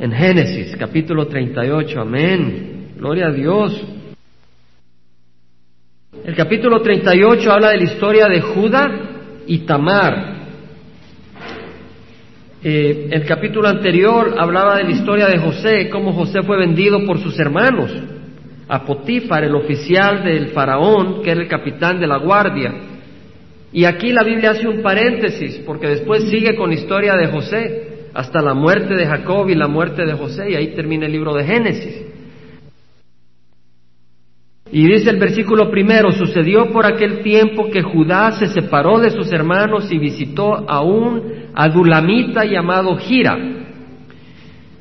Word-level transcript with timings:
en 0.00 0.12
Génesis 0.12 0.76
capítulo 0.76 1.26
38. 1.26 2.00
Amén. 2.00 2.92
Gloria 2.96 3.28
a 3.28 3.32
Dios. 3.32 3.82
El 6.24 6.34
capítulo 6.34 6.80
38 6.82 7.52
habla 7.52 7.70
de 7.70 7.78
la 7.78 7.84
historia 7.84 8.26
de 8.26 8.40
Judá 8.40 8.90
y 9.46 9.58
Tamar. 9.58 10.36
Eh, 12.62 13.08
el 13.10 13.24
capítulo 13.24 13.68
anterior 13.68 14.34
hablaba 14.38 14.76
de 14.76 14.84
la 14.84 14.90
historia 14.90 15.28
de 15.28 15.38
José, 15.38 15.88
cómo 15.88 16.12
José 16.12 16.42
fue 16.42 16.58
vendido 16.58 17.04
por 17.06 17.18
sus 17.20 17.38
hermanos, 17.38 17.90
a 18.68 18.84
Potifar, 18.84 19.44
el 19.44 19.54
oficial 19.54 20.24
del 20.24 20.48
faraón, 20.48 21.22
que 21.22 21.30
era 21.30 21.40
el 21.40 21.48
capitán 21.48 22.00
de 22.00 22.06
la 22.06 22.18
guardia. 22.18 22.74
Y 23.72 23.84
aquí 23.84 24.10
la 24.10 24.24
Biblia 24.24 24.50
hace 24.50 24.66
un 24.66 24.82
paréntesis, 24.82 25.62
porque 25.64 25.86
después 25.86 26.24
sigue 26.24 26.56
con 26.56 26.70
la 26.70 26.74
historia 26.74 27.14
de 27.14 27.28
José 27.28 27.85
hasta 28.16 28.40
la 28.40 28.54
muerte 28.54 28.94
de 28.94 29.04
Jacob 29.04 29.46
y 29.50 29.54
la 29.54 29.68
muerte 29.68 30.06
de 30.06 30.14
José, 30.14 30.50
y 30.50 30.54
ahí 30.54 30.74
termina 30.74 31.04
el 31.04 31.12
libro 31.12 31.34
de 31.34 31.44
Génesis. 31.44 32.02
Y 34.72 34.86
dice 34.86 35.10
el 35.10 35.18
versículo 35.18 35.70
primero, 35.70 36.10
sucedió 36.12 36.72
por 36.72 36.86
aquel 36.86 37.22
tiempo 37.22 37.68
que 37.70 37.82
Judá 37.82 38.32
se 38.32 38.48
separó 38.48 38.98
de 38.98 39.10
sus 39.10 39.30
hermanos 39.32 39.92
y 39.92 39.98
visitó 39.98 40.68
a 40.68 40.80
un 40.80 41.50
adulamita 41.54 42.46
llamado 42.46 42.96
Gira. 42.96 43.38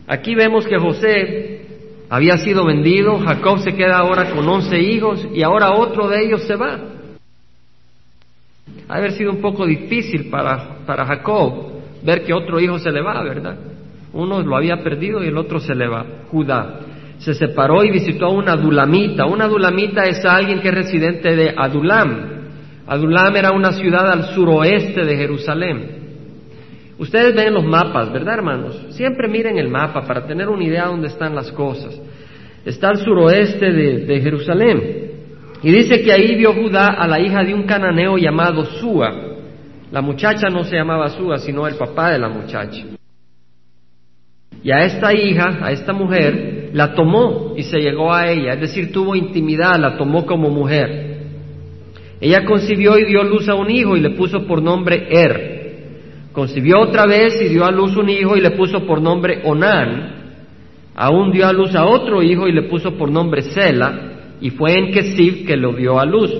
Aquí 0.08 0.34
vemos 0.34 0.66
que 0.66 0.78
José 0.78 1.66
había 2.10 2.38
sido 2.38 2.66
vendido, 2.66 3.20
Jacob 3.20 3.60
se 3.60 3.76
queda 3.76 3.98
ahora 3.98 4.32
con 4.32 4.48
once 4.48 4.80
hijos 4.80 5.28
y 5.34 5.44
ahora 5.44 5.74
otro 5.74 6.08
de 6.08 6.26
ellos 6.26 6.44
se 6.44 6.56
va. 6.56 6.80
Ha 8.88 8.96
haber 8.96 9.12
sido 9.12 9.32
un 9.32 9.42
poco 9.42 9.66
difícil 9.66 10.30
para, 10.30 10.86
para 10.86 11.06
Jacob 11.06 11.75
ver 12.06 12.24
que 12.24 12.34
otro 12.34 12.60
hijo 12.60 12.80
se 12.80 12.92
le 12.92 13.02
va, 13.02 13.22
¿verdad? 13.24 13.58
Uno 14.14 14.42
lo 14.42 14.56
había 14.56 14.82
perdido 14.82 15.24
y 15.24 15.28
el 15.28 15.38
otro 15.38 15.60
se 15.60 15.76
le 15.76 15.88
va, 15.88 16.06
Judá. 16.32 16.80
Se 17.20 17.34
separó 17.34 17.84
y 17.84 17.92
visitó 17.92 18.28
a 18.28 18.30
una 18.30 18.54
adulamita. 18.54 19.26
Una 19.26 19.46
adulamita 19.46 20.04
es 20.04 20.24
alguien 20.26 20.62
que 20.62 20.70
es 20.70 20.76
residente 20.76 21.36
de 21.36 21.54
Adulam. 21.56 22.36
Adulam 22.88 23.36
era 23.36 23.52
una 23.52 23.72
ciudad 23.72 24.10
al 24.12 24.26
suroeste 24.34 25.04
de 25.04 25.16
Jerusalén. 25.18 25.96
Ustedes 26.98 27.36
ven 27.36 27.54
los 27.54 27.66
mapas, 27.66 28.12
¿verdad, 28.12 28.36
hermanos? 28.36 28.86
Siempre 28.92 29.28
miren 29.28 29.58
el 29.58 29.68
mapa 29.68 30.02
para 30.02 30.26
tener 30.26 30.48
una 30.48 30.64
idea 30.64 30.84
de 30.84 30.90
dónde 30.90 31.08
están 31.08 31.36
las 31.36 31.52
cosas. 31.52 32.00
Está 32.64 32.90
al 32.90 32.98
suroeste 32.98 33.72
de, 33.72 34.06
de 34.06 34.22
Jerusalén. 34.22 35.12
Y 35.62 35.72
dice 35.72 36.02
que 36.02 36.14
ahí 36.14 36.36
vio 36.36 36.54
Judá 36.54 36.88
a 36.88 37.08
la 37.08 37.20
hija 37.20 37.44
de 37.44 37.54
un 37.54 37.64
cananeo 37.64 38.18
llamado 38.18 38.64
Sua. 38.66 39.35
La 39.92 40.02
muchacha 40.02 40.50
no 40.50 40.64
se 40.64 40.76
llamaba 40.76 41.10
Suga, 41.10 41.38
sino 41.38 41.68
el 41.68 41.76
papá 41.76 42.12
de 42.12 42.20
la 42.20 42.30
muchacha. 42.30 42.84
Y 44.64 44.72
a 44.72 44.80
esta 44.80 45.14
hija, 45.14 45.60
a 45.62 45.72
esta 45.72 45.94
mujer, 45.94 46.72
la 46.74 46.94
tomó 46.94 47.54
y 47.56 47.64
se 47.64 47.78
llegó 47.80 48.14
a 48.14 48.28
ella, 48.28 48.54
es 48.54 48.62
decir, 48.62 48.92
tuvo 48.92 49.16
intimidad, 49.16 49.76
la 49.78 49.98
tomó 49.98 50.26
como 50.26 50.50
mujer. 50.50 51.06
Ella 52.20 52.44
concibió 52.46 52.98
y 52.98 53.06
dio 53.06 53.24
luz 53.24 53.48
a 53.50 53.56
un 53.56 53.70
hijo 53.70 53.96
y 53.96 54.00
le 54.00 54.12
puso 54.12 54.46
por 54.48 54.62
nombre 54.62 55.08
Er. 55.10 55.56
Concibió 56.32 56.80
otra 56.82 57.06
vez 57.06 57.40
y 57.42 57.50
dio 57.50 57.64
a 57.66 57.72
luz 57.72 57.96
un 57.96 58.10
hijo 58.10 58.36
y 58.36 58.42
le 58.42 58.52
puso 58.52 58.86
por 58.86 59.02
nombre 59.02 59.42
Onán. 59.46 60.16
Aún 60.96 61.32
dio 61.32 61.48
a 61.48 61.54
luz 61.54 61.76
a 61.76 61.86
otro 61.86 62.24
hijo 62.24 62.48
y 62.48 62.52
le 62.52 62.64
puso 62.64 62.98
por 62.98 63.12
nombre 63.12 63.42
Sela. 63.42 64.36
Y 64.42 64.50
fue 64.50 64.74
en 64.78 64.92
Kesib 64.92 65.46
que 65.46 65.56
lo 65.56 65.74
dio 65.74 66.00
a 66.00 66.06
luz. 66.06 66.32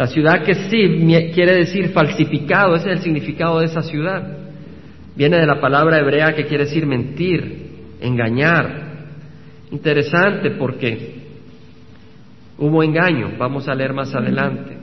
La 0.00 0.06
ciudad 0.06 0.42
que 0.44 0.54
sí 0.54 1.04
quiere 1.34 1.56
decir 1.56 1.90
falsificado, 1.90 2.74
ese 2.74 2.90
es 2.90 2.96
el 2.96 3.02
significado 3.02 3.58
de 3.58 3.66
esa 3.66 3.82
ciudad. 3.82 4.34
Viene 5.14 5.36
de 5.36 5.46
la 5.46 5.60
palabra 5.60 5.98
hebrea 5.98 6.34
que 6.34 6.46
quiere 6.46 6.64
decir 6.64 6.86
mentir, 6.86 7.66
engañar. 8.00 9.08
Interesante 9.70 10.52
porque 10.52 11.16
hubo 12.56 12.82
engaño, 12.82 13.32
vamos 13.36 13.68
a 13.68 13.74
leer 13.74 13.92
más 13.92 14.14
adelante. 14.14 14.78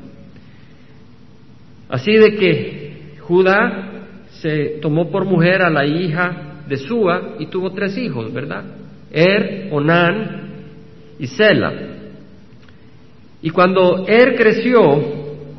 Así 1.89 2.11
de 2.11 2.35
que 2.35 3.16
Judá 3.22 4.03
se 4.34 4.78
tomó 4.84 5.09
por 5.09 5.25
mujer 5.25 5.63
a 5.63 5.72
la 5.72 5.84
hija 5.84 6.61
de 6.67 6.78
Sua 6.78 7.38
y 7.39 7.47
tuvo 7.47 7.72
tres 7.72 7.97
hijos, 7.97 8.31
¿verdad? 8.31 8.66
Er, 9.11 9.69
Onán 9.72 10.41
y 11.17 11.25
Sela. 11.25 11.97
Y 13.41 13.49
cuando 13.51 14.05
Er 14.07 14.35
creció, 14.35 14.81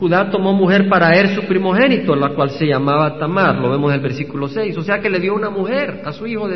Judá 0.01 0.31
tomó 0.31 0.53
mujer 0.53 0.89
para 0.89 1.13
Er 1.19 1.35
su 1.35 1.43
primogénito, 1.43 2.15
la 2.15 2.31
cual 2.31 2.51
se 2.51 2.67
llamaba 2.67 3.19
Tamar, 3.19 3.57
lo 3.57 3.71
vemos 3.71 3.91
en 3.91 3.97
el 3.97 4.03
versículo 4.03 4.49
6, 4.49 4.77
o 4.79 4.83
sea 4.83 5.01
que 5.01 5.11
le 5.11 5.21
dio 5.21 5.35
una 5.35 5.51
mujer 5.51 6.03
a 6.05 6.13
su 6.13 6.27
hijo 6.27 6.49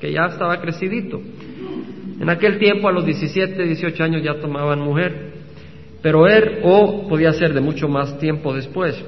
que 0.00 0.12
ya 0.12 0.26
estaba 0.26 0.60
crecidito. 0.60 1.20
En 2.20 2.28
aquel 2.28 2.58
tiempo, 2.58 2.88
a 2.88 2.92
los 2.92 3.04
17, 3.04 3.64
18 3.64 4.04
años 4.04 4.22
ya 4.22 4.40
tomaban 4.40 4.80
mujer, 4.80 5.32
pero 6.02 6.26
Er, 6.26 6.60
o 6.64 7.06
podía 7.08 7.32
ser 7.32 7.52
de 7.52 7.60
mucho 7.60 7.88
más 7.88 8.18
tiempo 8.18 8.54
después, 8.54 9.02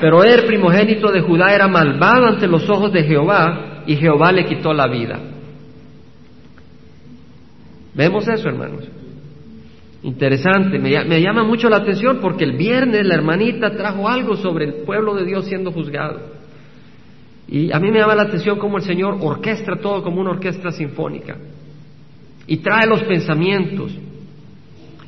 pero 0.00 0.22
Er, 0.22 0.46
primogénito 0.46 1.10
de 1.10 1.20
Judá, 1.20 1.54
era 1.54 1.68
malvado 1.68 2.26
ante 2.26 2.46
los 2.46 2.68
ojos 2.68 2.92
de 2.92 3.04
Jehová 3.04 3.82
y 3.86 3.96
Jehová 3.96 4.32
le 4.32 4.44
quitó 4.44 4.72
la 4.72 4.86
vida. 4.86 5.18
¿Vemos 7.94 8.26
eso, 8.26 8.48
hermanos? 8.48 8.88
Interesante, 10.04 10.78
me, 10.78 11.22
llama 11.22 11.44
mucho 11.44 11.70
la 11.70 11.78
atención 11.78 12.18
porque 12.20 12.44
el 12.44 12.58
viernes 12.58 13.06
la 13.06 13.14
hermanita 13.14 13.70
trajo 13.70 14.06
algo 14.06 14.36
sobre 14.36 14.66
el 14.66 14.74
pueblo 14.84 15.14
de 15.14 15.24
Dios 15.24 15.46
siendo 15.46 15.72
juzgado. 15.72 16.20
Y 17.48 17.72
a 17.72 17.80
mí 17.80 17.90
me 17.90 18.00
llama 18.00 18.14
la 18.14 18.24
atención 18.24 18.58
cómo 18.58 18.76
el 18.76 18.82
Señor 18.82 19.16
orquestra 19.18 19.76
todo 19.76 20.02
como 20.02 20.20
una 20.20 20.32
orquesta 20.32 20.70
sinfónica 20.72 21.38
y 22.46 22.58
trae 22.58 22.86
los 22.86 23.02
pensamientos. 23.04 23.96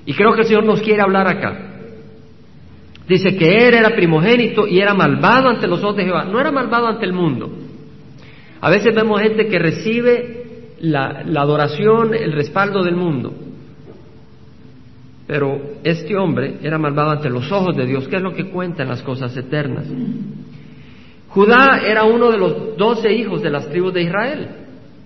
Y 0.06 0.14
creo 0.14 0.32
que 0.32 0.40
el 0.40 0.46
Señor 0.46 0.64
nos 0.64 0.80
quiere 0.80 1.02
hablar 1.02 1.28
acá. 1.28 1.74
Dice 3.06 3.36
que 3.36 3.68
Él 3.68 3.74
era 3.74 3.90
primogénito 3.90 4.66
y 4.66 4.80
era 4.80 4.94
malvado 4.94 5.50
ante 5.50 5.68
los 5.68 5.84
ojos 5.84 5.96
de 5.96 6.04
Jehová. 6.04 6.24
No 6.24 6.40
era 6.40 6.50
malvado 6.50 6.86
ante 6.86 7.04
el 7.04 7.12
mundo. 7.12 7.50
A 8.62 8.70
veces 8.70 8.94
vemos 8.94 9.20
gente 9.20 9.46
que 9.46 9.58
recibe 9.58 10.72
la 10.80 11.22
adoración, 11.36 12.14
el 12.14 12.32
respaldo 12.32 12.82
del 12.82 12.96
mundo. 12.96 13.45
Pero 15.26 15.60
este 15.82 16.16
hombre 16.16 16.59
era 16.62 16.78
malvado 16.78 17.10
ante 17.10 17.28
los 17.28 17.50
ojos 17.50 17.76
de 17.76 17.87
Dios, 17.87 18.06
que 18.06 18.16
es 18.16 18.22
lo 18.22 18.32
que 18.32 18.48
cuentan 18.48 18.88
las 18.88 19.03
cosas 19.03 19.37
eternas. 19.37 19.87
Judá 21.28 21.81
era 21.84 22.04
uno 22.04 22.31
de 22.31 22.38
los 22.38 22.76
doce 22.76 23.12
hijos 23.12 23.42
de 23.42 23.50
las 23.50 23.69
tribus 23.69 23.92
de 23.92 24.03
Israel, 24.03 24.48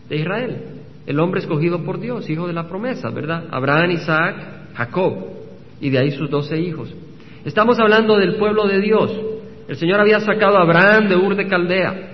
de 0.09 0.17
Israel, 0.17 0.57
el 1.07 1.19
hombre 1.19 1.41
escogido 1.41 1.83
por 1.83 1.99
Dios, 1.99 2.29
hijo 2.29 2.47
de 2.47 2.53
la 2.53 2.69
promesa, 2.69 3.09
¿verdad? 3.11 3.45
Abraham, 3.51 3.93
Isaac, 3.93 4.37
Jacob, 4.75 5.15
y 5.81 5.89
de 5.89 5.99
ahí 5.99 6.11
sus 6.11 6.29
doce 6.29 6.59
hijos. 6.61 6.95
Estamos 7.45 7.81
hablando 7.81 8.19
del 8.19 8.37
pueblo 8.37 8.69
de 8.69 8.81
Dios. 8.81 9.19
El 9.67 9.77
Señor 9.77 10.01
había 10.01 10.21
sacado 10.21 10.59
a 10.59 10.63
Abraham 10.63 11.09
de 11.09 11.17
Ur 11.17 11.35
de 11.35 11.49
Caldea, 11.49 12.11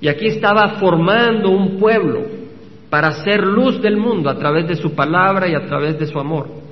y 0.00 0.06
aquí 0.06 0.26
estaba 0.28 0.76
formando 0.78 1.50
un 1.50 1.80
pueblo 1.80 2.24
para 2.88 3.10
ser 3.24 3.44
luz 3.44 3.82
del 3.82 3.96
mundo 3.96 4.30
a 4.30 4.38
través 4.38 4.68
de 4.68 4.76
su 4.76 4.94
palabra 4.94 5.48
y 5.48 5.54
a 5.54 5.66
través 5.66 5.98
de 5.98 6.06
su 6.06 6.18
amor. 6.18 6.67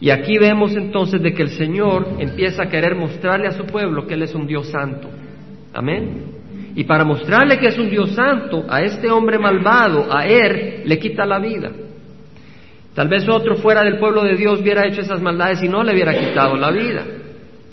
Y 0.00 0.10
aquí 0.10 0.38
vemos 0.38 0.74
entonces 0.74 1.22
de 1.22 1.32
que 1.32 1.42
el 1.42 1.50
Señor 1.50 2.16
empieza 2.18 2.64
a 2.64 2.68
querer 2.68 2.94
mostrarle 2.94 3.46
a 3.46 3.52
su 3.52 3.64
pueblo 3.64 4.06
que 4.06 4.14
Él 4.14 4.22
es 4.22 4.34
un 4.34 4.46
Dios 4.46 4.68
santo. 4.68 5.08
Amén. 5.72 6.34
Y 6.76 6.84
para 6.84 7.04
mostrarle 7.04 7.58
que 7.58 7.68
es 7.68 7.78
un 7.78 7.88
Dios 7.88 8.10
santo, 8.14 8.64
a 8.68 8.82
este 8.82 9.10
hombre 9.10 9.38
malvado, 9.38 10.12
a 10.12 10.26
Él, 10.26 10.82
le 10.84 10.98
quita 10.98 11.24
la 11.24 11.38
vida. 11.38 11.70
Tal 12.94 13.08
vez 13.08 13.28
otro 13.28 13.56
fuera 13.56 13.82
del 13.82 13.98
pueblo 13.98 14.22
de 14.22 14.36
Dios 14.36 14.60
hubiera 14.60 14.86
hecho 14.86 15.00
esas 15.00 15.20
maldades 15.20 15.62
y 15.62 15.68
no 15.68 15.82
le 15.82 15.92
hubiera 15.92 16.16
quitado 16.16 16.56
la 16.56 16.70
vida. 16.70 17.04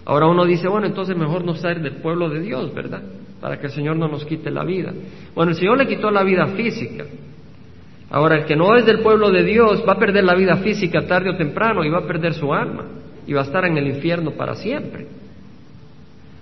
Ahora 0.05 0.27
uno 0.27 0.45
dice, 0.45 0.67
bueno, 0.67 0.87
entonces 0.87 1.15
mejor 1.15 1.45
no 1.45 1.55
ser 1.55 1.81
del 1.81 1.97
pueblo 1.97 2.29
de 2.29 2.41
Dios, 2.41 2.73
¿verdad? 2.73 3.01
Para 3.39 3.59
que 3.59 3.67
el 3.67 3.71
Señor 3.71 3.97
no 3.97 4.07
nos 4.07 4.25
quite 4.25 4.49
la 4.49 4.63
vida. 4.63 4.91
Bueno, 5.35 5.51
el 5.51 5.57
Señor 5.57 5.77
le 5.77 5.87
quitó 5.87 6.09
la 6.09 6.23
vida 6.23 6.47
física, 6.47 7.05
Ahora, 8.11 8.39
el 8.39 8.45
que 8.45 8.57
no 8.57 8.75
es 8.75 8.85
del 8.85 8.99
pueblo 8.99 9.31
de 9.31 9.43
Dios 9.43 9.83
va 9.87 9.93
a 9.93 9.99
perder 9.99 10.25
la 10.25 10.35
vida 10.35 10.57
física 10.57 11.07
tarde 11.07 11.29
o 11.29 11.37
temprano 11.37 11.83
y 11.85 11.89
va 11.89 11.99
a 11.99 12.07
perder 12.07 12.33
su 12.33 12.53
alma 12.53 12.85
y 13.25 13.33
va 13.33 13.41
a 13.41 13.45
estar 13.45 13.63
en 13.65 13.77
el 13.77 13.87
infierno 13.87 14.31
para 14.31 14.55
siempre. 14.55 15.07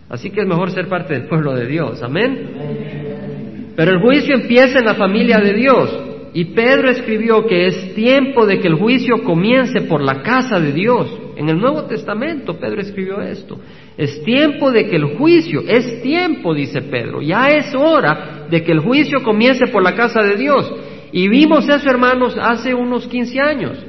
Así 0.10 0.32
que 0.32 0.42
es 0.42 0.48
mejor 0.48 0.72
ser 0.72 0.88
parte 0.88 1.14
del 1.14 1.28
pueblo 1.28 1.54
de 1.54 1.68
Dios. 1.68 2.02
Amén. 2.02 3.74
Pero 3.76 3.92
el 3.92 4.02
juicio 4.02 4.34
empieza 4.36 4.80
en 4.80 4.86
la 4.86 4.96
familia 4.96 5.38
de 5.38 5.54
Dios. 5.54 6.06
Y 6.34 6.46
Pedro 6.46 6.90
escribió 6.90 7.46
que 7.46 7.68
es 7.68 7.94
tiempo 7.94 8.46
de 8.46 8.60
que 8.60 8.68
el 8.68 8.76
juicio 8.76 9.24
comience 9.24 9.82
por 9.82 10.02
la 10.02 10.22
casa 10.24 10.60
de 10.60 10.74
Dios. 10.74 11.16
En 11.38 11.50
el 11.50 11.60
Nuevo 11.60 11.84
Testamento 11.84 12.60
Pedro 12.60 12.82
escribió 12.82 13.22
esto. 13.22 13.60
Es 13.96 14.24
tiempo 14.24 14.72
de 14.72 14.88
que 14.88 14.96
el 14.96 15.18
juicio, 15.18 15.62
es 15.68 16.02
tiempo, 16.02 16.54
dice 16.54 16.82
Pedro, 16.82 17.22
ya 17.22 17.48
es 17.48 17.74
hora 17.76 18.48
de 18.50 18.64
que 18.64 18.72
el 18.72 18.80
juicio 18.80 19.22
comience 19.24 19.68
por 19.68 19.84
la 19.84 19.94
casa 19.94 20.22
de 20.22 20.36
Dios. 20.36 20.74
Y 21.12 21.28
vimos 21.28 21.68
eso, 21.68 21.90
hermanos, 21.90 22.36
hace 22.40 22.74
unos 22.74 23.08
15 23.08 23.40
años, 23.40 23.86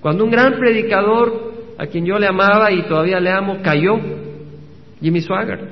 cuando 0.00 0.24
un 0.24 0.30
gran 0.30 0.58
predicador, 0.58 1.74
a 1.78 1.86
quien 1.86 2.04
yo 2.04 2.18
le 2.18 2.26
amaba 2.26 2.72
y 2.72 2.82
todavía 2.82 3.20
le 3.20 3.30
amo, 3.30 3.58
cayó, 3.62 3.98
Jimmy 5.00 5.20
Swaggart, 5.20 5.62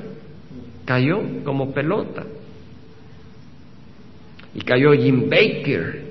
cayó 0.84 1.20
como 1.44 1.72
pelota. 1.72 2.24
y 4.54 4.60
cayó 4.62 4.92
Jim 4.92 5.28
Baker 5.28 6.02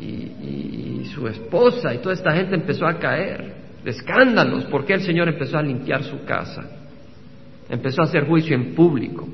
y, 0.00 0.04
y 0.04 1.10
su 1.14 1.26
esposa 1.28 1.94
y 1.94 1.98
toda 1.98 2.14
esta 2.14 2.32
gente 2.32 2.54
empezó 2.54 2.86
a 2.86 2.98
caer 2.98 3.54
de 3.84 3.90
escándalos 3.90 4.64
porque 4.66 4.94
el 4.94 5.02
Señor 5.02 5.28
empezó 5.28 5.58
a 5.58 5.62
limpiar 5.62 6.02
su 6.02 6.24
casa, 6.24 6.64
empezó 7.68 8.02
a 8.02 8.06
hacer 8.06 8.26
juicio 8.26 8.56
en 8.56 8.74
público. 8.74 9.28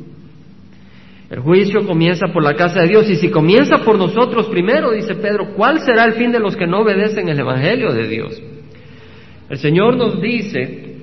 El 1.31 1.39
juicio 1.39 1.87
comienza 1.87 2.27
por 2.33 2.43
la 2.43 2.55
casa 2.55 2.81
de 2.81 2.89
Dios 2.89 3.09
y 3.09 3.15
si 3.15 3.31
comienza 3.31 3.79
por 3.85 3.97
nosotros 3.97 4.47
primero, 4.47 4.91
dice 4.91 5.15
Pedro, 5.15 5.55
¿cuál 5.55 5.79
será 5.81 6.05
el 6.05 6.15
fin 6.15 6.33
de 6.33 6.41
los 6.41 6.57
que 6.57 6.67
no 6.67 6.81
obedecen 6.81 7.29
el 7.29 7.39
Evangelio 7.39 7.93
de 7.93 8.09
Dios? 8.09 8.43
El 9.49 9.59
Señor 9.59 9.97
nos 9.97 10.21
dice, 10.21 10.97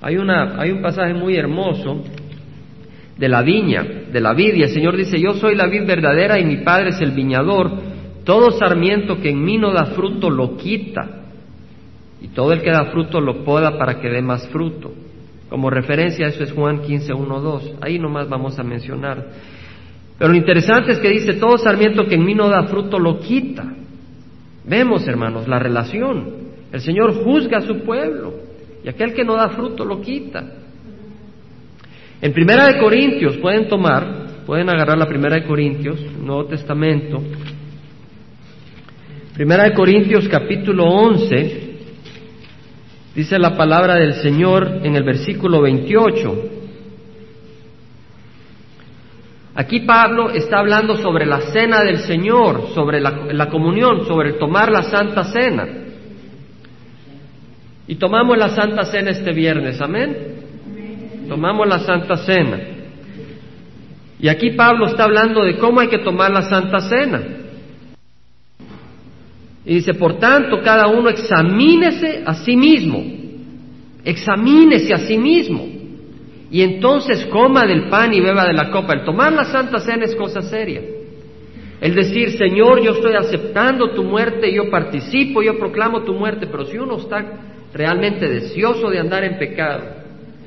hay, 0.00 0.16
una, 0.16 0.60
hay 0.60 0.70
un 0.70 0.80
pasaje 0.80 1.14
muy 1.14 1.34
hermoso 1.34 2.04
de 3.16 3.28
la 3.28 3.42
viña, 3.42 3.82
de 4.12 4.20
la 4.20 4.34
vid, 4.34 4.54
y 4.54 4.62
el 4.62 4.68
Señor 4.68 4.96
dice, 4.96 5.20
yo 5.20 5.34
soy 5.34 5.56
la 5.56 5.66
vid 5.66 5.84
verdadera 5.84 6.38
y 6.38 6.44
mi 6.44 6.58
Padre 6.58 6.90
es 6.90 7.00
el 7.00 7.10
viñador, 7.10 7.72
todo 8.22 8.52
sarmiento 8.52 9.20
que 9.20 9.30
en 9.30 9.42
mí 9.44 9.58
no 9.58 9.72
da 9.72 9.86
fruto 9.86 10.30
lo 10.30 10.56
quita, 10.56 11.24
y 12.20 12.28
todo 12.28 12.52
el 12.52 12.62
que 12.62 12.70
da 12.70 12.84
fruto 12.92 13.20
lo 13.20 13.42
poda 13.42 13.76
para 13.76 14.00
que 14.00 14.08
dé 14.08 14.22
más 14.22 14.46
fruto. 14.48 14.92
Como 15.48 15.70
referencia 15.70 16.26
eso 16.26 16.42
es 16.42 16.52
Juan 16.52 16.82
15, 16.82 17.12
1, 17.14 17.40
2. 17.40 17.72
Ahí 17.80 17.98
nomás 17.98 18.28
vamos 18.28 18.58
a 18.58 18.62
mencionar. 18.62 19.26
Pero 20.18 20.30
lo 20.30 20.36
interesante 20.36 20.92
es 20.92 20.98
que 20.98 21.08
dice, 21.08 21.34
todo 21.34 21.56
sarmiento 21.58 22.04
que 22.06 22.16
en 22.16 22.24
mí 22.24 22.34
no 22.34 22.48
da 22.48 22.64
fruto 22.64 22.98
lo 22.98 23.20
quita. 23.20 23.64
Vemos, 24.64 25.06
hermanos, 25.08 25.48
la 25.48 25.58
relación. 25.58 26.48
El 26.72 26.80
Señor 26.80 27.14
juzga 27.24 27.58
a 27.58 27.62
su 27.62 27.80
pueblo 27.80 28.34
y 28.84 28.88
aquel 28.88 29.14
que 29.14 29.24
no 29.24 29.36
da 29.36 29.48
fruto 29.50 29.84
lo 29.84 30.00
quita. 30.00 30.44
En 32.20 32.32
Primera 32.32 32.66
de 32.66 32.78
Corintios 32.78 33.36
pueden 33.38 33.68
tomar, 33.68 34.26
pueden 34.44 34.68
agarrar 34.68 34.98
la 34.98 35.06
Primera 35.06 35.36
de 35.36 35.44
Corintios, 35.44 36.00
Nuevo 36.20 36.46
Testamento. 36.46 37.22
Primera 39.34 39.64
de 39.64 39.72
Corintios 39.72 40.28
capítulo 40.28 40.84
11, 40.84 41.67
Dice 43.18 43.36
la 43.36 43.56
palabra 43.56 43.96
del 43.96 44.14
Señor 44.14 44.78
en 44.84 44.94
el 44.94 45.02
versículo 45.02 45.60
28. 45.60 46.42
Aquí 49.56 49.80
Pablo 49.80 50.30
está 50.30 50.60
hablando 50.60 50.96
sobre 50.98 51.26
la 51.26 51.40
cena 51.40 51.82
del 51.82 51.98
Señor, 51.98 52.68
sobre 52.74 53.00
la, 53.00 53.48
comunión, 53.48 54.06
sobre 54.06 54.34
tomar 54.34 54.70
la 54.70 54.84
Santa 54.84 55.24
Cena. 55.24 55.66
Y 57.88 57.96
tomamos 57.96 58.38
la 58.38 58.50
Santa 58.50 58.84
Cena 58.84 59.10
este 59.10 59.32
viernes, 59.32 59.80
amén. 59.80 60.16
Tomamos 61.28 61.66
la 61.66 61.80
Santa 61.80 62.18
Cena. 62.18 62.60
Y 64.20 64.28
aquí 64.28 64.50
Pablo 64.50 64.86
está 64.86 65.02
hablando 65.02 65.42
de 65.42 65.56
cómo 65.58 65.80
hay 65.80 65.88
que 65.88 66.04
tomar 66.04 66.30
la 66.30 66.42
Santa 66.42 66.78
Cena. 66.78 67.20
Y 69.68 69.74
dice, 69.74 69.92
por 69.92 70.18
tanto, 70.18 70.62
cada 70.62 70.86
uno 70.86 71.10
examínese 71.10 72.22
a 72.24 72.32
sí 72.36 72.56
mismo, 72.56 73.04
examínese 74.02 74.94
a 74.94 74.98
sí 75.00 75.18
mismo, 75.18 75.68
y 76.50 76.62
entonces 76.62 77.26
coma 77.26 77.66
del 77.66 77.90
pan 77.90 78.14
y 78.14 78.20
beba 78.22 78.46
de 78.46 78.54
la 78.54 78.70
copa. 78.70 78.94
El 78.94 79.04
tomar 79.04 79.30
la 79.30 79.44
Santa 79.44 79.78
Cena 79.80 80.06
es 80.06 80.16
cosa 80.16 80.40
seria. 80.40 80.80
El 81.82 81.94
decir, 81.94 82.30
Señor, 82.38 82.80
yo 82.82 82.92
estoy 82.92 83.12
aceptando 83.12 83.90
tu 83.90 84.04
muerte, 84.04 84.50
yo 84.50 84.70
participo, 84.70 85.42
yo 85.42 85.58
proclamo 85.58 86.02
tu 86.02 86.14
muerte, 86.14 86.46
pero 86.46 86.64
si 86.64 86.78
uno 86.78 86.96
está 86.96 87.22
realmente 87.74 88.26
deseoso 88.26 88.88
de 88.88 89.00
andar 89.00 89.22
en 89.22 89.38
pecado, 89.38 89.82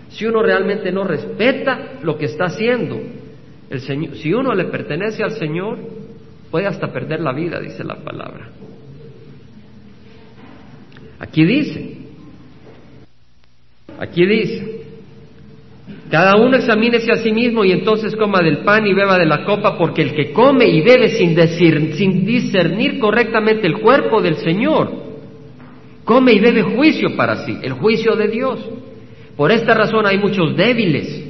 si 0.10 0.26
uno 0.26 0.42
realmente 0.42 0.92
no 0.92 1.04
respeta 1.04 2.00
lo 2.02 2.18
que 2.18 2.26
está 2.26 2.46
haciendo, 2.46 3.00
el 3.70 3.82
Señor, 3.82 4.16
si 4.16 4.34
uno 4.34 4.56
le 4.56 4.64
pertenece 4.66 5.22
al 5.22 5.34
Señor, 5.34 5.78
puede 6.50 6.66
hasta 6.66 6.92
perder 6.92 7.20
la 7.20 7.34
vida, 7.34 7.60
dice 7.60 7.84
la 7.84 7.98
palabra. 7.98 8.50
Aquí 11.22 11.46
dice, 11.46 11.98
aquí 14.00 14.26
dice, 14.26 14.82
cada 16.10 16.36
uno 16.36 16.58
examínese 16.58 17.12
a 17.12 17.18
sí 17.18 17.32
mismo 17.32 17.64
y 17.64 17.72
entonces 17.72 18.16
coma 18.16 18.42
del 18.42 18.64
pan 18.64 18.88
y 18.88 18.94
beba 18.96 19.20
de 19.20 19.28
la 19.28 19.46
copa, 19.46 19.78
porque 19.78 20.02
el 20.02 20.16
que 20.16 20.34
come 20.34 20.66
y 20.66 20.82
bebe 20.82 21.10
sin, 21.10 21.36
decir, 21.36 21.94
sin 21.94 22.26
discernir 22.26 22.98
correctamente 22.98 23.68
el 23.68 23.80
cuerpo 23.82 24.20
del 24.20 24.38
Señor, 24.38 24.92
come 26.06 26.34
y 26.34 26.40
bebe 26.40 26.64
juicio 26.64 27.16
para 27.16 27.46
sí, 27.46 27.56
el 27.62 27.74
juicio 27.74 28.16
de 28.16 28.28
Dios. 28.28 28.68
Por 29.38 29.52
esta 29.52 29.76
razón 29.76 30.08
hay 30.08 30.18
muchos 30.18 30.58
débiles 30.58 31.24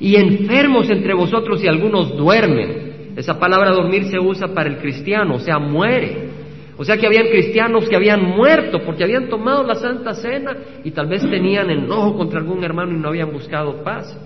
y 0.00 0.16
enfermos 0.16 0.90
entre 0.90 1.14
vosotros 1.14 1.62
y 1.62 1.68
algunos 1.68 2.16
duermen. 2.16 3.12
Esa 3.14 3.38
palabra 3.38 3.70
dormir 3.70 4.06
se 4.06 4.18
usa 4.18 4.48
para 4.48 4.68
el 4.68 4.78
cristiano, 4.78 5.36
o 5.36 5.40
sea, 5.40 5.60
muere. 5.60 6.39
O 6.80 6.84
sea 6.86 6.96
que 6.96 7.06
habían 7.06 7.26
cristianos 7.26 7.86
que 7.90 7.94
habían 7.94 8.22
muerto 8.22 8.80
porque 8.86 9.04
habían 9.04 9.28
tomado 9.28 9.62
la 9.64 9.74
Santa 9.74 10.14
Cena 10.14 10.56
y 10.82 10.92
tal 10.92 11.08
vez 11.08 11.20
tenían 11.28 11.68
enojo 11.68 12.16
contra 12.16 12.40
algún 12.40 12.64
hermano 12.64 12.96
y 12.96 12.98
no 12.98 13.08
habían 13.08 13.30
buscado 13.34 13.84
paz. 13.84 14.18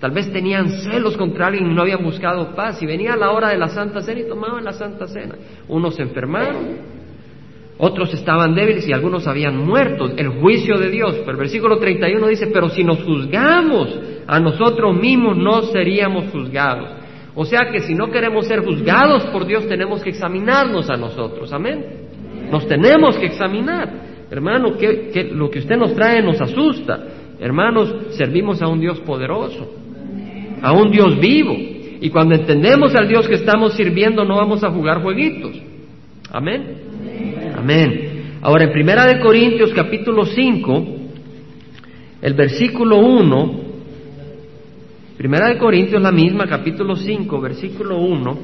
Tal 0.00 0.10
vez 0.10 0.32
tenían 0.32 0.70
celos 0.70 1.16
contra 1.16 1.46
alguien 1.46 1.70
y 1.70 1.72
no 1.72 1.82
habían 1.82 2.02
buscado 2.02 2.52
paz. 2.56 2.82
Y 2.82 2.86
venía 2.86 3.14
la 3.14 3.30
hora 3.30 3.50
de 3.50 3.58
la 3.58 3.68
Santa 3.68 4.02
Cena 4.02 4.22
y 4.22 4.28
tomaban 4.28 4.64
la 4.64 4.72
Santa 4.72 5.06
Cena. 5.06 5.36
Unos 5.68 5.94
se 5.94 6.02
enfermaron, 6.02 6.78
otros 7.78 8.12
estaban 8.12 8.56
débiles 8.56 8.88
y 8.88 8.92
algunos 8.92 9.28
habían 9.28 9.56
muerto. 9.56 10.06
El 10.16 10.30
juicio 10.40 10.76
de 10.78 10.90
Dios. 10.90 11.14
Pero 11.20 11.30
el 11.30 11.36
versículo 11.36 11.78
31 11.78 12.26
dice, 12.26 12.48
pero 12.48 12.70
si 12.70 12.82
nos 12.82 13.04
juzgamos 13.04 14.00
a 14.26 14.40
nosotros 14.40 14.96
mismos 15.00 15.36
no 15.36 15.62
seríamos 15.62 16.24
juzgados. 16.32 17.03
O 17.34 17.44
sea 17.44 17.70
que 17.72 17.80
si 17.80 17.94
no 17.94 18.10
queremos 18.10 18.46
ser 18.46 18.64
juzgados 18.64 19.24
por 19.26 19.46
Dios, 19.46 19.66
tenemos 19.66 20.02
que 20.02 20.10
examinarnos 20.10 20.88
a 20.88 20.96
nosotros. 20.96 21.52
Amén. 21.52 21.84
Nos 22.50 22.66
tenemos 22.68 23.16
que 23.16 23.26
examinar. 23.26 24.04
Hermano, 24.30 24.76
que, 24.76 25.30
lo 25.32 25.50
que 25.50 25.58
usted 25.58 25.76
nos 25.76 25.94
trae 25.94 26.22
nos 26.22 26.40
asusta. 26.40 27.06
Hermanos, 27.40 27.92
servimos 28.10 28.62
a 28.62 28.68
un 28.68 28.80
Dios 28.80 29.00
poderoso, 29.00 29.74
a 30.62 30.72
un 30.72 30.90
Dios 30.90 31.18
vivo. 31.18 31.54
Y 32.00 32.08
cuando 32.10 32.34
entendemos 32.34 32.94
al 32.94 33.08
Dios 33.08 33.26
que 33.26 33.34
estamos 33.34 33.74
sirviendo, 33.74 34.24
no 34.24 34.36
vamos 34.36 34.62
a 34.62 34.70
jugar 34.70 35.02
jueguitos. 35.02 35.60
Amén. 36.30 36.76
Amén. 37.56 38.38
Ahora, 38.42 38.64
en 38.64 38.72
Primera 38.72 39.06
de 39.06 39.20
Corintios 39.20 39.72
capítulo 39.74 40.24
5, 40.24 40.86
el 42.22 42.34
versículo 42.34 42.98
1 42.98 43.63
Primera 45.16 45.48
de 45.48 45.58
Corintios, 45.58 46.02
la 46.02 46.10
misma, 46.10 46.46
capítulo 46.46 46.96
5, 46.96 47.40
versículo 47.40 47.98
1. 47.98 48.38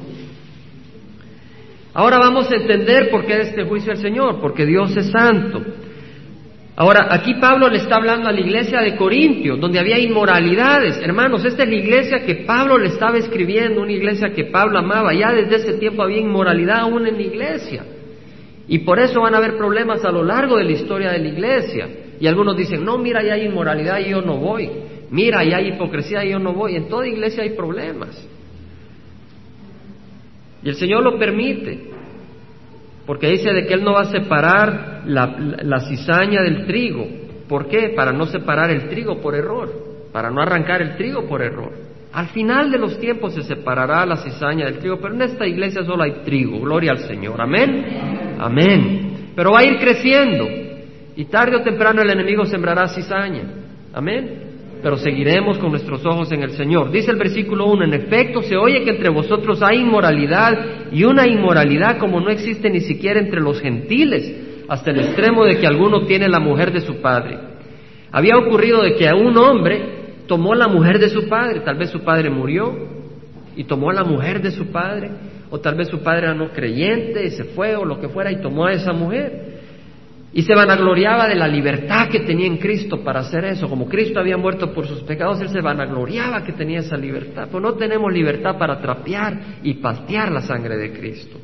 Ahora 1.93 2.17
vamos 2.17 2.49
a 2.49 2.55
entender 2.55 3.09
por 3.09 3.25
qué 3.25 3.41
este 3.41 3.65
juicio 3.65 3.91
del 3.91 4.01
Señor, 4.01 4.39
porque 4.39 4.65
Dios 4.65 4.95
es 4.95 5.11
santo. 5.11 5.61
Ahora, 6.77 7.07
aquí 7.09 7.33
Pablo 7.33 7.67
le 7.67 7.79
está 7.79 7.97
hablando 7.97 8.29
a 8.29 8.31
la 8.31 8.39
iglesia 8.39 8.79
de 8.79 8.95
Corintios, 8.95 9.59
donde 9.59 9.79
había 9.79 9.99
inmoralidades. 9.99 10.97
Hermanos, 11.03 11.43
esta 11.43 11.63
es 11.63 11.69
la 11.69 11.75
iglesia 11.75 12.25
que 12.25 12.35
Pablo 12.35 12.77
le 12.77 12.87
estaba 12.87 13.17
escribiendo, 13.17 13.81
una 13.81 13.91
iglesia 13.91 14.31
que 14.33 14.45
Pablo 14.45 14.79
amaba. 14.79 15.13
Ya 15.13 15.33
desde 15.33 15.57
ese 15.57 15.73
tiempo 15.73 16.03
había 16.03 16.19
inmoralidad 16.19 16.79
aún 16.79 17.05
en 17.05 17.15
la 17.15 17.21
iglesia. 17.21 17.83
Y 18.69 18.79
por 18.79 18.97
eso 18.97 19.19
van 19.19 19.35
a 19.35 19.39
haber 19.39 19.57
problemas 19.57 20.05
a 20.05 20.11
lo 20.11 20.23
largo 20.23 20.55
de 20.55 20.63
la 20.63 20.71
historia 20.71 21.11
de 21.11 21.19
la 21.19 21.27
iglesia. 21.27 21.89
Y 22.17 22.27
algunos 22.27 22.55
dicen, 22.55 22.85
no, 22.85 22.97
mira, 22.97 23.21
ya 23.21 23.33
hay 23.33 23.43
inmoralidad 23.43 23.99
y 23.99 24.11
yo 24.11 24.21
no 24.21 24.37
voy 24.37 24.69
mira, 25.11 25.43
y 25.43 25.53
hay 25.53 25.67
hipocresía 25.69 26.25
y 26.25 26.31
yo 26.31 26.39
no 26.39 26.53
voy. 26.53 26.75
En 26.75 26.87
toda 26.87 27.07
iglesia 27.07 27.43
hay 27.43 27.51
problemas. 27.51 28.27
Y 30.63 30.69
el 30.69 30.75
Señor 30.75 31.03
lo 31.03 31.17
permite, 31.17 31.89
porque 33.05 33.29
dice 33.29 33.51
de 33.51 33.65
que 33.65 33.73
Él 33.73 33.83
no 33.83 33.93
va 33.93 34.01
a 34.01 34.11
separar 34.11 35.03
la, 35.05 35.79
cizaña 35.87 36.41
del 36.41 36.65
trigo. 36.65 37.07
¿Por 37.47 37.67
qué? 37.67 37.89
Para 37.95 38.11
no 38.11 38.27
separar 38.27 38.69
el 38.69 38.87
trigo 38.87 39.19
por 39.19 39.35
error, 39.35 39.71
para 40.13 40.29
no 40.29 40.41
arrancar 40.41 40.81
el 40.81 40.95
trigo 40.95 41.27
por 41.27 41.41
error. 41.41 41.71
Al 42.13 42.27
final 42.27 42.71
de 42.71 42.77
los 42.77 42.99
tiempos 42.99 43.33
se 43.33 43.43
separará 43.43 44.05
la 44.05 44.17
cizaña 44.17 44.65
del 44.65 44.79
trigo, 44.79 44.97
pero 45.01 45.15
en 45.15 45.23
esta 45.23 45.47
iglesia 45.47 45.83
solo 45.83 46.03
hay 46.03 46.21
trigo, 46.23 46.59
gloria 46.59 46.91
al 46.91 46.99
Señor, 46.99 47.41
amén, 47.41 48.37
amén. 48.39 49.31
Pero 49.35 49.51
va 49.53 49.59
a 49.59 49.65
ir 49.65 49.79
creciendo 49.79 50.47
y 51.15 51.25
tarde 51.25 51.55
o 51.55 51.63
temprano 51.63 52.01
el 52.01 52.09
enemigo 52.09 52.45
sembrará 52.45 52.87
cizaña, 52.89 53.43
amén 53.93 54.50
pero 54.81 54.97
seguiremos 54.97 55.57
con 55.57 55.71
nuestros 55.71 56.05
ojos 56.05 56.31
en 56.31 56.43
el 56.43 56.51
Señor. 56.51 56.91
Dice 56.91 57.11
el 57.11 57.17
versículo 57.17 57.65
1, 57.67 57.85
en 57.85 57.93
efecto 57.93 58.41
se 58.41 58.57
oye 58.57 58.83
que 58.83 58.91
entre 58.91 59.09
vosotros 59.09 59.61
hay 59.61 59.79
inmoralidad 59.79 60.91
y 60.91 61.03
una 61.03 61.27
inmoralidad 61.27 61.97
como 61.97 62.19
no 62.19 62.29
existe 62.29 62.69
ni 62.69 62.81
siquiera 62.81 63.19
entre 63.19 63.41
los 63.41 63.61
gentiles, 63.61 64.65
hasta 64.67 64.91
el 64.91 64.99
extremo 65.01 65.45
de 65.45 65.57
que 65.57 65.67
alguno 65.67 66.05
tiene 66.05 66.27
la 66.29 66.39
mujer 66.39 66.71
de 66.71 66.81
su 66.81 67.01
padre. 67.01 67.37
Había 68.11 68.37
ocurrido 68.37 68.81
de 68.81 68.95
que 68.95 69.11
un 69.13 69.37
hombre 69.37 70.01
tomó 70.27 70.55
la 70.55 70.67
mujer 70.67 70.99
de 70.99 71.09
su 71.09 71.27
padre, 71.27 71.59
tal 71.59 71.77
vez 71.77 71.89
su 71.89 72.01
padre 72.01 72.29
murió 72.29 72.73
y 73.55 73.65
tomó 73.65 73.91
la 73.91 74.03
mujer 74.03 74.41
de 74.41 74.51
su 74.51 74.67
padre, 74.67 75.11
o 75.49 75.59
tal 75.59 75.75
vez 75.75 75.89
su 75.89 75.99
padre 75.99 76.27
era 76.27 76.33
no 76.33 76.49
creyente 76.49 77.25
y 77.25 77.31
se 77.31 77.43
fue 77.43 77.75
o 77.75 77.85
lo 77.85 77.99
que 77.99 78.07
fuera 78.07 78.31
y 78.31 78.41
tomó 78.41 78.65
a 78.65 78.73
esa 78.73 78.93
mujer. 78.93 79.50
Y 80.33 80.43
se 80.43 80.55
vanagloriaba 80.55 81.27
de 81.27 81.35
la 81.35 81.47
libertad 81.47 82.07
que 82.07 82.21
tenía 82.21 82.47
en 82.47 82.57
Cristo 82.57 83.03
para 83.03 83.19
hacer 83.19 83.43
eso. 83.43 83.67
Como 83.67 83.87
Cristo 83.87 84.19
había 84.19 84.37
muerto 84.37 84.73
por 84.73 84.87
sus 84.87 85.01
pecados, 85.01 85.41
él 85.41 85.49
se 85.49 85.59
vanagloriaba 85.59 86.43
que 86.43 86.53
tenía 86.53 86.79
esa 86.79 86.95
libertad. 86.95 87.49
Pues 87.51 87.61
no 87.61 87.73
tenemos 87.73 88.13
libertad 88.13 88.57
para 88.57 88.79
trapear 88.79 89.57
y 89.61 89.73
pastear 89.75 90.31
la 90.31 90.41
sangre 90.41 90.77
de 90.77 90.93
Cristo. 90.93 91.37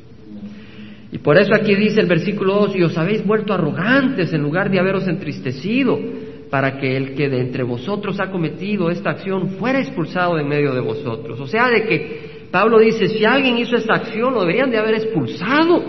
Y 1.12 1.18
por 1.18 1.36
eso 1.36 1.52
aquí 1.54 1.74
dice 1.74 2.00
el 2.00 2.06
versículo 2.06 2.54
2, 2.54 2.76
y 2.76 2.82
os 2.82 2.96
habéis 2.96 3.26
vuelto 3.26 3.52
arrogantes 3.52 4.32
en 4.32 4.42
lugar 4.42 4.70
de 4.70 4.78
haberos 4.78 5.06
entristecido, 5.06 5.98
para 6.50 6.78
que 6.78 6.96
el 6.96 7.14
que 7.14 7.28
de 7.28 7.40
entre 7.40 7.62
vosotros 7.62 8.18
ha 8.20 8.30
cometido 8.30 8.90
esta 8.90 9.10
acción 9.10 9.50
fuera 9.58 9.80
expulsado 9.80 10.36
de 10.36 10.42
en 10.42 10.48
medio 10.48 10.74
de 10.74 10.80
vosotros. 10.80 11.38
O 11.40 11.46
sea, 11.46 11.68
de 11.68 11.84
que 11.84 12.48
Pablo 12.50 12.78
dice, 12.78 13.08
si 13.08 13.24
alguien 13.24 13.58
hizo 13.58 13.76
esta 13.76 13.94
acción, 13.94 14.32
lo 14.32 14.40
deberían 14.40 14.70
de 14.70 14.78
haber 14.78 14.94
expulsado, 14.94 15.82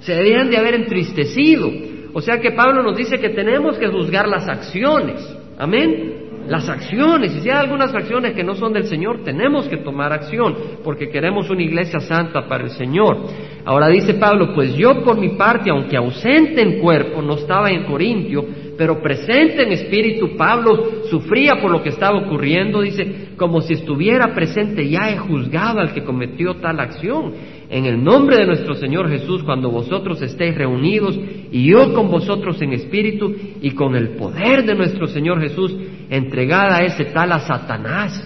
se 0.00 0.12
deberían 0.12 0.50
de 0.50 0.56
haber 0.56 0.74
entristecido. 0.74 1.70
O 2.16 2.22
sea 2.22 2.40
que 2.40 2.52
Pablo 2.52 2.82
nos 2.82 2.96
dice 2.96 3.18
que 3.18 3.28
tenemos 3.28 3.76
que 3.76 3.88
juzgar 3.88 4.26
las 4.26 4.48
acciones. 4.48 5.20
Amén. 5.58 6.25
Las 6.48 6.68
acciones, 6.68 7.34
y 7.34 7.40
si 7.40 7.50
hay 7.50 7.56
algunas 7.56 7.94
acciones 7.94 8.34
que 8.34 8.44
no 8.44 8.54
son 8.54 8.72
del 8.72 8.84
Señor, 8.84 9.24
tenemos 9.24 9.66
que 9.68 9.78
tomar 9.78 10.12
acción, 10.12 10.54
porque 10.84 11.08
queremos 11.08 11.50
una 11.50 11.62
iglesia 11.62 12.00
santa 12.00 12.46
para 12.46 12.64
el 12.64 12.70
Señor. 12.70 13.18
Ahora 13.64 13.88
dice 13.88 14.14
Pablo, 14.14 14.54
pues 14.54 14.76
yo 14.76 15.02
por 15.02 15.18
mi 15.18 15.30
parte, 15.30 15.70
aunque 15.70 15.96
ausente 15.96 16.62
en 16.62 16.80
cuerpo, 16.80 17.20
no 17.20 17.34
estaba 17.34 17.70
en 17.70 17.84
Corintio, 17.84 18.44
pero 18.78 19.00
presente 19.00 19.62
en 19.62 19.72
espíritu, 19.72 20.36
Pablo 20.36 21.02
sufría 21.10 21.54
por 21.60 21.70
lo 21.70 21.82
que 21.82 21.88
estaba 21.88 22.18
ocurriendo, 22.18 22.82
dice, 22.82 23.30
como 23.36 23.60
si 23.60 23.74
estuviera 23.74 24.34
presente, 24.34 24.88
ya 24.88 25.10
he 25.10 25.16
juzgado 25.16 25.80
al 25.80 25.92
que 25.92 26.04
cometió 26.04 26.54
tal 26.56 26.78
acción. 26.80 27.32
En 27.68 27.86
el 27.86 28.02
nombre 28.02 28.36
de 28.36 28.46
nuestro 28.46 28.74
Señor 28.74 29.08
Jesús, 29.08 29.42
cuando 29.42 29.70
vosotros 29.70 30.22
estéis 30.22 30.54
reunidos 30.54 31.18
y 31.50 31.64
yo 31.64 31.92
con 31.92 32.10
vosotros 32.10 32.60
en 32.62 32.72
espíritu 32.72 33.34
y 33.60 33.72
con 33.72 33.96
el 33.96 34.10
poder 34.10 34.64
de 34.64 34.74
nuestro 34.74 35.08
Señor 35.08 35.40
Jesús, 35.40 35.74
entregada 36.10 36.82
ese 36.84 37.06
tal 37.06 37.32
a 37.32 37.40
Satanás 37.40 38.22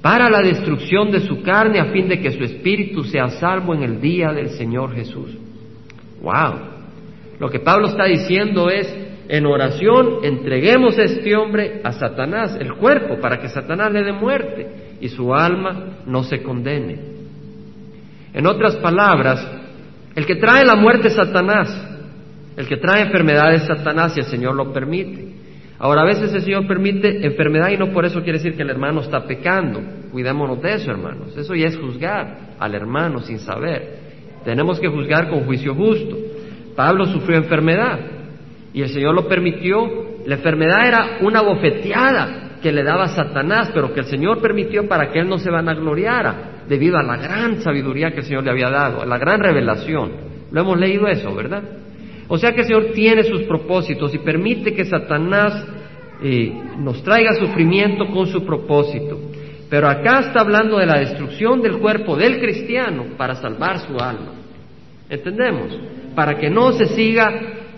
para 0.00 0.28
la 0.28 0.40
destrucción 0.40 1.10
de 1.10 1.20
su 1.20 1.42
carne 1.42 1.78
a 1.78 1.92
fin 1.92 2.08
de 2.08 2.20
que 2.20 2.32
su 2.32 2.42
espíritu 2.42 3.04
sea 3.04 3.28
salvo 3.28 3.74
en 3.74 3.84
el 3.84 4.00
día 4.00 4.32
del 4.32 4.50
Señor 4.50 4.94
Jesús. 4.94 5.30
Wow. 6.20 6.72
Lo 7.38 7.48
que 7.48 7.60
Pablo 7.60 7.88
está 7.88 8.04
diciendo 8.04 8.68
es, 8.68 8.92
en 9.28 9.46
oración 9.46 10.18
entreguemos 10.24 10.98
a 10.98 11.04
este 11.04 11.36
hombre 11.36 11.80
a 11.84 11.92
Satanás, 11.92 12.56
el 12.60 12.74
cuerpo, 12.74 13.20
para 13.20 13.40
que 13.40 13.48
Satanás 13.48 13.92
le 13.92 14.02
dé 14.02 14.12
muerte 14.12 14.96
y 15.00 15.08
su 15.08 15.32
alma 15.32 15.98
no 16.06 16.24
se 16.24 16.42
condene. 16.42 16.98
En 18.34 18.46
otras 18.46 18.76
palabras, 18.76 19.46
el 20.14 20.26
que 20.26 20.36
trae 20.36 20.64
la 20.64 20.74
muerte 20.74 21.08
es 21.08 21.14
Satanás, 21.14 21.68
el 22.56 22.66
que 22.66 22.76
trae 22.76 23.02
enfermedad 23.02 23.54
es 23.54 23.62
Satanás 23.62 24.16
y 24.16 24.20
el 24.20 24.26
Señor 24.26 24.54
lo 24.54 24.72
permite. 24.72 25.41
Ahora, 25.82 26.02
a 26.02 26.04
veces 26.04 26.32
el 26.32 26.42
Señor 26.42 26.68
permite 26.68 27.26
enfermedad 27.26 27.70
y 27.70 27.76
no 27.76 27.90
por 27.90 28.04
eso 28.04 28.22
quiere 28.22 28.38
decir 28.38 28.54
que 28.54 28.62
el 28.62 28.70
hermano 28.70 29.00
está 29.00 29.26
pecando. 29.26 29.80
Cuidémonos 30.12 30.62
de 30.62 30.74
eso, 30.74 30.92
hermanos. 30.92 31.36
Eso 31.36 31.56
ya 31.56 31.66
es 31.66 31.76
juzgar 31.76 32.54
al 32.60 32.74
hermano 32.76 33.18
sin 33.18 33.40
saber. 33.40 33.98
Tenemos 34.44 34.78
que 34.78 34.86
juzgar 34.86 35.28
con 35.28 35.40
juicio 35.44 35.74
justo. 35.74 36.16
Pablo 36.76 37.06
sufrió 37.06 37.36
enfermedad. 37.36 37.98
Y 38.72 38.82
el 38.82 38.90
Señor 38.90 39.12
lo 39.16 39.26
permitió. 39.26 39.88
La 40.24 40.36
enfermedad 40.36 40.86
era 40.86 41.18
una 41.20 41.42
bofeteada 41.42 42.60
que 42.62 42.70
le 42.70 42.84
daba 42.84 43.08
Satanás, 43.08 43.72
pero 43.74 43.92
que 43.92 44.00
el 44.00 44.06
Señor 44.06 44.40
permitió 44.40 44.86
para 44.86 45.10
que 45.10 45.18
él 45.18 45.28
no 45.28 45.38
se 45.38 45.50
vanagloriara, 45.50 46.62
debido 46.68 46.96
a 46.96 47.02
la 47.02 47.16
gran 47.16 47.60
sabiduría 47.60 48.12
que 48.12 48.20
el 48.20 48.26
Señor 48.26 48.44
le 48.44 48.52
había 48.52 48.70
dado, 48.70 49.02
a 49.02 49.06
la 49.06 49.18
gran 49.18 49.40
revelación. 49.40 50.12
Lo 50.52 50.60
hemos 50.60 50.78
leído 50.78 51.08
eso, 51.08 51.34
¿verdad? 51.34 51.64
O 52.34 52.38
sea 52.38 52.52
que 52.54 52.62
el 52.62 52.66
Señor 52.66 52.92
tiene 52.94 53.24
sus 53.24 53.42
propósitos 53.42 54.14
y 54.14 54.18
permite 54.18 54.72
que 54.72 54.86
Satanás 54.86 55.66
eh, 56.22 56.50
nos 56.78 57.02
traiga 57.02 57.34
sufrimiento 57.34 58.06
con 58.06 58.26
su 58.26 58.42
propósito. 58.42 59.20
Pero 59.68 59.86
acá 59.86 60.20
está 60.20 60.40
hablando 60.40 60.78
de 60.78 60.86
la 60.86 60.98
destrucción 60.98 61.60
del 61.60 61.76
cuerpo 61.76 62.16
del 62.16 62.40
cristiano 62.40 63.04
para 63.18 63.34
salvar 63.34 63.80
su 63.80 63.98
alma. 63.98 64.32
¿Entendemos? 65.10 65.78
Para 66.14 66.38
que 66.38 66.48
no 66.48 66.72
se 66.72 66.86
siga 66.86 67.28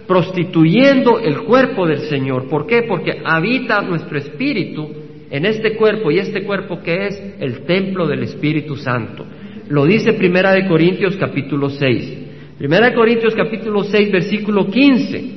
prostituyendo 0.06 1.18
el 1.18 1.38
cuerpo 1.40 1.84
del 1.84 2.02
Señor. 2.02 2.49
¿Por 2.49 2.68
qué? 2.68 2.84
Porque 2.84 3.23
habita 3.25 3.82
nuestro 3.82 4.18
espíritu 4.18 4.88
en 5.32 5.46
este 5.46 5.75
cuerpo 5.75 6.12
y 6.12 6.20
este 6.20 6.44
cuerpo 6.44 6.80
que 6.80 7.08
es 7.08 7.34
el 7.40 7.64
templo 7.64 8.06
del 8.06 8.23
Espíritu 8.23 8.76
Santo. 8.76 9.26
Lo 9.68 9.84
dice 9.84 10.12
Primera 10.12 10.52
de 10.52 10.68
Corintios 10.68 11.16
capítulo 11.16 11.70
6. 11.70 12.24
Primera 12.58 12.90
de 12.90 12.94
Corintios 12.94 13.34
capítulo 13.34 13.84
6 13.84 14.12
versículo 14.12 14.66
15. 14.66 15.34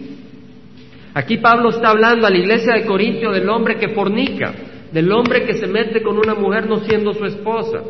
Aquí 1.14 1.38
Pablo 1.38 1.70
está 1.70 1.90
hablando 1.90 2.28
a 2.28 2.30
la 2.30 2.38
iglesia 2.38 2.76
de 2.76 2.86
Corintio 2.86 3.32
del 3.32 3.50
hombre 3.50 3.78
que 3.78 3.90
fornica, 3.90 4.54
del 4.92 5.12
hombre 5.12 5.44
que 5.46 5.56
se 5.56 5.68
mete 5.68 6.02
con 6.02 6.18
una 6.18 6.36
mujer 6.36 6.68
no 6.68 6.78
siendo 6.78 7.14
su 7.14 7.26
esposa. 7.26 7.82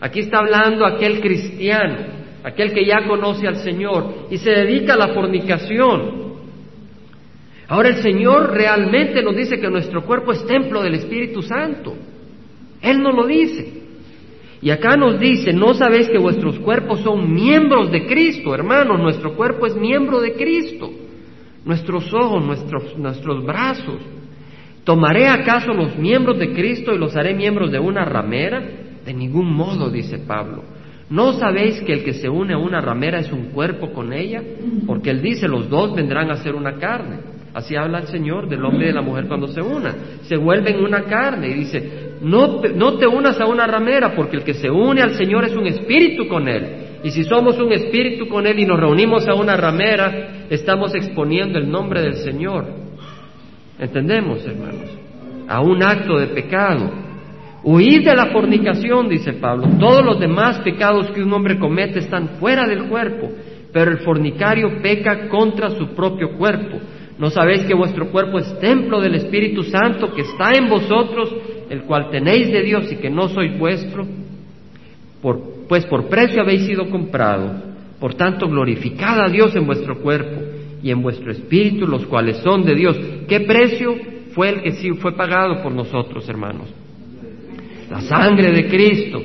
Aquí 0.00 0.20
está 0.20 0.38
hablando 0.38 0.84
aquel 0.84 1.20
cristiano 1.20 2.24
aquel 2.44 2.74
que 2.74 2.84
ya 2.84 3.06
conoce 3.08 3.48
al 3.48 3.56
Señor 3.56 4.26
y 4.30 4.36
se 4.36 4.50
dedica 4.50 4.92
a 4.92 4.98
la 4.98 5.14
fornicación. 5.14 6.24
Ahora 7.66 7.88
el 7.88 8.02
Señor 8.02 8.52
realmente 8.52 9.22
nos 9.22 9.34
dice 9.34 9.58
que 9.58 9.70
nuestro 9.70 10.04
cuerpo 10.04 10.32
es 10.32 10.46
templo 10.46 10.82
del 10.82 10.94
Espíritu 10.94 11.40
Santo. 11.40 11.96
Él 12.82 13.02
nos 13.02 13.14
lo 13.14 13.26
dice. 13.26 13.83
Y 14.64 14.70
acá 14.70 14.96
nos 14.96 15.20
dice, 15.20 15.52
¿no 15.52 15.74
sabéis 15.74 16.08
que 16.08 16.16
vuestros 16.16 16.58
cuerpos 16.58 17.00
son 17.00 17.30
miembros 17.30 17.92
de 17.92 18.06
Cristo, 18.06 18.54
hermanos? 18.54 18.98
Nuestro 18.98 19.34
cuerpo 19.34 19.66
es 19.66 19.76
miembro 19.76 20.22
de 20.22 20.32
Cristo. 20.32 20.90
Nuestros 21.66 22.10
ojos, 22.14 22.42
nuestros, 22.42 22.96
nuestros 22.96 23.44
brazos. 23.44 23.98
¿Tomaré 24.84 25.28
acaso 25.28 25.74
los 25.74 25.98
miembros 25.98 26.38
de 26.38 26.54
Cristo 26.54 26.94
y 26.94 26.98
los 26.98 27.14
haré 27.14 27.34
miembros 27.34 27.70
de 27.70 27.78
una 27.78 28.06
ramera? 28.06 28.62
De 29.04 29.12
ningún 29.12 29.52
modo, 29.52 29.90
dice 29.90 30.18
Pablo. 30.20 30.64
¿No 31.10 31.34
sabéis 31.34 31.82
que 31.82 31.92
el 31.92 32.02
que 32.02 32.14
se 32.14 32.30
une 32.30 32.54
a 32.54 32.58
una 32.58 32.80
ramera 32.80 33.20
es 33.20 33.30
un 33.30 33.50
cuerpo 33.50 33.92
con 33.92 34.14
ella? 34.14 34.42
Porque 34.86 35.10
él 35.10 35.20
dice, 35.20 35.46
los 35.46 35.68
dos 35.68 35.94
vendrán 35.94 36.30
a 36.30 36.36
ser 36.36 36.54
una 36.54 36.76
carne. 36.76 37.18
Así 37.52 37.76
habla 37.76 37.98
el 37.98 38.06
Señor 38.06 38.48
del 38.48 38.64
hombre 38.64 38.86
y 38.86 38.88
de 38.88 38.94
la 38.94 39.02
mujer 39.02 39.28
cuando 39.28 39.46
se 39.46 39.60
unan. 39.60 39.94
Se 40.22 40.36
vuelven 40.36 40.82
una 40.82 41.04
carne 41.04 41.48
y 41.50 41.54
dice, 41.54 42.13
no, 42.24 42.98
te 42.98 43.06
unas 43.06 43.38
a 43.38 43.46
una 43.46 43.66
ramera 43.66 44.14
porque 44.14 44.38
el 44.38 44.44
que 44.44 44.54
se 44.54 44.70
une 44.70 45.02
al 45.02 45.14
Señor 45.14 45.44
es 45.44 45.54
un 45.54 45.66
espíritu 45.66 46.26
con 46.26 46.48
él. 46.48 47.00
Y 47.04 47.10
si 47.10 47.22
somos 47.24 47.58
un 47.58 47.70
espíritu 47.72 48.28
con 48.28 48.46
él 48.46 48.58
y 48.58 48.64
nos 48.64 48.80
reunimos 48.80 49.28
a 49.28 49.34
una 49.34 49.56
ramera, 49.56 50.46
estamos 50.48 50.94
exponiendo 50.94 51.58
el 51.58 51.70
nombre 51.70 52.00
del 52.00 52.14
Señor. 52.14 52.64
¿Entendemos, 53.78 54.44
hermanos? 54.46 54.90
A 55.46 55.60
un 55.60 55.82
acto 55.82 56.18
de 56.18 56.28
pecado. 56.28 56.90
Huid 57.62 58.06
de 58.06 58.14
la 58.14 58.26
fornicación, 58.26 59.08
dice 59.08 59.34
Pablo. 59.34 59.68
Todos 59.78 60.02
los 60.02 60.18
demás 60.18 60.60
pecados 60.60 61.10
que 61.10 61.22
un 61.22 61.32
hombre 61.32 61.58
comete 61.58 61.98
están 61.98 62.36
fuera 62.40 62.66
del 62.66 62.84
cuerpo, 62.84 63.30
pero 63.70 63.90
el 63.90 63.98
fornicario 63.98 64.80
peca 64.80 65.28
contra 65.28 65.70
su 65.70 65.88
propio 65.88 66.38
cuerpo. 66.38 66.78
¿No 67.18 67.30
sabéis 67.30 67.64
que 67.64 67.74
vuestro 67.74 68.10
cuerpo 68.10 68.38
es 68.38 68.58
templo 68.58 69.00
del 69.00 69.14
Espíritu 69.14 69.62
Santo 69.62 70.12
que 70.14 70.22
está 70.22 70.52
en 70.56 70.68
vosotros, 70.68 71.34
el 71.74 71.82
cual 71.82 72.10
tenéis 72.10 72.50
de 72.50 72.62
Dios 72.62 72.90
y 72.90 72.96
que 72.96 73.10
no 73.10 73.28
sois 73.28 73.56
vuestro? 73.58 74.06
pues 75.68 75.86
por 75.86 76.08
precio 76.08 76.42
habéis 76.42 76.66
sido 76.66 76.90
comprado. 76.90 77.54
Por 77.98 78.12
tanto, 78.12 78.46
glorificad 78.46 79.22
a 79.22 79.30
Dios 79.30 79.56
en 79.56 79.64
vuestro 79.64 80.00
cuerpo 80.00 80.42
y 80.82 80.90
en 80.90 81.00
vuestro 81.00 81.32
espíritu, 81.32 81.86
los 81.86 82.04
cuales 82.04 82.36
son 82.38 82.62
de 82.66 82.74
Dios. 82.74 82.98
¿Qué 83.26 83.40
precio 83.40 83.94
fue 84.34 84.50
el 84.50 84.62
que 84.62 84.72
sí 84.72 84.90
fue 84.90 85.12
pagado 85.12 85.62
por 85.62 85.72
nosotros, 85.72 86.28
hermanos? 86.28 86.68
la 87.90 88.00
sangre 88.00 88.50
de 88.50 88.68
Cristo. 88.68 89.22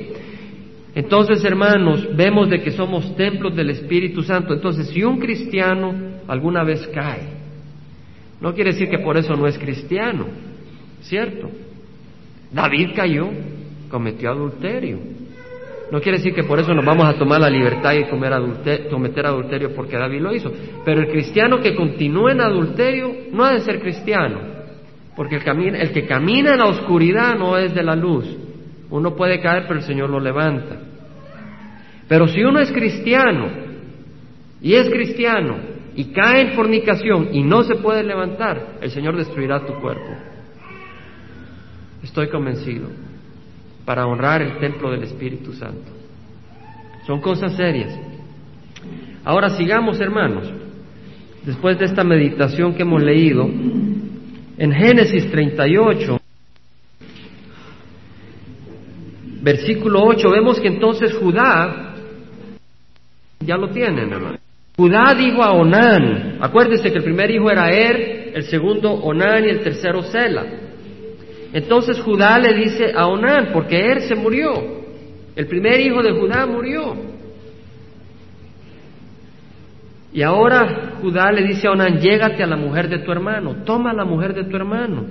Entonces, 0.94 1.44
hermanos, 1.44 2.08
vemos 2.16 2.50
de 2.50 2.60
que 2.62 2.72
somos 2.72 3.16
templos 3.16 3.54
del 3.54 3.70
Espíritu 3.70 4.22
Santo. 4.22 4.54
Entonces, 4.54 4.88
si 4.88 5.02
un 5.02 5.18
cristiano 5.18 5.92
alguna 6.26 6.64
vez 6.64 6.86
cae, 6.88 7.28
no 8.40 8.54
quiere 8.54 8.72
decir 8.72 8.88
que 8.88 8.98
por 8.98 9.16
eso 9.16 9.34
no 9.34 9.46
es 9.46 9.58
cristiano, 9.58 10.26
¿cierto? 11.02 11.50
David 12.52 12.90
cayó, 12.94 13.28
cometió 13.88 14.30
adulterio. 14.30 14.98
No 15.90 16.00
quiere 16.00 16.18
decir 16.18 16.34
que 16.34 16.44
por 16.44 16.60
eso 16.60 16.72
nos 16.72 16.84
vamos 16.84 17.06
a 17.06 17.18
tomar 17.18 17.40
la 17.40 17.50
libertad 17.50 17.94
y 17.94 18.04
cometer 18.04 19.26
adulterio 19.26 19.74
porque 19.74 19.96
David 19.96 20.20
lo 20.20 20.34
hizo. 20.34 20.52
Pero 20.84 21.00
el 21.00 21.08
cristiano 21.08 21.60
que 21.60 21.74
continúa 21.74 22.30
en 22.30 22.40
adulterio 22.40 23.12
no 23.32 23.44
ha 23.44 23.52
de 23.54 23.60
ser 23.60 23.80
cristiano, 23.80 24.38
porque 25.16 25.36
el, 25.36 25.74
el 25.74 25.92
que 25.92 26.06
camina 26.06 26.52
en 26.52 26.58
la 26.58 26.66
oscuridad 26.66 27.36
no 27.36 27.58
es 27.58 27.74
de 27.74 27.82
la 27.82 27.96
luz. 27.96 28.24
Uno 28.90 29.16
puede 29.16 29.40
caer, 29.40 29.64
pero 29.66 29.80
el 29.80 29.84
Señor 29.84 30.10
lo 30.10 30.20
levanta. 30.20 30.76
Pero 32.08 32.28
si 32.28 32.42
uno 32.42 32.60
es 32.60 32.70
cristiano 32.72 33.48
y 34.60 34.74
es 34.74 34.88
cristiano 34.90 35.58
y 35.94 36.06
cae 36.12 36.42
en 36.42 36.52
fornicación 36.52 37.28
y 37.32 37.42
no 37.42 37.62
se 37.64 37.76
puede 37.76 38.04
levantar, 38.04 38.78
el 38.80 38.90
Señor 38.90 39.16
destruirá 39.16 39.64
tu 39.66 39.74
cuerpo. 39.74 40.29
Estoy 42.02 42.28
convencido. 42.28 42.88
Para 43.84 44.06
honrar 44.06 44.42
el 44.42 44.58
templo 44.58 44.90
del 44.90 45.04
Espíritu 45.04 45.52
Santo. 45.52 45.90
Son 47.06 47.20
cosas 47.20 47.56
serias. 47.56 47.98
Ahora 49.24 49.50
sigamos, 49.50 50.00
hermanos. 50.00 50.50
después 51.44 51.78
de 51.78 51.86
esta 51.86 52.04
meditación 52.04 52.74
que 52.74 52.82
hemos 52.82 53.02
leído, 53.02 53.48
en 54.58 54.72
Génesis 54.72 55.30
38, 55.30 56.20
versículo 59.42 60.02
8, 60.04 60.30
vemos 60.30 60.60
que 60.60 60.68
entonces 60.68 61.14
Judá, 61.14 61.94
ya 63.40 63.56
lo 63.56 63.70
tienen. 63.70 64.10
Judá 64.76 65.14
dijo 65.14 65.42
a 65.42 65.52
Onán, 65.52 66.38
acuérdense 66.40 66.92
que 66.92 66.98
el 66.98 67.04
primer 67.04 67.30
hijo 67.30 67.50
era 67.50 67.70
Er, 67.70 68.32
el 68.34 68.44
segundo 68.44 68.92
Onán 68.92 69.44
y 69.44 69.48
el 69.48 69.60
tercero 69.60 70.02
Sela. 70.02 70.44
Entonces 71.52 72.00
Judá 72.00 72.38
le 72.38 72.54
dice 72.54 72.92
a 72.94 73.06
Onán, 73.06 73.50
porque 73.52 73.76
Er 73.76 74.02
se 74.02 74.14
murió, 74.14 74.52
el 75.34 75.46
primer 75.46 75.80
hijo 75.80 76.02
de 76.02 76.12
Judá 76.12 76.46
murió. 76.46 76.94
Y 80.12 80.22
ahora 80.22 80.94
Judá 81.00 81.30
le 81.32 81.46
dice 81.46 81.66
a 81.66 81.72
Onán, 81.72 81.98
llégate 81.98 82.42
a 82.42 82.46
la 82.46 82.56
mujer 82.56 82.88
de 82.88 82.98
tu 82.98 83.10
hermano, 83.10 83.64
toma 83.64 83.90
a 83.90 83.94
la 83.94 84.04
mujer 84.04 84.34
de 84.34 84.44
tu 84.44 84.56
hermano 84.56 85.04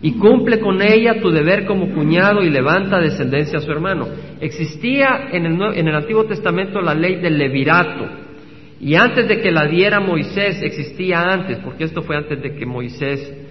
y 0.00 0.12
cumple 0.12 0.60
con 0.60 0.80
ella 0.80 1.20
tu 1.20 1.30
deber 1.30 1.66
como 1.66 1.92
cuñado 1.92 2.42
y 2.42 2.50
levanta 2.50 3.00
descendencia 3.00 3.58
a 3.58 3.62
su 3.62 3.70
hermano. 3.70 4.06
Existía 4.40 5.28
en 5.32 5.46
el, 5.46 5.60
en 5.74 5.88
el 5.88 5.94
Antiguo 5.94 6.24
Testamento 6.24 6.80
la 6.80 6.94
ley 6.94 7.16
del 7.16 7.36
levirato 7.36 8.06
y 8.80 8.94
antes 8.94 9.26
de 9.26 9.40
que 9.40 9.50
la 9.50 9.66
diera 9.66 9.98
Moisés 9.98 10.62
existía 10.62 11.20
antes, 11.22 11.58
porque 11.58 11.84
esto 11.84 12.02
fue 12.02 12.16
antes 12.16 12.40
de 12.40 12.54
que 12.54 12.64
Moisés 12.64 13.47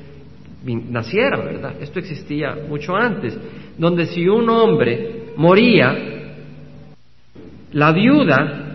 naciera, 0.76 1.38
¿verdad? 1.38 1.74
Esto 1.82 2.00
existía 2.00 2.56
mucho 2.68 2.96
antes, 2.96 3.38
donde 3.78 4.06
si 4.06 4.28
un 4.28 4.50
hombre 4.50 5.34
moría, 5.36 5.96
la 7.72 7.92
viuda 7.92 8.68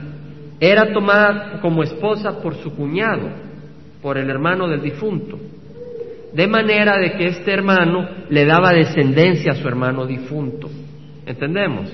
era 0.61 0.93
tomada 0.93 1.61
como 1.61 1.83
esposa 1.83 2.41
por 2.41 2.55
su 2.57 2.75
cuñado, 2.75 3.29
por 4.01 4.19
el 4.19 4.31
hermano 4.31 4.69
del 4.69 4.83
difunto, 4.83 5.39
de 6.33 6.47
manera 6.47 6.99
de 6.99 7.13
que 7.13 7.29
este 7.29 7.53
hermano 7.53 8.09
le 8.29 8.45
daba 8.45 8.73
descendencia 8.73 9.53
a 9.53 9.57
su 9.57 9.69
hermano 9.69 10.07
difunto. 10.07 10.71
¿Entendemos? 11.27 11.93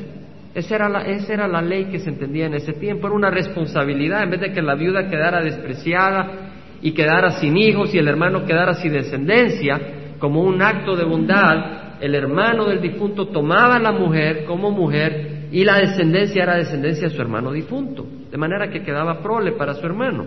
Esa 0.55 0.75
era, 0.75 0.89
la, 0.89 1.03
esa 1.03 1.35
era 1.35 1.49
la 1.49 1.61
ley 1.61 1.87
que 1.87 1.99
se 1.99 2.09
entendía 2.09 2.47
en 2.47 2.55
ese 2.55 2.73
tiempo, 2.73 3.07
era 3.07 3.17
una 3.17 3.31
responsabilidad, 3.31 4.23
en 4.23 4.31
vez 4.31 4.41
de 4.41 4.53
que 4.53 4.63
la 4.63 4.75
viuda 4.75 5.09
quedara 5.09 5.43
despreciada 5.43 6.48
y 6.83 6.93
quedara 6.93 7.33
sin 7.33 7.57
hijos 7.57 7.95
y 7.95 7.99
el 7.99 8.09
hermano 8.09 8.45
quedara 8.45 8.75
sin 8.75 8.93
descendencia, 8.93 9.81
como 10.19 10.43
un 10.43 10.63
acto 10.63 10.97
de 10.97 11.05
bondad, 11.05 12.01
el 12.01 12.15
hermano 12.15 12.67
del 12.67 12.81
difunto 12.81 13.29
tomaba 13.29 13.77
a 13.77 13.81
la 13.81 13.93
mujer 13.93 14.45
como 14.45 14.71
mujer 14.71 15.49
y 15.51 15.65
la 15.65 15.79
descendencia 15.79 16.43
era 16.43 16.57
descendencia 16.57 17.09
de 17.09 17.15
su 17.15 17.21
hermano 17.21 17.53
difunto, 17.53 18.07
de 18.31 18.39
manera 18.39 18.71
que 18.71 18.83
quedaba 18.83 19.23
prole 19.23 19.53
para 19.53 19.75
su 19.75 19.85
hermano. 19.85 20.27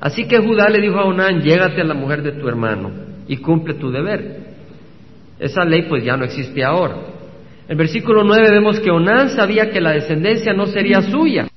Así 0.00 0.26
que 0.26 0.38
Judá 0.38 0.68
le 0.68 0.80
dijo 0.80 0.98
a 0.98 1.04
Onán, 1.04 1.40
llégate 1.40 1.80
a 1.80 1.84
la 1.84 1.94
mujer 1.94 2.22
de 2.22 2.32
tu 2.32 2.48
hermano 2.48 2.90
y 3.28 3.36
cumple 3.38 3.74
tu 3.74 3.90
deber. 3.90 4.50
Esa 5.38 5.64
ley 5.64 5.82
pues 5.88 6.04
ya 6.04 6.16
no 6.16 6.24
existe 6.24 6.62
ahora. 6.64 6.96
En 7.68 7.76
versículo 7.76 8.24
9 8.24 8.50
vemos 8.50 8.80
que 8.80 8.90
Onán 8.90 9.30
sabía 9.30 9.70
que 9.70 9.80
la 9.80 9.92
descendencia 9.92 10.52
no 10.52 10.66
sería 10.66 11.02
suya. 11.02 11.48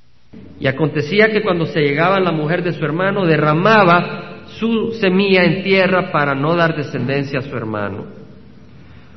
Y 0.64 0.66
acontecía 0.66 1.28
que 1.28 1.42
cuando 1.42 1.66
se 1.66 1.82
llegaba 1.82 2.18
la 2.18 2.32
mujer 2.32 2.62
de 2.62 2.72
su 2.72 2.82
hermano 2.82 3.26
derramaba 3.26 4.44
su 4.58 4.92
semilla 4.98 5.44
en 5.44 5.62
tierra 5.62 6.10
para 6.10 6.34
no 6.34 6.56
dar 6.56 6.74
descendencia 6.74 7.40
a 7.40 7.42
su 7.42 7.54
hermano. 7.54 8.06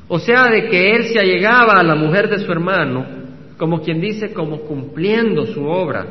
O 0.08 0.18
sea, 0.18 0.50
de 0.50 0.68
que 0.68 0.94
él 0.94 1.04
se 1.04 1.18
allegaba 1.18 1.72
a 1.78 1.82
la 1.82 1.94
mujer 1.94 2.28
de 2.28 2.40
su 2.40 2.52
hermano, 2.52 3.06
como 3.56 3.80
quien 3.80 3.98
dice, 3.98 4.34
como 4.34 4.60
cumpliendo 4.60 5.46
su 5.46 5.64
obra, 5.64 6.04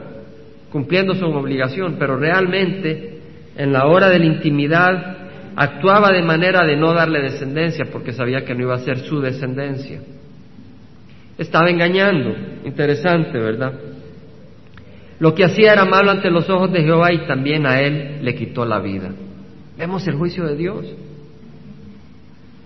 cumpliendo 0.71 1.13
su 1.13 1.25
obligación, 1.25 1.97
pero 1.99 2.17
realmente 2.17 3.19
en 3.55 3.71
la 3.71 3.85
hora 3.85 4.09
de 4.09 4.17
la 4.17 4.25
intimidad 4.25 5.17
actuaba 5.55 6.11
de 6.13 6.23
manera 6.23 6.65
de 6.65 6.77
no 6.77 6.95
darle 6.95 7.21
descendencia 7.21 7.85
porque 7.91 8.11
sabía 8.11 8.43
que 8.43 8.55
no 8.55 8.63
iba 8.63 8.73
a 8.73 8.79
ser 8.79 9.01
su 9.01 9.21
descendencia. 9.21 10.01
Estaba 11.37 11.69
engañando, 11.69 12.35
interesante, 12.65 13.37
¿verdad? 13.37 13.96
Lo 15.19 15.33
que 15.33 15.43
hacía 15.43 15.73
era 15.73 15.85
malo 15.85 16.11
ante 16.11 16.29
los 16.29 16.49
ojos 16.49 16.71
de 16.71 16.83
Jehová 16.83 17.11
y 17.11 17.25
también 17.25 17.65
a 17.65 17.81
él 17.81 18.19
le 18.21 18.35
quitó 18.35 18.65
la 18.65 18.79
vida. 18.79 19.11
Vemos 19.77 20.07
el 20.07 20.15
juicio 20.15 20.45
de 20.45 20.55
Dios. 20.55 20.85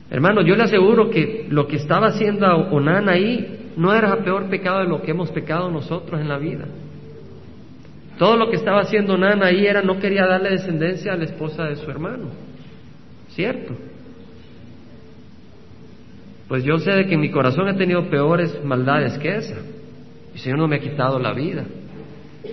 Hermano, 0.10 0.42
yo 0.42 0.56
le 0.56 0.64
aseguro 0.64 1.10
que 1.10 1.48
lo 1.50 1.68
que 1.68 1.78
estaba 1.78 2.08
haciendo 2.08 2.46
Onán 2.48 3.08
ahí 3.08 3.72
no 3.78 3.94
era 3.94 4.18
peor 4.18 4.50
pecado 4.50 4.80
de 4.80 4.88
lo 4.88 5.02
que 5.02 5.12
hemos 5.12 5.32
pecado 5.32 5.72
nosotros 5.72 6.20
en 6.20 6.28
la 6.28 6.38
vida. 6.38 6.66
Todo 8.18 8.36
lo 8.36 8.50
que 8.50 8.58
estaba 8.58 8.82
haciendo 8.82 9.14
Onán 9.14 9.42
ahí 9.42 9.66
era 9.66 9.82
no 9.82 10.00
quería 10.00 10.26
darle 10.26 10.50
descendencia 10.52 11.14
a 11.14 11.16
la 11.16 11.24
esposa 11.24 11.64
de 11.64 11.78
su 11.78 11.90
hermano. 11.90 12.30
¿Cierto? 13.30 13.74
Pues 16.50 16.66
yo 16.66 16.78
sé 16.80 16.92
de 16.92 17.06
que 17.06 17.14
en 17.14 17.22
mi 17.22 17.32
corazón 17.32 17.70
he 17.70 17.74
tenido 17.76 18.10
peores 18.10 18.62
maldades 18.66 19.18
que 19.20 19.38
esa. 19.38 19.56
Y 20.34 20.36
el 20.36 20.40
Señor 20.40 20.60
no 20.60 20.68
me 20.68 20.76
ha 20.76 20.80
quitado 20.80 21.18
la 21.18 21.32
vida. 21.34 21.64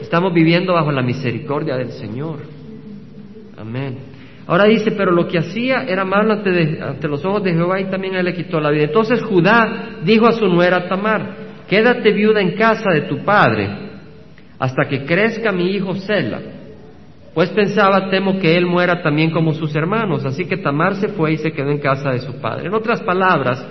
Estamos 0.00 0.32
viviendo 0.32 0.74
bajo 0.74 0.92
la 0.92 1.02
misericordia 1.02 1.76
del 1.76 1.92
Señor. 1.92 2.38
Amén. 3.56 3.98
Ahora 4.46 4.64
dice, 4.64 4.92
pero 4.92 5.12
lo 5.12 5.28
que 5.28 5.38
hacía 5.38 5.82
era 5.82 6.06
malo 6.06 6.32
ante, 6.32 7.06
los 7.06 7.22
ojos 7.24 7.42
de 7.44 7.52
Jehová 7.52 7.80
y 7.80 7.90
también 7.90 8.14
él 8.14 8.24
le 8.24 8.34
quitó 8.34 8.60
la 8.60 8.70
vida. 8.70 8.84
Entonces 8.84 9.22
Judá 9.22 9.98
dijo 10.04 10.26
a 10.26 10.32
su 10.32 10.46
nuera 10.46 10.88
Tamar, 10.88 11.36
quédate 11.68 12.12
viuda 12.12 12.40
en 12.40 12.56
casa 12.56 12.90
de 12.90 13.02
tu 13.02 13.18
padre 13.24 13.68
hasta 14.58 14.88
que 14.88 15.04
crezca 15.04 15.52
mi 15.52 15.72
hijo 15.72 15.94
Sela. 15.96 16.40
Pues 17.34 17.50
pensaba, 17.50 18.08
temo 18.08 18.38
que 18.38 18.56
él 18.56 18.64
muera 18.64 19.02
también 19.02 19.30
como 19.30 19.52
sus 19.52 19.76
hermanos. 19.76 20.24
Así 20.24 20.46
que 20.46 20.56
Tamar 20.56 20.94
se 20.96 21.08
fue 21.08 21.34
y 21.34 21.36
se 21.36 21.52
quedó 21.52 21.70
en 21.70 21.78
casa 21.78 22.10
de 22.10 22.20
su 22.20 22.40
padre. 22.40 22.68
En 22.68 22.74
otras 22.74 23.02
palabras, 23.02 23.62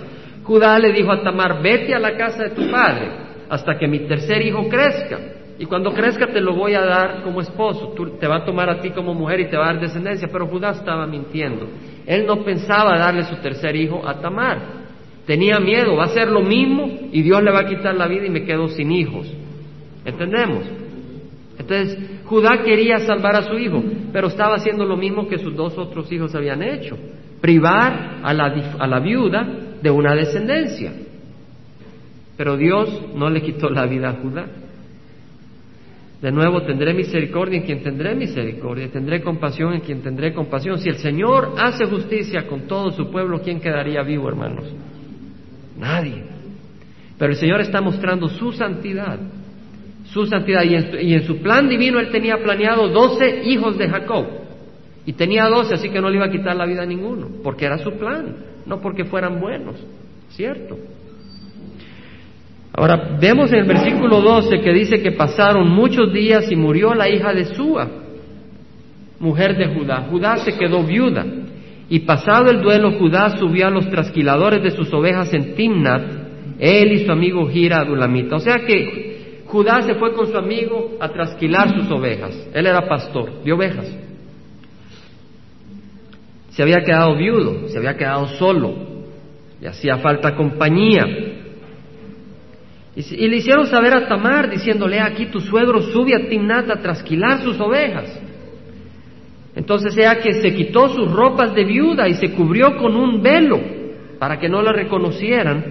Judá 0.44 0.78
le 0.78 0.92
dijo 0.92 1.10
a 1.10 1.22
Tamar, 1.22 1.60
vete 1.60 1.92
a 1.92 1.98
la 1.98 2.16
casa 2.16 2.44
de 2.44 2.50
tu 2.50 2.70
padre 2.70 3.10
hasta 3.50 3.76
que 3.76 3.88
mi 3.88 4.06
tercer 4.06 4.42
hijo 4.42 4.68
crezca. 4.68 5.18
Y 5.58 5.66
cuando 5.66 5.92
crezca 5.92 6.28
te 6.28 6.40
lo 6.40 6.54
voy 6.54 6.74
a 6.74 6.82
dar 6.82 7.22
como 7.22 7.40
esposo, 7.40 7.92
Tú, 7.96 8.10
te 8.18 8.26
va 8.28 8.36
a 8.36 8.44
tomar 8.44 8.70
a 8.70 8.80
ti 8.80 8.90
como 8.90 9.12
mujer 9.12 9.40
y 9.40 9.50
te 9.50 9.56
va 9.56 9.64
a 9.64 9.72
dar 9.72 9.80
descendencia. 9.80 10.28
Pero 10.30 10.46
Judá 10.46 10.70
estaba 10.70 11.06
mintiendo. 11.06 11.66
Él 12.06 12.26
no 12.26 12.44
pensaba 12.44 12.96
darle 12.96 13.24
su 13.24 13.36
tercer 13.36 13.74
hijo 13.74 14.06
a 14.06 14.20
Tamar. 14.20 14.78
Tenía 15.26 15.58
miedo, 15.58 15.96
va 15.96 16.04
a 16.04 16.08
ser 16.08 16.28
lo 16.28 16.40
mismo 16.40 16.88
y 17.12 17.22
Dios 17.22 17.42
le 17.42 17.50
va 17.50 17.60
a 17.60 17.66
quitar 17.66 17.94
la 17.94 18.06
vida 18.06 18.26
y 18.26 18.30
me 18.30 18.44
quedo 18.44 18.68
sin 18.68 18.92
hijos. 18.92 19.26
¿Entendemos? 20.04 20.64
Entonces, 21.58 21.98
Judá 22.24 22.62
quería 22.62 23.00
salvar 23.00 23.36
a 23.36 23.42
su 23.42 23.58
hijo, 23.58 23.82
pero 24.12 24.28
estaba 24.28 24.54
haciendo 24.54 24.86
lo 24.86 24.96
mismo 24.96 25.28
que 25.28 25.38
sus 25.38 25.54
dos 25.54 25.76
otros 25.76 26.10
hijos 26.12 26.34
habían 26.34 26.62
hecho, 26.62 26.96
privar 27.40 28.20
a 28.22 28.32
la, 28.32 28.46
a 28.78 28.86
la 28.86 29.00
viuda 29.00 29.46
de 29.82 29.90
una 29.90 30.14
descendencia. 30.14 30.92
Pero 32.36 32.56
Dios 32.56 32.88
no 33.14 33.28
le 33.28 33.42
quitó 33.42 33.68
la 33.68 33.84
vida 33.86 34.10
a 34.10 34.12
Judá. 34.14 34.46
De 36.20 36.32
nuevo, 36.32 36.62
tendré 36.62 36.94
misericordia 36.94 37.58
en 37.58 37.64
quien 37.64 37.82
tendré 37.82 38.14
misericordia, 38.14 38.88
tendré 38.90 39.22
compasión 39.22 39.74
en 39.74 39.80
quien 39.80 40.02
tendré 40.02 40.32
compasión. 40.32 40.78
Si 40.78 40.88
el 40.88 40.96
Señor 40.96 41.54
hace 41.58 41.84
justicia 41.86 42.46
con 42.46 42.62
todo 42.62 42.90
su 42.90 43.08
pueblo, 43.08 43.40
¿quién 43.40 43.60
quedaría 43.60 44.02
vivo, 44.02 44.28
hermanos? 44.28 44.64
Nadie. 45.78 46.24
Pero 47.16 47.32
el 47.32 47.38
Señor 47.38 47.60
está 47.60 47.80
mostrando 47.80 48.28
su 48.28 48.52
santidad, 48.52 49.18
su 50.06 50.26
santidad. 50.26 50.64
Y 50.64 50.74
en, 50.74 51.08
y 51.08 51.14
en 51.14 51.22
su 51.22 51.38
plan 51.38 51.68
divino 51.68 52.00
Él 52.00 52.10
tenía 52.10 52.36
planeado 52.38 52.88
doce 52.88 53.42
hijos 53.44 53.78
de 53.78 53.88
Jacob. 53.88 54.26
Y 55.06 55.12
tenía 55.12 55.46
doce, 55.46 55.74
así 55.74 55.88
que 55.88 56.00
no 56.00 56.10
le 56.10 56.16
iba 56.16 56.26
a 56.26 56.30
quitar 56.30 56.56
la 56.56 56.66
vida 56.66 56.82
a 56.82 56.86
ninguno, 56.86 57.28
porque 57.42 57.64
era 57.64 57.78
su 57.78 57.92
plan, 57.92 58.36
no 58.66 58.80
porque 58.80 59.04
fueran 59.04 59.40
buenos, 59.40 59.76
¿cierto? 60.30 60.76
Ahora, 62.78 63.18
vemos 63.20 63.52
en 63.52 63.58
el 63.58 63.64
versículo 63.64 64.20
12 64.20 64.60
que 64.60 64.72
dice 64.72 65.02
que 65.02 65.10
pasaron 65.10 65.68
muchos 65.68 66.12
días 66.12 66.48
y 66.48 66.54
murió 66.54 66.94
la 66.94 67.08
hija 67.08 67.34
de 67.34 67.46
Sua, 67.46 67.88
mujer 69.18 69.56
de 69.56 69.74
Judá. 69.74 70.06
Judá 70.08 70.36
se 70.36 70.56
quedó 70.56 70.84
viuda. 70.84 71.26
Y 71.88 71.98
pasado 72.00 72.50
el 72.52 72.62
duelo, 72.62 72.92
Judá 72.92 73.36
subió 73.36 73.66
a 73.66 73.70
los 73.70 73.90
trasquiladores 73.90 74.62
de 74.62 74.70
sus 74.70 74.94
ovejas 74.94 75.34
en 75.34 75.56
Timnat, 75.56 76.02
él 76.60 76.92
y 76.92 77.04
su 77.04 77.10
amigo 77.10 77.48
Gira 77.48 77.78
Adulamita. 77.78 78.36
O 78.36 78.40
sea 78.40 78.58
que 78.64 79.40
Judá 79.46 79.82
se 79.82 79.96
fue 79.96 80.12
con 80.12 80.28
su 80.28 80.38
amigo 80.38 80.98
a 81.00 81.08
trasquilar 81.08 81.74
sus 81.74 81.90
ovejas. 81.90 82.48
Él 82.54 82.64
era 82.64 82.86
pastor 82.88 83.42
de 83.42 83.52
ovejas. 83.52 83.92
Se 86.50 86.62
había 86.62 86.84
quedado 86.84 87.16
viudo, 87.16 87.66
se 87.66 87.76
había 87.76 87.96
quedado 87.96 88.28
solo, 88.28 88.72
le 89.60 89.66
hacía 89.66 89.98
falta 89.98 90.36
compañía. 90.36 91.37
Y, 92.98 93.28
le 93.28 93.36
hicieron 93.36 93.66
saber 93.68 93.94
a 93.94 94.08
Tamar, 94.08 94.50
diciéndole, 94.50 94.98
aquí 94.98 95.26
tu 95.26 95.38
suegro 95.38 95.80
sube 95.80 96.16
a 96.16 96.28
Timnat 96.28 96.68
a 96.68 96.80
trasquilar 96.80 97.42
sus 97.42 97.60
ovejas. 97.60 98.20
Entonces 99.54 99.96
ella 99.96 100.16
que 100.16 100.34
se 100.34 100.52
quitó 100.52 100.88
sus 100.88 101.10
ropas 101.12 101.54
de 101.54 101.64
viuda 101.64 102.08
y 102.08 102.14
se 102.14 102.32
cubrió 102.32 102.76
con 102.76 102.96
un 102.96 103.22
velo 103.22 103.60
para 104.18 104.40
que 104.40 104.48
no 104.48 104.62
la 104.62 104.72
reconocieran, 104.72 105.64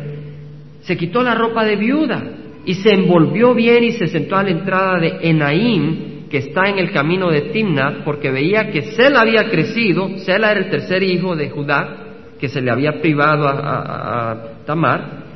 se 0.81 0.95
quitó 0.95 1.21
la 1.21 1.35
ropa 1.35 1.65
de 1.65 1.75
viuda 1.75 2.23
y 2.65 2.75
se 2.75 2.93
envolvió 2.93 3.53
bien 3.53 3.83
y 3.83 3.91
se 3.91 4.07
sentó 4.07 4.37
a 4.37 4.43
la 4.43 4.51
entrada 4.51 4.99
de 4.99 5.19
Enaim 5.21 6.29
que 6.29 6.37
está 6.37 6.69
en 6.69 6.79
el 6.79 6.91
camino 6.91 7.29
de 7.29 7.41
Timnat, 7.53 8.03
porque 8.03 8.31
veía 8.31 8.69
que 8.71 8.93
Sela 8.93 9.21
había 9.21 9.49
crecido, 9.49 10.17
Sela 10.19 10.51
era 10.51 10.61
el 10.61 10.69
tercer 10.69 11.03
hijo 11.03 11.35
de 11.35 11.49
Judá, 11.49 12.05
que 12.39 12.49
se 12.49 12.61
le 12.61 12.71
había 12.71 13.01
privado 13.01 13.47
a, 13.47 14.63
Tamar, 14.65 15.26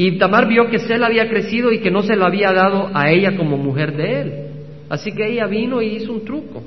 y 0.00 0.16
Tamar 0.16 0.46
vio 0.46 0.70
que 0.70 0.78
Sela 0.78 1.08
había 1.08 1.28
crecido 1.28 1.72
y 1.72 1.80
que 1.80 1.90
no 1.90 2.02
se 2.02 2.14
lo 2.14 2.24
había 2.24 2.52
dado 2.52 2.88
a 2.94 3.10
ella 3.10 3.36
como 3.36 3.56
mujer 3.56 3.96
de 3.96 4.20
él. 4.20 4.32
Así 4.88 5.10
que 5.10 5.26
ella 5.26 5.48
vino 5.48 5.82
y 5.82 5.96
hizo 5.96 6.12
un 6.12 6.24
truco. 6.24 6.62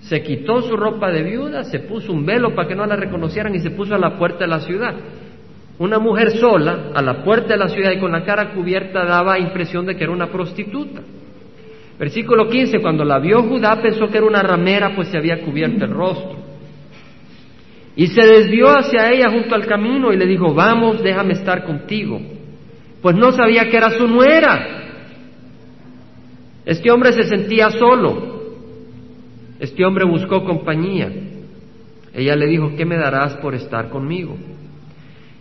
Se 0.00 0.20
quitó 0.24 0.60
su 0.62 0.76
ropa 0.76 1.12
de 1.12 1.22
viuda, 1.22 1.62
se 1.62 1.78
puso 1.78 2.12
un 2.12 2.26
velo 2.26 2.52
para 2.56 2.66
que 2.66 2.74
no 2.74 2.84
la 2.86 2.96
reconocieran 2.96 3.54
y 3.54 3.60
se 3.60 3.70
puso 3.70 3.94
a 3.94 3.98
la 3.98 4.18
puerta 4.18 4.40
de 4.40 4.48
la 4.48 4.58
ciudad. 4.58 4.96
Una 5.78 6.00
mujer 6.00 6.32
sola, 6.32 6.90
a 6.92 7.00
la 7.00 7.22
puerta 7.22 7.50
de 7.50 7.56
la 7.56 7.68
ciudad 7.68 7.92
y 7.92 8.00
con 8.00 8.10
la 8.10 8.24
cara 8.24 8.52
cubierta, 8.52 9.04
daba 9.04 9.38
impresión 9.38 9.86
de 9.86 9.94
que 9.94 10.02
era 10.02 10.12
una 10.12 10.26
prostituta. 10.26 11.02
Versículo 12.00 12.48
15, 12.48 12.80
cuando 12.80 13.04
la 13.04 13.20
vio 13.20 13.44
Judá 13.44 13.80
pensó 13.80 14.08
que 14.08 14.18
era 14.18 14.26
una 14.26 14.42
ramera, 14.42 14.96
pues 14.96 15.06
se 15.06 15.16
había 15.16 15.40
cubierto 15.42 15.84
el 15.84 15.92
rostro. 15.92 16.36
Y 17.94 18.08
se 18.08 18.26
desvió 18.26 18.70
hacia 18.76 19.08
ella 19.12 19.30
junto 19.30 19.54
al 19.54 19.66
camino 19.66 20.12
y 20.12 20.16
le 20.16 20.26
dijo, 20.26 20.52
vamos, 20.52 21.00
déjame 21.00 21.34
estar 21.34 21.62
contigo. 21.62 22.20
Pues 23.02 23.16
no 23.16 23.32
sabía 23.32 23.68
que 23.68 23.76
era 23.76 23.90
su 23.90 24.06
nuera. 24.06 24.80
Este 26.64 26.90
hombre 26.90 27.12
se 27.12 27.24
sentía 27.24 27.70
solo. 27.70 28.40
Este 29.58 29.84
hombre 29.84 30.04
buscó 30.04 30.44
compañía. 30.44 31.10
Ella 32.12 32.36
le 32.36 32.46
dijo, 32.46 32.74
¿qué 32.76 32.84
me 32.84 32.96
darás 32.96 33.34
por 33.36 33.54
estar 33.54 33.88
conmigo? 33.88 34.36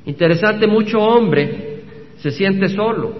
Interesante, 0.05 0.67
mucho 0.67 0.99
hombre 0.99 1.83
se 2.17 2.31
siente 2.31 2.69
solo. 2.69 3.13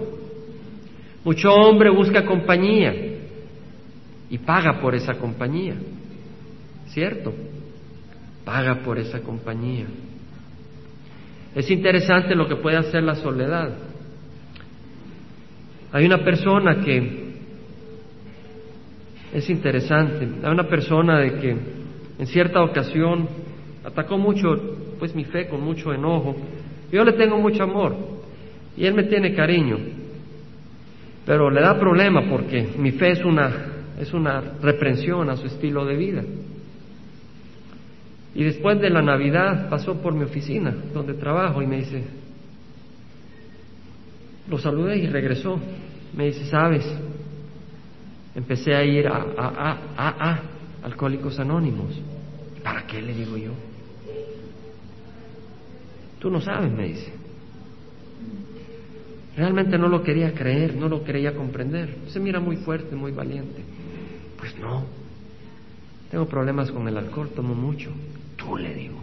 Mucho 1.24 1.52
hombre 1.52 1.90
busca 1.90 2.24
compañía 2.24 2.94
y 4.30 4.38
paga 4.38 4.80
por 4.80 4.94
esa 4.94 5.14
compañía. 5.14 5.74
¿Cierto? 6.88 7.32
Paga 8.44 8.82
por 8.82 8.98
esa 8.98 9.20
compañía. 9.20 9.86
Es 11.54 11.70
interesante 11.70 12.34
lo 12.34 12.48
que 12.48 12.56
puede 12.56 12.76
hacer 12.76 13.02
la 13.02 13.16
soledad. 13.16 13.89
Hay 15.92 16.06
una 16.06 16.24
persona 16.24 16.80
que 16.84 17.30
es 19.34 19.50
interesante, 19.50 20.28
hay 20.42 20.50
una 20.50 20.68
persona 20.68 21.18
de 21.18 21.34
que 21.38 21.56
en 22.18 22.26
cierta 22.26 22.62
ocasión 22.62 23.28
atacó 23.84 24.18
mucho 24.18 24.48
pues 24.98 25.14
mi 25.14 25.24
fe 25.24 25.48
con 25.48 25.62
mucho 25.62 25.94
enojo 25.94 26.36
yo 26.92 27.04
le 27.04 27.12
tengo 27.12 27.38
mucho 27.38 27.62
amor 27.62 27.94
y 28.76 28.84
él 28.84 28.94
me 28.94 29.04
tiene 29.04 29.34
cariño, 29.34 29.78
pero 31.24 31.50
le 31.50 31.60
da 31.60 31.78
problema 31.78 32.22
porque 32.28 32.68
mi 32.78 32.92
fe 32.92 33.12
es 33.12 33.24
una, 33.24 33.50
es 33.98 34.12
una 34.12 34.40
reprensión 34.60 35.30
a 35.30 35.36
su 35.36 35.46
estilo 35.46 35.84
de 35.84 35.96
vida. 35.96 36.22
Y 38.34 38.44
después 38.44 38.80
de 38.80 38.90
la 38.90 39.02
Navidad 39.02 39.68
pasó 39.68 40.00
por 40.00 40.14
mi 40.14 40.24
oficina 40.24 40.74
donde 40.94 41.14
trabajo 41.14 41.62
y 41.62 41.66
me 41.66 41.78
dice, 41.78 42.04
lo 44.50 44.58
saludé 44.58 44.98
y 44.98 45.06
regresó. 45.06 45.58
Me 46.14 46.26
dice, 46.26 46.44
sabes, 46.46 46.84
empecé 48.34 48.74
a 48.74 48.84
ir 48.84 49.06
a, 49.06 49.16
a, 49.16 49.78
a, 49.96 50.30
a, 50.30 50.42
Alcohólicos 50.82 51.38
Anónimos. 51.38 51.94
¿Para 52.64 52.86
qué 52.86 53.00
le 53.00 53.14
digo 53.14 53.36
yo? 53.36 53.52
Tú 56.18 56.30
no 56.30 56.40
sabes, 56.40 56.72
me 56.72 56.88
dice. 56.88 57.12
Realmente 59.36 59.78
no 59.78 59.88
lo 59.88 60.02
quería 60.02 60.34
creer, 60.34 60.74
no 60.74 60.88
lo 60.88 61.04
quería 61.04 61.34
comprender. 61.34 61.96
Se 62.08 62.18
mira 62.18 62.40
muy 62.40 62.56
fuerte, 62.56 62.96
muy 62.96 63.12
valiente. 63.12 63.62
Pues 64.36 64.58
no. 64.58 64.84
Tengo 66.10 66.26
problemas 66.26 66.72
con 66.72 66.88
el 66.88 66.96
alcohol, 66.96 67.30
tomo 67.34 67.54
mucho. 67.54 67.90
Tú 68.36 68.56
le 68.56 68.74
digo. 68.74 68.98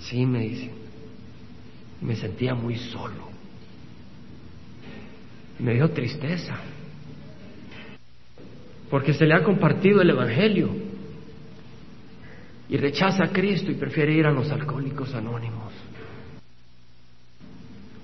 Sí, 0.00 0.26
me 0.26 0.40
dice. 0.40 0.70
Me 2.02 2.16
sentía 2.16 2.54
muy 2.54 2.76
solo. 2.76 3.29
Me 5.60 5.74
dio 5.74 5.90
tristeza. 5.90 6.56
Porque 8.88 9.12
se 9.12 9.26
le 9.26 9.34
ha 9.34 9.42
compartido 9.42 10.00
el 10.00 10.10
Evangelio. 10.10 10.70
Y 12.68 12.76
rechaza 12.76 13.24
a 13.24 13.32
Cristo 13.32 13.70
y 13.70 13.74
prefiere 13.74 14.12
ir 14.12 14.26
a 14.26 14.32
los 14.32 14.50
alcohólicos 14.50 15.14
anónimos. 15.14 15.72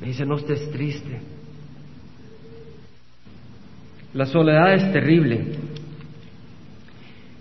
Me 0.01 0.09
dice, 0.09 0.27
no 0.27 0.37
estés 0.37 0.71
triste. 0.71 1.21
La 4.13 4.27
soledad 4.27 4.75
es 4.75 4.93
terrible. 4.93 5.57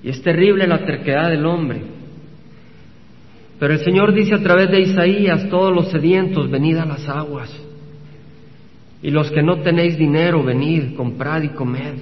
Y 0.04 0.10
es 0.10 0.22
terrible 0.22 0.68
la 0.68 0.86
terquedad 0.86 1.30
del 1.30 1.46
hombre. 1.46 1.82
Pero 3.60 3.74
el 3.74 3.80
Señor 3.80 4.14
dice 4.14 4.36
a 4.36 4.44
través 4.44 4.70
de 4.70 4.82
Isaías, 4.82 5.50
todos 5.50 5.74
los 5.74 5.90
sedientos, 5.90 6.50
venid 6.50 6.78
a 6.78 6.86
las 6.86 7.08
aguas. 7.08 7.65
Y 9.06 9.12
los 9.12 9.30
que 9.30 9.44
no 9.44 9.62
tenéis 9.62 9.98
dinero, 9.98 10.44
venid, 10.44 10.96
comprad 10.96 11.44
y 11.44 11.50
comed. 11.50 11.94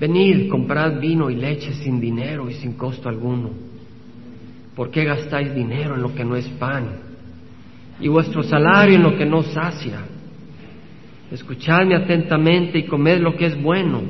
Venid, 0.00 0.48
comprad 0.48 0.98
vino 0.98 1.28
y 1.28 1.34
leche 1.34 1.74
sin 1.74 2.00
dinero 2.00 2.48
y 2.48 2.54
sin 2.54 2.72
costo 2.72 3.10
alguno. 3.10 3.50
¿Por 4.74 4.90
qué 4.90 5.04
gastáis 5.04 5.54
dinero 5.54 5.94
en 5.94 6.00
lo 6.00 6.14
que 6.14 6.24
no 6.24 6.36
es 6.36 6.48
pan? 6.48 7.06
y 8.00 8.08
vuestro 8.08 8.42
salario 8.42 8.96
en 8.96 9.02
lo 9.02 9.16
que 9.16 9.24
no 9.24 9.42
sacia. 9.42 10.00
Escuchadme 11.30 11.96
atentamente 11.96 12.78
y 12.78 12.86
comed 12.86 13.20
lo 13.20 13.36
que 13.36 13.46
es 13.46 13.60
bueno, 13.60 14.02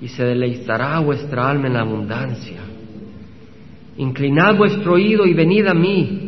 y 0.00 0.08
se 0.08 0.24
deleitará 0.24 0.98
vuestra 1.00 1.48
alma 1.48 1.66
en 1.66 1.74
la 1.74 1.80
abundancia. 1.80 2.60
Inclinad 3.96 4.56
vuestro 4.56 4.94
oído 4.94 5.26
y 5.26 5.34
venid 5.34 5.66
a 5.66 5.74
mí. 5.74 6.23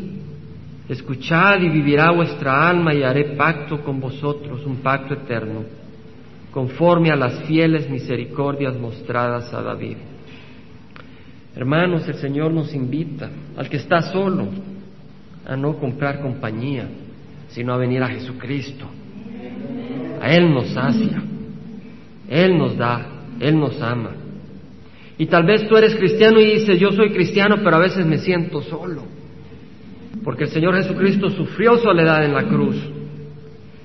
Escuchad 0.88 1.60
y 1.62 1.68
vivirá 1.68 2.12
vuestra 2.12 2.68
alma 2.68 2.94
y 2.94 3.02
haré 3.02 3.36
pacto 3.36 3.82
con 3.82 3.98
vosotros, 3.98 4.64
un 4.64 4.76
pacto 4.76 5.14
eterno, 5.14 5.64
conforme 6.52 7.10
a 7.10 7.16
las 7.16 7.44
fieles 7.44 7.90
misericordias 7.90 8.76
mostradas 8.78 9.52
a 9.52 9.62
David. 9.62 9.96
Hermanos, 11.56 12.06
el 12.06 12.14
Señor 12.14 12.52
nos 12.52 12.72
invita 12.72 13.30
al 13.56 13.68
que 13.68 13.78
está 13.78 14.00
solo, 14.00 14.46
a 15.44 15.56
no 15.56 15.76
comprar 15.78 16.20
compañía, 16.20 16.88
sino 17.48 17.72
a 17.72 17.78
venir 17.78 18.02
a 18.02 18.08
Jesucristo. 18.08 18.86
A 20.20 20.32
Él 20.32 20.52
nos 20.52 20.68
sacia, 20.68 21.22
Él 22.28 22.56
nos 22.56 22.76
da, 22.76 23.06
Él 23.40 23.58
nos 23.58 23.80
ama. 23.82 24.10
Y 25.18 25.26
tal 25.26 25.44
vez 25.46 25.66
tú 25.68 25.76
eres 25.76 25.96
cristiano 25.96 26.40
y 26.40 26.54
dices, 26.54 26.78
yo 26.78 26.92
soy 26.92 27.10
cristiano, 27.10 27.56
pero 27.64 27.76
a 27.76 27.80
veces 27.80 28.04
me 28.06 28.18
siento 28.18 28.60
solo. 28.62 29.02
Porque 30.26 30.42
el 30.42 30.50
Señor 30.50 30.74
Jesucristo 30.74 31.30
sufrió 31.30 31.78
soledad 31.78 32.24
en 32.24 32.34
la 32.34 32.48
cruz. 32.48 32.74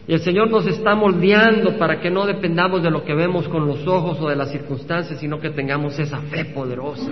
Y 0.08 0.14
el 0.14 0.22
Señor 0.22 0.50
nos 0.50 0.66
está 0.66 0.96
moldeando 0.96 1.78
para 1.78 2.02
que 2.02 2.10
no 2.10 2.26
dependamos 2.26 2.82
de 2.82 2.90
lo 2.90 3.04
que 3.04 3.14
vemos 3.14 3.48
con 3.48 3.68
los 3.68 3.86
ojos 3.86 4.18
o 4.20 4.28
de 4.28 4.36
las 4.36 4.52
circunstancias, 4.52 5.20
sino 5.20 5.40
que 5.40 5.52
tengamos 5.52 6.00
esa 6.00 6.18
fe 6.22 6.46
poderosa. 6.46 7.12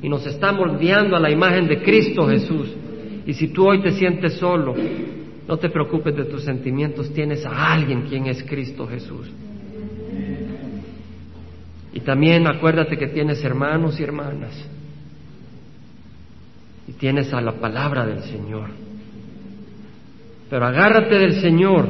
Y 0.00 0.08
nos 0.08 0.26
está 0.26 0.50
moldeando 0.50 1.14
a 1.14 1.20
la 1.20 1.30
imagen 1.30 1.68
de 1.68 1.82
Cristo 1.82 2.26
Jesús. 2.26 2.74
Y 3.26 3.34
si 3.34 3.48
tú 3.48 3.68
hoy 3.68 3.82
te 3.82 3.90
sientes 3.90 4.38
solo, 4.38 4.74
no 5.46 5.56
te 5.58 5.68
preocupes 5.68 6.16
de 6.16 6.24
tus 6.24 6.42
sentimientos, 6.42 7.12
tienes 7.12 7.44
a 7.44 7.74
alguien 7.74 8.06
quien 8.08 8.28
es 8.28 8.42
Cristo 8.44 8.86
Jesús. 8.86 9.30
Y 11.92 12.00
también 12.00 12.46
acuérdate 12.46 12.96
que 12.96 13.08
tienes 13.08 13.44
hermanos 13.44 14.00
y 14.00 14.04
hermanas. 14.04 14.77
Y 16.88 16.92
tienes 16.92 17.32
a 17.32 17.40
la 17.40 17.52
palabra 17.52 18.06
del 18.06 18.22
Señor. 18.22 18.70
Pero 20.50 20.66
agárrate 20.66 21.18
del 21.18 21.40
Señor. 21.40 21.86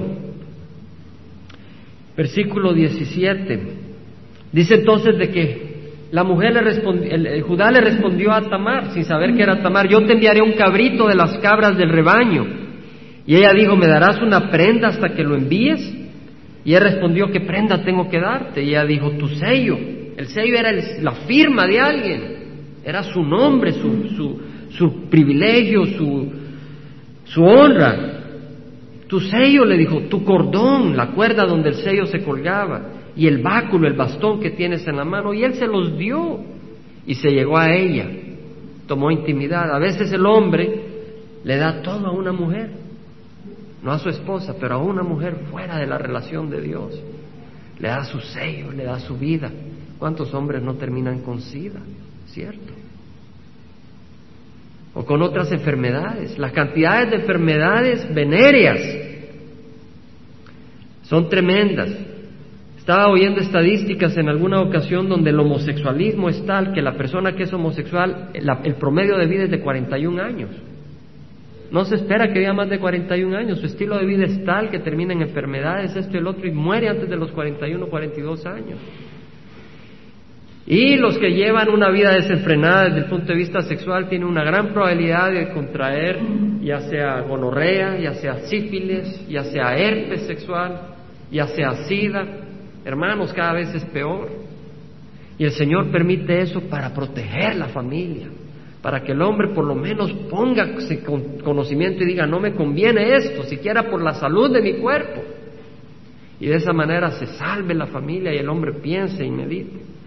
Versículo 2.17 2.73
17. 2.73 3.63
Dice 4.53 4.75
entonces 4.75 5.17
de 5.17 5.31
que 5.31 5.69
la 6.11 6.25
mujer 6.25 6.55
le 6.55 6.63
respondió, 6.63 7.11
el, 7.13 7.43
Judá 7.43 7.71
le 7.71 7.81
respondió 7.81 8.33
a 8.33 8.41
Tamar, 8.43 8.93
sin 8.93 9.05
saber 9.05 9.35
que 9.35 9.43
era 9.43 9.63
Tamar, 9.63 9.89
yo 9.89 10.05
te 10.05 10.15
enviaré 10.15 10.41
un 10.41 10.55
cabrito 10.55 11.07
de 11.07 11.15
las 11.15 11.39
cabras 11.39 11.77
del 11.77 11.91
rebaño. 11.91 12.47
Y 13.27 13.37
ella 13.37 13.53
dijo, 13.53 13.77
¿me 13.77 13.87
darás 13.87 14.21
una 14.23 14.51
prenda 14.51 14.89
hasta 14.89 15.11
que 15.11 15.23
lo 15.23 15.37
envíes? 15.37 15.95
Y 16.65 16.75
él 16.75 16.83
respondió, 16.83 17.31
¿qué 17.31 17.41
prenda 17.41 17.85
tengo 17.85 18.09
que 18.09 18.19
darte? 18.19 18.63
Y 18.63 18.71
ella 18.71 18.85
dijo, 18.85 19.11
tu 19.13 19.29
sello. 19.29 19.79
El 20.17 20.27
sello 20.29 20.59
era 20.59 20.73
la 20.73 21.13
firma 21.13 21.67
de 21.67 21.79
alguien, 21.79 22.23
era 22.85 23.03
su 23.03 23.23
nombre, 23.23 23.73
su, 23.73 24.09
su, 24.17 24.41
su 24.71 25.09
privilegio, 25.09 25.87
su, 25.87 26.33
su 27.25 27.43
honra. 27.43 28.15
Tu 29.07 29.21
sello, 29.21 29.65
le 29.65 29.79
dijo, 29.79 30.01
tu 30.03 30.23
cordón, 30.25 30.97
la 30.97 31.13
cuerda 31.13 31.47
donde 31.47 31.71
el 31.71 31.77
sello 31.77 32.07
se 32.07 32.23
colgaba 32.23 32.83
y 33.17 33.27
el 33.27 33.43
báculo, 33.43 33.89
el 33.89 33.95
bastón 33.95 34.39
que 34.39 34.51
tienes 34.51 34.87
en 34.87 34.97
la 34.97 35.05
mano, 35.05 35.33
y 35.33 35.43
él 35.43 35.55
se 35.55 35.67
los 35.67 35.97
dio 35.97 36.41
y 37.07 37.15
se 37.15 37.31
llegó 37.31 37.57
a 37.57 37.75
ella, 37.75 38.07
tomó 38.87 39.11
intimidad. 39.11 39.75
A 39.75 39.79
veces 39.79 40.13
el 40.13 40.27
hombre 40.27 40.83
le 41.43 41.57
da 41.57 41.81
todo 41.83 42.07
a 42.07 42.13
una 42.13 42.33
mujer, 42.33 42.71
no 43.83 43.93
a 43.93 43.99
su 43.99 44.11
esposa, 44.11 44.55
pero 44.61 44.75
a 44.75 44.79
una 44.79 45.03
mujer 45.03 45.37
fuera 45.51 45.79
de 45.79 45.87
la 45.87 45.97
relación 45.97 46.51
de 46.51 46.61
Dios. 46.61 47.01
Le 47.79 47.89
da 47.89 48.05
su 48.05 48.21
sello, 48.21 48.73
le 48.73 48.85
da 48.85 48.99
su 49.01 49.17
vida, 49.17 49.51
¿Cuántos 49.99 50.33
hombres 50.33 50.63
no 50.63 50.75
terminan 50.75 51.23
con 51.23 51.41
SIDA? 51.41 51.81
¿Cierto? 52.29 52.73
O 54.95 55.05
con 55.05 55.23
otras 55.23 55.53
enfermedades. 55.53 56.39
Las 56.39 56.53
cantidades 56.53 57.11
de 57.11 57.17
enfermedades 57.17 58.15
venéreas 58.15 58.81
son 61.03 61.29
tremendas. 61.29 61.91
Estaba 62.79 63.09
oyendo 63.09 63.41
estadísticas 63.41 64.17
en 64.17 64.29
alguna 64.29 64.63
ocasión 64.63 65.09
donde 65.09 65.31
el 65.31 65.39
homosexualismo 65.39 66.31
es 66.31 66.45
tal 66.47 66.73
que 66.73 66.81
la 66.81 66.97
persona 66.97 67.33
que 67.37 67.43
es 67.43 67.53
homosexual, 67.53 68.31
el 68.33 68.75
promedio 68.77 69.19
de 69.19 69.27
vida 69.27 69.45
es 69.45 69.51
de 69.51 69.61
41 69.61 70.23
años. 70.23 70.51
No 71.71 71.85
se 71.85 71.97
espera 71.97 72.33
que 72.33 72.39
viva 72.39 72.55
más 72.55 72.71
de 72.71 72.79
41 72.79 73.37
años. 73.37 73.59
Su 73.59 73.67
estilo 73.67 73.99
de 73.99 74.07
vida 74.07 74.25
es 74.25 74.43
tal 74.45 74.71
que 74.71 74.79
termina 74.79 75.13
en 75.13 75.21
enfermedades, 75.21 75.95
esto 75.97 76.15
y 76.15 76.21
el 76.21 76.27
otro, 76.27 76.47
y 76.47 76.51
muere 76.51 76.89
antes 76.89 77.11
de 77.11 77.17
los 77.17 77.31
41 77.33 77.85
o 77.85 77.91
42 77.91 78.47
años. 78.47 78.79
Y 80.71 80.97
los 80.97 81.17
que 81.17 81.33
llevan 81.33 81.71
una 81.71 81.91
vida 81.91 82.13
desenfrenada 82.13 82.85
desde 82.85 82.99
el 82.99 83.05
punto 83.07 83.29
de 83.29 83.39
vista 83.39 83.63
sexual 83.63 84.09
tienen 84.09 84.29
una 84.29 84.45
gran 84.45 84.75
probabilidad 84.75 85.33
de 85.33 85.51
contraer 85.53 86.21
ya 86.61 86.81
sea 86.83 87.23
gonorrea, 87.23 87.99
ya 87.99 88.13
sea 88.15 88.41
sífilis, 88.41 89.27
ya 89.27 89.45
sea 89.45 89.77
herpes 89.79 90.27
sexual, 90.27 90.97
ya 91.31 91.47
sea 91.47 91.75
sida, 91.87 92.27
Hermanos, 92.89 93.35
cada 93.35 93.53
vez 93.53 93.75
es 93.75 93.85
peor. 93.85 94.31
Y 95.37 95.45
el 95.45 95.51
Señor 95.53 95.91
permite 95.91 96.41
eso 96.41 96.63
para 96.71 96.95
proteger 96.95 97.55
la 97.57 97.69
familia, 97.69 98.29
para 98.81 99.03
que 99.03 99.13
el 99.13 99.21
hombre 99.21 99.49
por 99.49 99.67
lo 99.67 99.75
menos 99.75 100.11
ponga 100.31 100.71
conocimiento 101.45 102.03
y 102.03 102.07
diga, 102.07 102.27
no 102.27 102.41
me 102.41 102.55
conviene 102.55 103.15
esto, 103.15 103.43
siquiera 103.43 103.91
por 103.91 104.03
la 104.03 104.15
salud 104.15 104.51
de 104.51 104.63
mi 104.63 104.75
cuerpo. 104.79 105.23
Y 106.41 106.47
de 106.47 106.57
esa 106.57 106.73
manera 106.73 107.11
se 107.11 107.27
salve 107.27 107.75
la 107.75 107.87
familia 107.89 108.35
y 108.35 108.39
el 108.39 108.49
hombre 108.49 108.73
piense 108.73 109.23
y 109.23 109.31
medite. 109.31 109.98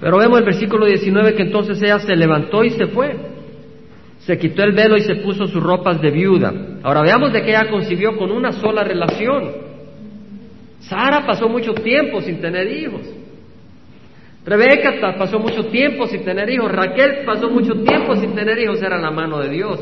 Pero 0.00 0.18
vemos 0.18 0.38
el 0.38 0.44
versículo 0.44 0.86
19 0.86 1.34
que 1.34 1.42
entonces 1.42 1.80
ella 1.82 1.98
se 1.98 2.16
levantó 2.16 2.64
y 2.64 2.70
se 2.70 2.86
fue. 2.86 3.16
Se 4.20 4.38
quitó 4.38 4.62
el 4.62 4.72
velo 4.72 4.96
y 4.96 5.02
se 5.02 5.16
puso 5.16 5.46
sus 5.46 5.62
ropas 5.62 6.00
de 6.00 6.10
viuda. 6.10 6.52
Ahora 6.82 7.02
veamos 7.02 7.32
de 7.32 7.42
que 7.42 7.50
ella 7.50 7.70
concibió 7.70 8.16
con 8.16 8.30
una 8.30 8.52
sola 8.52 8.82
relación. 8.82 9.52
Sara 10.80 11.26
pasó 11.26 11.48
mucho 11.48 11.74
tiempo 11.74 12.20
sin 12.20 12.40
tener 12.40 12.70
hijos. 12.70 13.02
Rebeca 14.46 15.16
pasó 15.18 15.38
mucho 15.38 15.64
tiempo 15.66 16.06
sin 16.06 16.24
tener 16.24 16.50
hijos. 16.50 16.70
Raquel 16.70 17.24
pasó 17.24 17.50
mucho 17.50 17.74
tiempo 17.82 18.16
sin 18.16 18.34
tener 18.34 18.58
hijos. 18.58 18.82
Era 18.82 18.98
la 18.98 19.10
mano 19.10 19.38
de 19.38 19.48
Dios. 19.48 19.80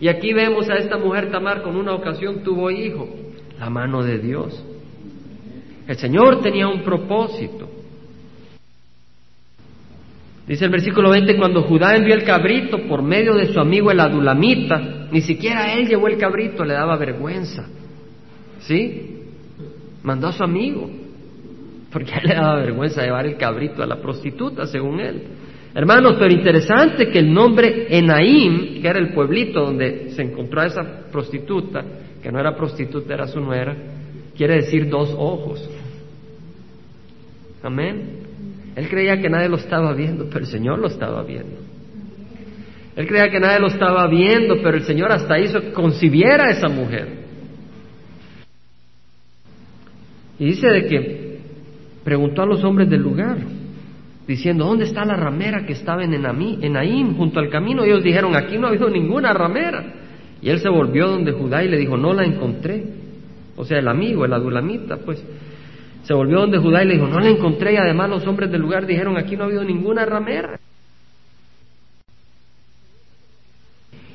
Y 0.00 0.08
aquí 0.08 0.32
vemos 0.32 0.68
a 0.70 0.76
esta 0.76 0.96
mujer 0.96 1.30
Tamar 1.30 1.62
con 1.62 1.76
una 1.76 1.94
ocasión 1.94 2.42
tuvo 2.42 2.70
hijo. 2.70 3.08
La 3.58 3.68
mano 3.68 4.02
de 4.02 4.18
Dios. 4.18 4.64
El 5.86 5.96
Señor 5.96 6.40
tenía 6.40 6.68
un 6.68 6.82
propósito. 6.82 7.68
Dice 10.50 10.64
el 10.64 10.72
versículo 10.72 11.10
20, 11.10 11.36
cuando 11.36 11.62
Judá 11.62 11.94
envió 11.94 12.12
el 12.12 12.24
cabrito 12.24 12.80
por 12.88 13.02
medio 13.02 13.36
de 13.36 13.52
su 13.52 13.60
amigo 13.60 13.92
el 13.92 14.00
adulamita, 14.00 15.06
ni 15.12 15.20
siquiera 15.20 15.74
él 15.74 15.86
llevó 15.86 16.08
el 16.08 16.18
cabrito, 16.18 16.64
le 16.64 16.74
daba 16.74 16.96
vergüenza. 16.96 17.68
¿Sí? 18.62 19.18
mandó 20.02 20.26
a 20.26 20.32
su 20.32 20.42
amigo, 20.42 20.90
porque 21.92 22.10
él 22.14 22.30
le 22.30 22.34
daba 22.34 22.56
vergüenza 22.56 23.04
llevar 23.04 23.26
el 23.26 23.36
cabrito 23.36 23.80
a 23.80 23.86
la 23.86 24.00
prostituta, 24.00 24.66
según 24.66 24.98
él. 24.98 25.22
Hermanos, 25.72 26.16
pero 26.18 26.32
interesante 26.34 27.10
que 27.10 27.20
el 27.20 27.32
nombre 27.32 27.86
Enaim, 27.96 28.82
que 28.82 28.88
era 28.88 28.98
el 28.98 29.12
pueblito 29.12 29.60
donde 29.66 30.10
se 30.16 30.22
encontró 30.22 30.62
a 30.62 30.66
esa 30.66 30.82
prostituta, 31.12 31.84
que 32.20 32.32
no 32.32 32.40
era 32.40 32.56
prostituta, 32.56 33.14
era 33.14 33.28
su 33.28 33.38
nuera, 33.38 33.76
quiere 34.36 34.56
decir 34.56 34.88
dos 34.88 35.14
ojos. 35.16 35.70
Amén. 37.62 38.19
Él 38.76 38.88
creía 38.88 39.20
que 39.20 39.28
nadie 39.28 39.48
lo 39.48 39.56
estaba 39.56 39.92
viendo, 39.92 40.26
pero 40.26 40.40
el 40.40 40.46
Señor 40.46 40.78
lo 40.78 40.88
estaba 40.88 41.22
viendo. 41.22 41.58
Él 42.96 43.06
creía 43.06 43.30
que 43.30 43.40
nadie 43.40 43.60
lo 43.60 43.68
estaba 43.68 44.06
viendo, 44.08 44.56
pero 44.62 44.76
el 44.76 44.82
Señor 44.82 45.12
hasta 45.12 45.38
hizo 45.38 45.60
que 45.60 45.72
concibiera 45.72 46.46
a 46.46 46.50
esa 46.50 46.68
mujer. 46.68 47.20
Y 50.38 50.46
dice 50.46 50.68
de 50.68 50.86
que 50.86 51.38
preguntó 52.04 52.42
a 52.42 52.46
los 52.46 52.64
hombres 52.64 52.88
del 52.88 53.02
lugar, 53.02 53.38
diciendo, 54.26 54.64
¿dónde 54.64 54.84
está 54.84 55.04
la 55.04 55.16
ramera 55.16 55.66
que 55.66 55.72
estaba 55.72 56.04
en 56.04 56.14
Enaim, 56.14 57.16
junto 57.16 57.40
al 57.40 57.50
camino? 57.50 57.84
Y 57.84 57.90
ellos 57.90 58.02
dijeron, 58.02 58.34
aquí 58.36 58.56
no 58.58 58.66
ha 58.66 58.70
habido 58.70 58.88
ninguna 58.88 59.32
ramera. 59.32 59.94
Y 60.40 60.48
él 60.48 60.60
se 60.60 60.68
volvió 60.68 61.08
donde 61.08 61.32
Judá 61.32 61.62
y 61.62 61.68
le 61.68 61.76
dijo, 61.76 61.96
no 61.96 62.12
la 62.12 62.24
encontré. 62.24 62.84
O 63.56 63.64
sea, 63.64 63.78
el 63.78 63.88
amigo, 63.88 64.24
el 64.24 64.32
adulamita, 64.32 64.96
pues, 64.98 65.22
se 66.02 66.14
volvió 66.14 66.40
donde 66.40 66.58
Judá 66.58 66.82
y 66.82 66.88
le 66.88 66.94
dijo, 66.94 67.06
no 67.06 67.20
la 67.20 67.28
encontré. 67.28 67.74
Y 67.74 67.76
además 67.76 68.10
los 68.10 68.26
hombres 68.26 68.50
del 68.50 68.62
lugar 68.62 68.86
dijeron, 68.86 69.16
aquí 69.16 69.36
no 69.36 69.44
ha 69.44 69.46
habido 69.46 69.64
ninguna 69.64 70.04
ramera. 70.04 70.58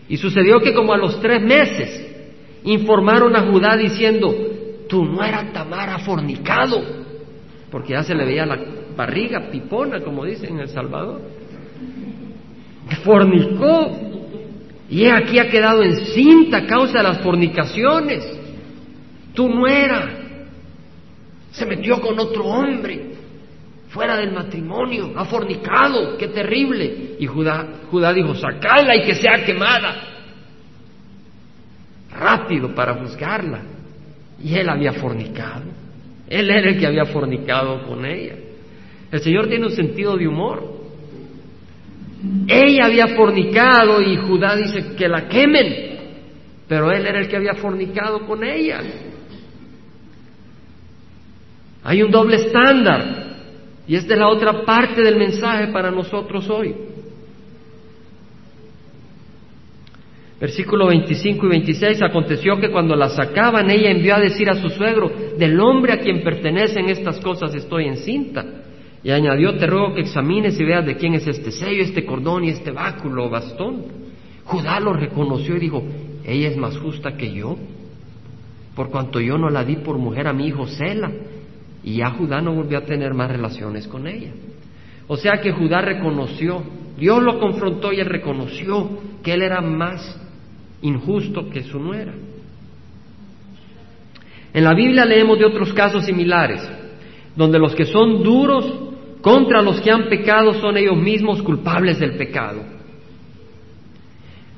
Y 0.08 0.18
sucedió 0.18 0.60
que 0.60 0.74
como 0.74 0.94
a 0.94 0.98
los 0.98 1.20
tres 1.20 1.42
meses 1.42 2.06
informaron 2.64 3.36
a 3.36 3.42
Judá 3.42 3.76
diciendo, 3.76 4.34
tu 4.88 5.04
nuera 5.06 5.52
Tamar 5.52 5.90
ha 5.90 6.00
fornicado, 6.00 6.82
porque 7.72 7.94
ya 7.94 8.04
se 8.04 8.14
le 8.14 8.26
veía 8.26 8.46
la 8.46 8.60
barriga 8.96 9.50
pipona, 9.52 10.02
como 10.02 10.26
dicen 10.26 10.56
en 10.56 10.60
El 10.62 10.70
Salvador. 10.70 11.22
Fornicó 13.04 13.92
y 14.90 15.08
aquí 15.08 15.40
ha 15.40 15.50
quedado 15.50 15.82
encinta 15.82 16.58
a 16.58 16.66
causa 16.68 17.00
de 17.00 17.04
las 17.04 17.20
fornicaciones. 17.22 18.24
Tu 19.34 19.50
nuera 19.50 20.25
se 21.56 21.66
metió 21.66 22.02
con 22.02 22.20
otro 22.20 22.46
hombre 22.46 23.16
fuera 23.90 24.18
del 24.18 24.34
matrimonio, 24.34 25.14
ha 25.16 25.24
fornicado, 25.24 26.18
qué 26.18 26.28
terrible. 26.28 27.16
Y 27.18 27.26
Judá, 27.28 27.66
Judá 27.90 28.12
dijo, 28.12 28.36
sacadla 28.36 28.94
y 28.98 29.04
que 29.04 29.16
sea 29.16 29.46
quemada. 29.46 30.02
Rápido 32.12 32.76
para 32.76 32.96
juzgarla. 32.96 33.62
Y 34.44 34.54
él 34.54 34.68
había 34.70 34.92
fornicado. 34.94 35.64
Él 36.28 36.50
era 36.50 36.70
el 36.72 36.78
que 36.78 36.88
había 36.88 37.06
fornicado 37.06 37.88
con 37.88 38.06
ella. 38.06 38.36
El 39.14 39.22
Señor 39.22 39.48
tiene 39.48 39.66
un 39.66 39.72
sentido 39.72 40.18
de 40.18 40.28
humor. 40.28 40.76
Ella 42.48 42.88
había 42.88 43.08
fornicado 43.16 44.02
y 44.02 44.18
Judá 44.18 44.58
dice 44.58 44.96
que 44.98 45.08
la 45.08 45.30
quemen, 45.30 46.00
pero 46.68 46.92
él 46.92 47.08
era 47.08 47.22
el 47.22 47.30
que 47.30 47.38
había 47.38 47.54
fornicado 47.54 48.26
con 48.26 48.44
ella. 48.44 48.82
Hay 51.86 52.02
un 52.02 52.10
doble 52.10 52.38
estándar 52.38 53.26
y 53.88 53.96
es 53.96 54.08
la 54.08 54.28
otra 54.28 54.66
parte 54.66 55.04
del 55.04 55.18
mensaje 55.18 55.68
para 55.68 55.92
nosotros 55.92 56.50
hoy. 56.50 56.74
Versículo 60.42 60.88
25 60.88 61.46
y 61.46 61.50
26, 61.50 62.02
aconteció 62.02 62.60
que 62.60 62.72
cuando 62.72 62.96
la 62.96 63.10
sacaban, 63.10 63.70
ella 63.70 63.92
envió 63.92 64.16
a 64.16 64.20
decir 64.20 64.50
a 64.50 64.56
su 64.56 64.68
suegro, 64.70 65.12
del 65.38 65.60
hombre 65.60 65.94
a 65.94 66.00
quien 66.00 66.24
pertenecen 66.24 66.90
estas 66.90 67.20
cosas 67.20 67.54
estoy 67.54 67.86
encinta. 67.86 68.44
Y 69.04 69.12
añadió, 69.12 69.56
te 69.56 69.68
ruego 69.68 69.94
que 69.94 70.02
examines 70.02 70.60
y 70.60 70.66
veas 70.66 70.86
de 70.88 70.98
quién 70.98 71.14
es 71.14 71.28
este 71.28 71.52
sello, 71.52 71.84
este 71.84 72.04
cordón 72.04 72.46
y 72.46 72.50
este 72.50 72.72
báculo 72.72 73.26
o 73.26 73.30
bastón. 73.30 73.84
Judá 74.44 74.80
lo 74.80 74.94
reconoció 74.94 75.56
y 75.56 75.60
dijo, 75.60 75.84
ella 76.26 76.50
es 76.50 76.58
más 76.58 76.78
justa 76.80 77.16
que 77.16 77.32
yo, 77.32 77.56
por 78.76 78.90
cuanto 78.90 79.22
yo 79.22 79.38
no 79.38 79.52
la 79.52 79.64
di 79.64 79.76
por 79.78 80.00
mujer 80.00 80.28
a 80.28 80.34
mi 80.34 80.48
hijo 80.48 80.66
Sela. 80.66 81.12
Y 81.86 81.98
ya 81.98 82.10
Judá 82.10 82.42
no 82.42 82.52
volvió 82.52 82.80
a 82.80 82.86
tener 82.86 83.14
más 83.14 83.30
relaciones 83.30 83.88
con 83.88 84.08
ella. 84.08 84.32
O 85.08 85.16
sea 85.18 85.40
que 85.40 85.52
Judá 85.52 85.82
reconoció, 85.82 86.64
Dios 86.98 87.22
lo 87.22 87.40
confrontó 87.40 87.94
y 87.94 88.00
él 88.00 88.08
reconoció 88.08 88.90
que 89.24 89.34
él 89.34 89.44
era 89.44 89.62
más 89.62 90.20
injusto 90.82 91.48
que 91.48 91.62
su 91.62 91.80
nuera. 91.80 92.16
En 94.52 94.64
la 94.64 94.74
Biblia 94.74 95.06
leemos 95.06 95.38
de 95.38 95.46
otros 95.46 95.72
casos 95.74 96.06
similares, 96.06 96.68
donde 97.36 97.60
los 97.60 97.76
que 97.76 97.86
son 97.86 98.24
duros 98.24 98.66
contra 99.22 99.62
los 99.62 99.80
que 99.80 99.92
han 99.92 100.10
pecado 100.10 100.56
son 100.56 100.78
ellos 100.78 100.98
mismos 100.98 101.44
culpables 101.44 102.00
del 102.00 102.16
pecado. 102.16 102.64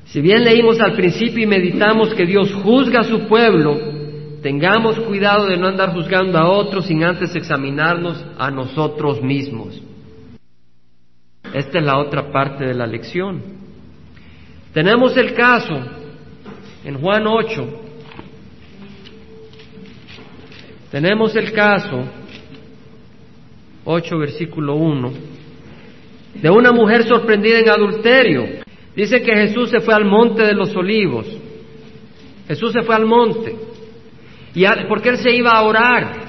Si 0.06 0.22
bien 0.22 0.44
leímos 0.44 0.80
al 0.80 0.94
principio 0.94 1.44
y 1.44 1.46
meditamos 1.46 2.14
que 2.14 2.24
Dios 2.24 2.54
juzga 2.54 3.00
a 3.00 3.04
su 3.04 3.28
pueblo, 3.28 3.97
tengamos 4.42 4.98
cuidado 5.00 5.46
de 5.46 5.56
no 5.56 5.68
andar 5.68 5.92
juzgando 5.92 6.38
a 6.38 6.48
otros 6.48 6.86
sin 6.86 7.04
antes 7.04 7.34
examinarnos 7.34 8.24
a 8.38 8.50
nosotros 8.50 9.22
mismos. 9.22 9.82
Esta 11.52 11.78
es 11.78 11.84
la 11.84 11.98
otra 11.98 12.30
parte 12.30 12.64
de 12.64 12.74
la 12.74 12.86
lección. 12.86 13.42
Tenemos 14.72 15.16
el 15.16 15.34
caso 15.34 15.78
en 16.84 17.00
Juan 17.00 17.26
8, 17.26 17.80
tenemos 20.90 21.34
el 21.36 21.52
caso, 21.52 22.04
8 23.84 24.18
versículo 24.18 24.74
1, 24.76 25.12
de 26.34 26.50
una 26.50 26.72
mujer 26.72 27.04
sorprendida 27.04 27.58
en 27.58 27.70
adulterio. 27.70 28.44
Dice 28.94 29.22
que 29.22 29.32
Jesús 29.32 29.70
se 29.70 29.80
fue 29.80 29.94
al 29.94 30.04
monte 30.04 30.42
de 30.42 30.54
los 30.54 30.74
olivos. 30.74 31.26
Jesús 32.46 32.72
se 32.72 32.82
fue 32.82 32.94
al 32.94 33.06
monte. 33.06 33.67
¿Y 34.54 34.64
porque 34.88 35.10
él 35.10 35.18
se 35.18 35.34
iba 35.34 35.52
a 35.52 35.62
orar? 35.62 36.28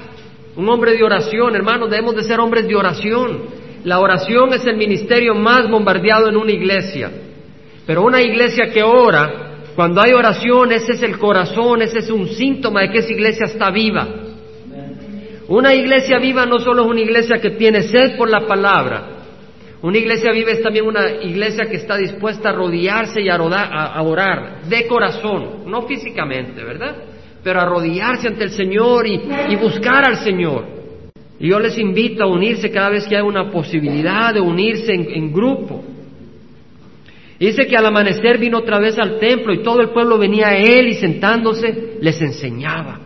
Un 0.56 0.68
hombre 0.68 0.96
de 0.96 1.02
oración, 1.02 1.54
hermanos, 1.54 1.90
debemos 1.90 2.16
de 2.16 2.24
ser 2.24 2.40
hombres 2.40 2.66
de 2.66 2.76
oración. 2.76 3.40
La 3.84 3.98
oración 4.00 4.52
es 4.52 4.66
el 4.66 4.76
ministerio 4.76 5.34
más 5.34 5.68
bombardeado 5.68 6.28
en 6.28 6.36
una 6.36 6.52
iglesia. 6.52 7.10
Pero 7.86 8.02
una 8.02 8.20
iglesia 8.20 8.70
que 8.72 8.82
ora, 8.82 9.62
cuando 9.74 10.02
hay 10.02 10.12
oración, 10.12 10.72
ese 10.72 10.92
es 10.92 11.02
el 11.02 11.18
corazón, 11.18 11.82
ese 11.82 12.00
es 12.00 12.10
un 12.10 12.28
síntoma 12.28 12.82
de 12.82 12.90
que 12.90 12.98
esa 12.98 13.12
iglesia 13.12 13.46
está 13.46 13.70
viva. 13.70 14.06
Una 15.48 15.74
iglesia 15.74 16.18
viva 16.18 16.46
no 16.46 16.60
solo 16.60 16.82
es 16.82 16.88
una 16.88 17.00
iglesia 17.00 17.38
que 17.38 17.50
tiene 17.50 17.82
sed 17.82 18.16
por 18.16 18.28
la 18.28 18.46
palabra, 18.46 19.20
una 19.82 19.96
iglesia 19.96 20.30
viva 20.32 20.50
es 20.50 20.62
también 20.62 20.86
una 20.86 21.10
iglesia 21.22 21.64
que 21.64 21.76
está 21.76 21.96
dispuesta 21.96 22.50
a 22.50 22.52
rodearse 22.52 23.22
y 23.22 23.30
a, 23.30 23.40
orar 23.40 24.62
de 24.64 24.86
corazón, 24.86 25.64
no 25.66 25.86
físicamente, 25.86 26.62
¿verdad? 26.62 26.96
Pero 27.42 27.60
a 27.60 27.64
rodearse 27.64 28.28
ante 28.28 28.44
el 28.44 28.50
Señor 28.50 29.06
y, 29.06 29.56
buscar 29.56 30.06
al 30.06 30.16
Señor. 30.16 30.64
Y 31.38 31.48
yo 31.48 31.58
les 31.58 31.78
invito 31.78 32.22
a 32.22 32.26
unirse 32.26 32.70
cada 32.70 32.90
vez 32.90 33.06
que 33.06 33.16
hay 33.16 33.22
una 33.22 33.50
posibilidad 33.50 34.34
de 34.34 34.40
unirse 34.40 34.92
en, 34.92 35.08
en 35.10 35.32
grupo. 35.32 35.82
Dice 37.38 37.66
que 37.66 37.76
al 37.76 37.86
amanecer 37.86 38.36
vino 38.36 38.58
otra 38.58 38.78
vez 38.78 38.98
al 38.98 39.18
templo 39.18 39.54
y 39.54 39.62
todo 39.62 39.80
el 39.80 39.88
pueblo 39.88 40.18
venía 40.18 40.48
a 40.48 40.56
él 40.56 40.88
y 40.88 40.94
sentándose 40.94 41.96
les 42.00 42.20
enseñaba. 42.20 43.00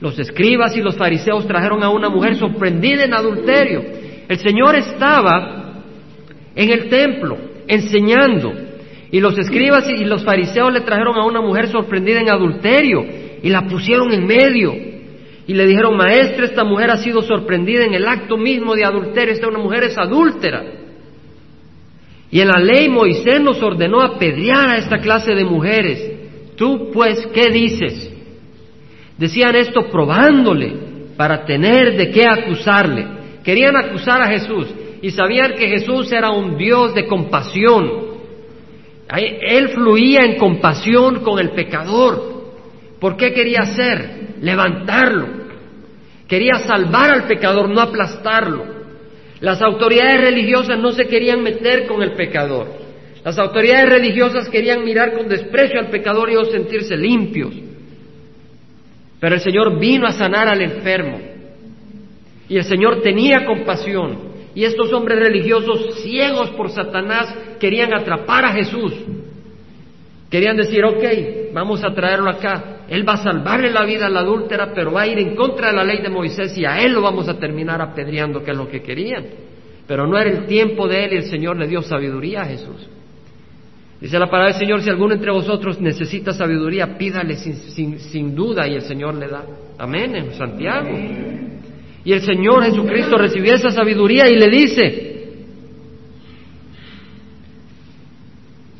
Los 0.00 0.16
escribas 0.18 0.76
y 0.76 0.80
los 0.80 0.96
fariseos 0.96 1.46
trajeron 1.46 1.82
a 1.82 1.90
una 1.90 2.08
mujer 2.08 2.36
sorprendida 2.36 3.04
en 3.04 3.12
adulterio. 3.12 3.82
El 4.28 4.38
Señor 4.38 4.76
estaba 4.76 5.82
en 6.54 6.70
el 6.70 6.88
templo, 6.88 7.36
enseñando. 7.66 8.52
Y 9.10 9.18
los 9.18 9.36
escribas 9.36 9.88
y 9.90 10.04
los 10.04 10.24
fariseos 10.24 10.72
le 10.72 10.82
trajeron 10.82 11.16
a 11.16 11.24
una 11.24 11.40
mujer 11.40 11.66
sorprendida 11.66 12.20
en 12.20 12.30
adulterio 12.30 13.19
y 13.42 13.48
la 13.48 13.66
pusieron 13.66 14.12
en 14.12 14.26
medio. 14.26 14.74
Y 15.46 15.54
le 15.54 15.66
dijeron, 15.66 15.96
maestra, 15.96 16.44
esta 16.44 16.64
mujer 16.64 16.90
ha 16.90 16.98
sido 16.98 17.22
sorprendida 17.22 17.84
en 17.84 17.94
el 17.94 18.06
acto 18.06 18.36
mismo 18.36 18.74
de 18.74 18.84
adulterio, 18.84 19.34
esta 19.34 19.48
una 19.48 19.58
mujer 19.58 19.84
es 19.84 19.98
adúltera. 19.98 20.64
Y 22.30 22.40
en 22.40 22.48
la 22.48 22.60
ley 22.60 22.88
Moisés 22.88 23.40
nos 23.40 23.60
ordenó 23.62 24.00
apedrear 24.00 24.70
a 24.70 24.78
esta 24.78 24.98
clase 24.98 25.34
de 25.34 25.44
mujeres. 25.44 26.12
Tú 26.56 26.90
pues, 26.92 27.26
¿qué 27.34 27.50
dices? 27.50 28.12
Decían 29.18 29.56
esto 29.56 29.88
probándole 29.90 30.72
para 31.16 31.44
tener 31.44 31.96
de 31.96 32.10
qué 32.10 32.24
acusarle. 32.26 33.06
Querían 33.42 33.76
acusar 33.76 34.22
a 34.22 34.28
Jesús 34.28 34.68
y 35.02 35.10
sabían 35.10 35.54
que 35.54 35.68
Jesús 35.68 36.12
era 36.12 36.30
un 36.30 36.56
Dios 36.56 36.94
de 36.94 37.06
compasión. 37.06 38.10
Él 39.08 39.70
fluía 39.70 40.20
en 40.20 40.38
compasión 40.38 41.20
con 41.24 41.40
el 41.40 41.50
pecador. 41.50 42.29
¿Por 43.00 43.16
qué 43.16 43.32
quería 43.32 43.60
hacer? 43.60 44.36
Levantarlo. 44.40 45.40
Quería 46.28 46.58
salvar 46.66 47.10
al 47.10 47.24
pecador, 47.26 47.68
no 47.68 47.80
aplastarlo. 47.80 48.64
Las 49.40 49.60
autoridades 49.62 50.20
religiosas 50.20 50.78
no 50.78 50.92
se 50.92 51.06
querían 51.06 51.42
meter 51.42 51.86
con 51.86 52.02
el 52.02 52.12
pecador. 52.12 52.68
Las 53.24 53.38
autoridades 53.38 53.88
religiosas 53.88 54.48
querían 54.48 54.84
mirar 54.84 55.14
con 55.14 55.28
desprecio 55.28 55.80
al 55.80 55.88
pecador 55.88 56.30
y 56.30 56.52
sentirse 56.52 56.96
limpios. 56.96 57.52
Pero 59.18 59.34
el 59.34 59.40
Señor 59.40 59.78
vino 59.78 60.06
a 60.06 60.12
sanar 60.12 60.48
al 60.48 60.60
enfermo. 60.62 61.20
Y 62.48 62.56
el 62.56 62.64
Señor 62.64 63.02
tenía 63.02 63.44
compasión. 63.44 64.30
Y 64.54 64.64
estos 64.64 64.92
hombres 64.92 65.18
religiosos, 65.18 66.00
ciegos 66.02 66.50
por 66.50 66.70
Satanás, 66.70 67.34
querían 67.60 67.94
atrapar 67.94 68.44
a 68.44 68.52
Jesús. 68.52 68.92
Querían 70.30 70.56
decir, 70.56 70.84
ok, 70.84 71.52
vamos 71.52 71.84
a 71.84 71.94
traerlo 71.94 72.30
acá. 72.30 72.79
Él 72.90 73.08
va 73.08 73.12
a 73.12 73.22
salvarle 73.22 73.70
la 73.70 73.84
vida 73.84 74.06
a 74.06 74.10
la 74.10 74.20
adúltera, 74.20 74.72
pero 74.74 74.90
va 74.90 75.02
a 75.02 75.06
ir 75.06 75.16
en 75.20 75.36
contra 75.36 75.68
de 75.68 75.76
la 75.76 75.84
ley 75.84 76.02
de 76.02 76.08
Moisés 76.08 76.58
y 76.58 76.64
a 76.64 76.80
él 76.80 76.92
lo 76.92 77.00
vamos 77.00 77.28
a 77.28 77.38
terminar 77.38 77.80
apedreando, 77.80 78.42
que 78.42 78.50
es 78.50 78.56
lo 78.56 78.68
que 78.68 78.82
querían. 78.82 79.26
Pero 79.86 80.08
no 80.08 80.18
era 80.18 80.28
el 80.28 80.46
tiempo 80.46 80.88
de 80.88 81.04
él 81.04 81.12
y 81.12 81.16
el 81.18 81.30
Señor 81.30 81.56
le 81.56 81.68
dio 81.68 81.82
sabiduría 81.82 82.42
a 82.42 82.46
Jesús. 82.46 82.88
Dice 84.00 84.18
la 84.18 84.28
palabra 84.28 84.52
del 84.52 84.60
Señor, 84.60 84.82
si 84.82 84.90
alguno 84.90 85.14
entre 85.14 85.30
vosotros 85.30 85.80
necesita 85.80 86.32
sabiduría, 86.32 86.98
pídale 86.98 87.36
sin, 87.36 88.34
duda 88.34 88.66
y 88.66 88.74
el 88.74 88.82
Señor 88.82 89.14
le 89.14 89.28
da. 89.28 89.44
Amén, 89.78 90.32
Santiago. 90.36 90.88
Y 92.04 92.12
el 92.12 92.22
Señor 92.22 92.64
Jesucristo 92.64 93.16
recibió 93.16 93.54
esa 93.54 93.70
sabiduría 93.70 94.28
y 94.28 94.36
le 94.36 94.48
dice, 94.48 95.28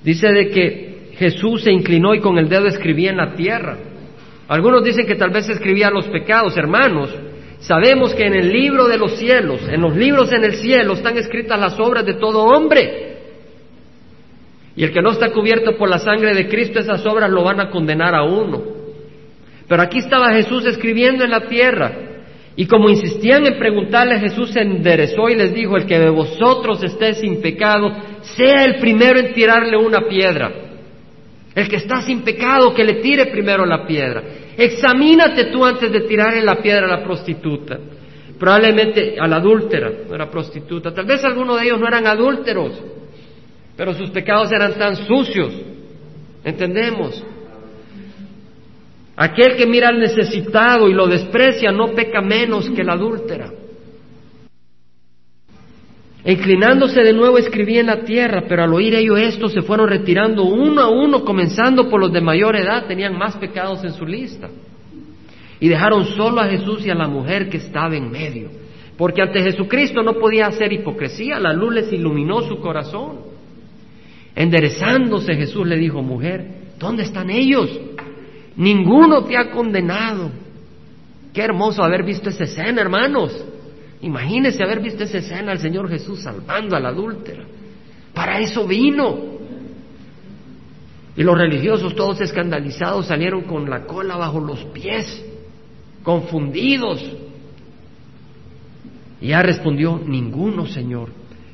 dice 0.02 0.32
de 0.32 0.48
que 0.48 1.10
Jesús 1.16 1.62
se 1.62 1.70
inclinó 1.70 2.12
y 2.12 2.20
con 2.20 2.38
el 2.38 2.48
dedo 2.48 2.66
escribía 2.66 3.10
en 3.10 3.18
la 3.18 3.34
tierra. 3.34 3.89
Algunos 4.50 4.82
dicen 4.82 5.06
que 5.06 5.14
tal 5.14 5.30
vez 5.30 5.48
escribía 5.48 5.90
los 5.90 6.06
pecados, 6.06 6.56
hermanos. 6.56 7.08
Sabemos 7.60 8.12
que 8.16 8.26
en 8.26 8.34
el 8.34 8.48
libro 8.48 8.88
de 8.88 8.98
los 8.98 9.12
cielos, 9.16 9.60
en 9.70 9.80
los 9.80 9.94
libros 9.94 10.32
en 10.32 10.42
el 10.42 10.54
cielo, 10.54 10.94
están 10.94 11.16
escritas 11.16 11.60
las 11.60 11.78
obras 11.78 12.04
de 12.04 12.14
todo 12.14 12.42
hombre. 12.42 13.16
Y 14.74 14.82
el 14.82 14.92
que 14.92 15.02
no 15.02 15.12
está 15.12 15.30
cubierto 15.30 15.76
por 15.76 15.88
la 15.88 16.00
sangre 16.00 16.34
de 16.34 16.48
Cristo, 16.48 16.80
esas 16.80 17.06
obras 17.06 17.30
lo 17.30 17.44
van 17.44 17.60
a 17.60 17.70
condenar 17.70 18.12
a 18.12 18.24
uno. 18.24 18.60
Pero 19.68 19.82
aquí 19.82 19.98
estaba 19.98 20.32
Jesús 20.32 20.66
escribiendo 20.66 21.22
en 21.22 21.30
la 21.30 21.46
tierra. 21.46 21.92
Y 22.56 22.66
como 22.66 22.90
insistían 22.90 23.46
en 23.46 23.56
preguntarle, 23.56 24.18
Jesús 24.18 24.50
se 24.50 24.62
enderezó 24.62 25.28
y 25.28 25.36
les 25.36 25.54
dijo, 25.54 25.76
el 25.76 25.86
que 25.86 26.00
de 26.00 26.10
vosotros 26.10 26.82
esté 26.82 27.14
sin 27.14 27.40
pecado, 27.40 27.92
sea 28.22 28.64
el 28.64 28.80
primero 28.80 29.20
en 29.20 29.32
tirarle 29.32 29.76
una 29.76 30.08
piedra. 30.08 30.70
El 31.54 31.68
que 31.68 31.76
está 31.76 32.02
sin 32.02 32.22
pecado, 32.22 32.74
que 32.74 32.84
le 32.84 32.94
tire 32.94 33.26
primero 33.26 33.66
la 33.66 33.86
piedra. 33.86 34.22
Examínate 34.60 35.46
tú 35.46 35.64
antes 35.64 35.90
de 35.90 36.02
tirarle 36.02 36.42
la 36.42 36.56
piedra 36.56 36.84
a 36.84 36.98
la 36.98 37.02
prostituta. 37.02 37.78
Probablemente 38.38 39.16
a 39.18 39.26
la 39.26 39.36
adúltera, 39.36 39.90
no 40.06 40.14
era 40.14 40.30
prostituta. 40.30 40.92
Tal 40.92 41.06
vez 41.06 41.24
algunos 41.24 41.58
de 41.58 41.66
ellos 41.66 41.80
no 41.80 41.88
eran 41.88 42.06
adúlteros, 42.06 42.72
pero 43.74 43.94
sus 43.94 44.10
pecados 44.10 44.52
eran 44.52 44.74
tan 44.74 44.96
sucios. 44.96 45.54
¿Entendemos? 46.44 47.24
Aquel 49.16 49.56
que 49.56 49.66
mira 49.66 49.88
al 49.88 49.98
necesitado 49.98 50.90
y 50.90 50.92
lo 50.92 51.06
desprecia 51.06 51.72
no 51.72 51.94
peca 51.94 52.20
menos 52.20 52.68
que 52.68 52.84
la 52.84 52.92
adúltera. 52.92 53.50
Inclinándose 56.24 57.00
de 57.00 57.14
nuevo 57.14 57.38
escribía 57.38 57.80
en 57.80 57.86
la 57.86 58.04
tierra, 58.04 58.44
pero 58.46 58.64
al 58.64 58.74
oír 58.74 58.94
ello 58.94 59.16
esto 59.16 59.48
se 59.48 59.62
fueron 59.62 59.88
retirando 59.88 60.44
uno 60.44 60.82
a 60.82 60.88
uno, 60.88 61.24
comenzando 61.24 61.88
por 61.88 62.00
los 62.00 62.12
de 62.12 62.20
mayor 62.20 62.56
edad, 62.56 62.86
tenían 62.86 63.16
más 63.16 63.36
pecados 63.36 63.82
en 63.84 63.94
su 63.94 64.04
lista. 64.04 64.50
Y 65.60 65.68
dejaron 65.68 66.04
solo 66.04 66.40
a 66.40 66.48
Jesús 66.48 66.84
y 66.84 66.90
a 66.90 66.94
la 66.94 67.08
mujer 67.08 67.48
que 67.48 67.56
estaba 67.56 67.96
en 67.96 68.10
medio, 68.10 68.50
porque 68.98 69.22
ante 69.22 69.42
Jesucristo 69.42 70.02
no 70.02 70.14
podía 70.14 70.46
hacer 70.46 70.72
hipocresía, 70.72 71.38
la 71.38 71.54
luz 71.54 71.74
les 71.74 71.92
iluminó 71.92 72.42
su 72.42 72.60
corazón. 72.60 73.20
Enderezándose 74.34 75.34
Jesús 75.34 75.66
le 75.66 75.76
dijo, 75.76 76.02
mujer, 76.02 76.46
¿dónde 76.78 77.04
están 77.04 77.30
ellos? 77.30 77.70
Ninguno 78.56 79.24
te 79.24 79.38
ha 79.38 79.50
condenado. 79.50 80.30
Qué 81.32 81.42
hermoso 81.42 81.82
haber 81.82 82.02
visto 82.04 82.28
esa 82.28 82.44
escena, 82.44 82.82
hermanos. 82.82 83.44
Imagínese 84.02 84.62
haber 84.62 84.80
visto 84.80 85.04
esa 85.04 85.18
escena 85.18 85.52
al 85.52 85.58
Señor 85.58 85.88
Jesús 85.88 86.22
salvando 86.22 86.76
a 86.76 86.80
la 86.80 86.88
adúltera. 86.88 87.44
Para 88.14 88.40
eso 88.40 88.66
vino. 88.66 89.38
Y 91.16 91.22
los 91.22 91.36
religiosos, 91.36 91.94
todos 91.94 92.20
escandalizados, 92.20 93.06
salieron 93.06 93.42
con 93.42 93.68
la 93.68 93.84
cola 93.84 94.16
bajo 94.16 94.40
los 94.40 94.64
pies, 94.66 95.22
confundidos. 96.02 97.04
Y 99.20 99.28
ya 99.28 99.42
respondió, 99.42 100.00
ninguno, 100.04 100.66
Señor. 100.66 101.10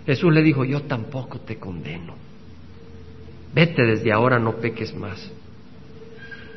Jesús 0.07 0.33
le 0.33 0.43
dijo, 0.43 0.65
yo 0.65 0.83
tampoco 0.83 1.41
te 1.41 1.57
condeno. 1.57 2.15
Vete 3.53 3.83
desde 3.83 4.13
ahora, 4.13 4.39
no 4.39 4.57
peques 4.57 4.95
más. 4.95 5.33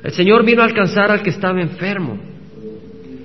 El 0.03 0.11
Señor 0.11 0.45
vino 0.45 0.61
a 0.61 0.65
alcanzar 0.65 1.11
al 1.11 1.23
que 1.23 1.31
estaba 1.31 1.59
enfermo. 1.59 2.19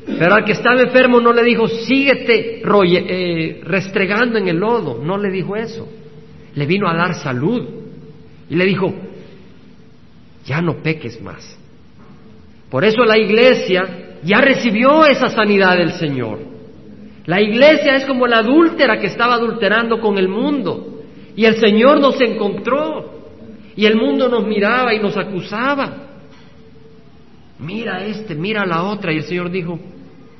Pero 0.06 0.34
al 0.34 0.44
que 0.44 0.52
estaba 0.52 0.80
enfermo 0.82 1.20
no 1.20 1.32
le 1.32 1.42
dijo, 1.42 1.66
síguete 1.66 2.62
eh, 2.62 3.60
restregando 3.64 4.38
en 4.38 4.48
el 4.48 4.56
lodo. 4.56 5.00
No 5.02 5.16
le 5.16 5.30
dijo 5.30 5.56
eso. 5.56 5.88
Le 6.54 6.66
vino 6.66 6.88
a 6.88 6.94
dar 6.94 7.14
salud. 7.14 7.62
Y 8.48 8.54
le 8.54 8.64
dijo, 8.64 8.94
ya 10.44 10.60
no 10.60 10.82
peques 10.82 11.20
más. 11.22 11.58
Por 12.70 12.84
eso 12.84 13.04
la 13.04 13.18
iglesia 13.18 14.18
ya 14.22 14.38
recibió 14.40 15.06
esa 15.06 15.28
sanidad 15.28 15.76
del 15.76 15.92
Señor. 15.92 16.38
La 17.26 17.40
iglesia 17.40 17.96
es 17.96 18.04
como 18.04 18.26
la 18.26 18.38
adúltera 18.38 18.98
que 18.98 19.06
estaba 19.06 19.34
adulterando 19.34 20.00
con 20.00 20.18
el 20.18 20.28
mundo. 20.28 21.02
Y 21.34 21.46
el 21.46 21.56
Señor 21.56 22.00
nos 22.00 22.20
encontró. 22.20 23.12
Y 23.74 23.86
el 23.86 23.96
mundo 23.96 24.28
nos 24.28 24.46
miraba 24.46 24.94
y 24.94 25.00
nos 25.00 25.16
acusaba 25.16 26.04
mira 27.58 28.04
este, 28.04 28.34
mira 28.34 28.64
la 28.66 28.84
otra. 28.84 29.12
Y 29.12 29.18
el 29.18 29.24
Señor 29.24 29.50
dijo, 29.50 29.78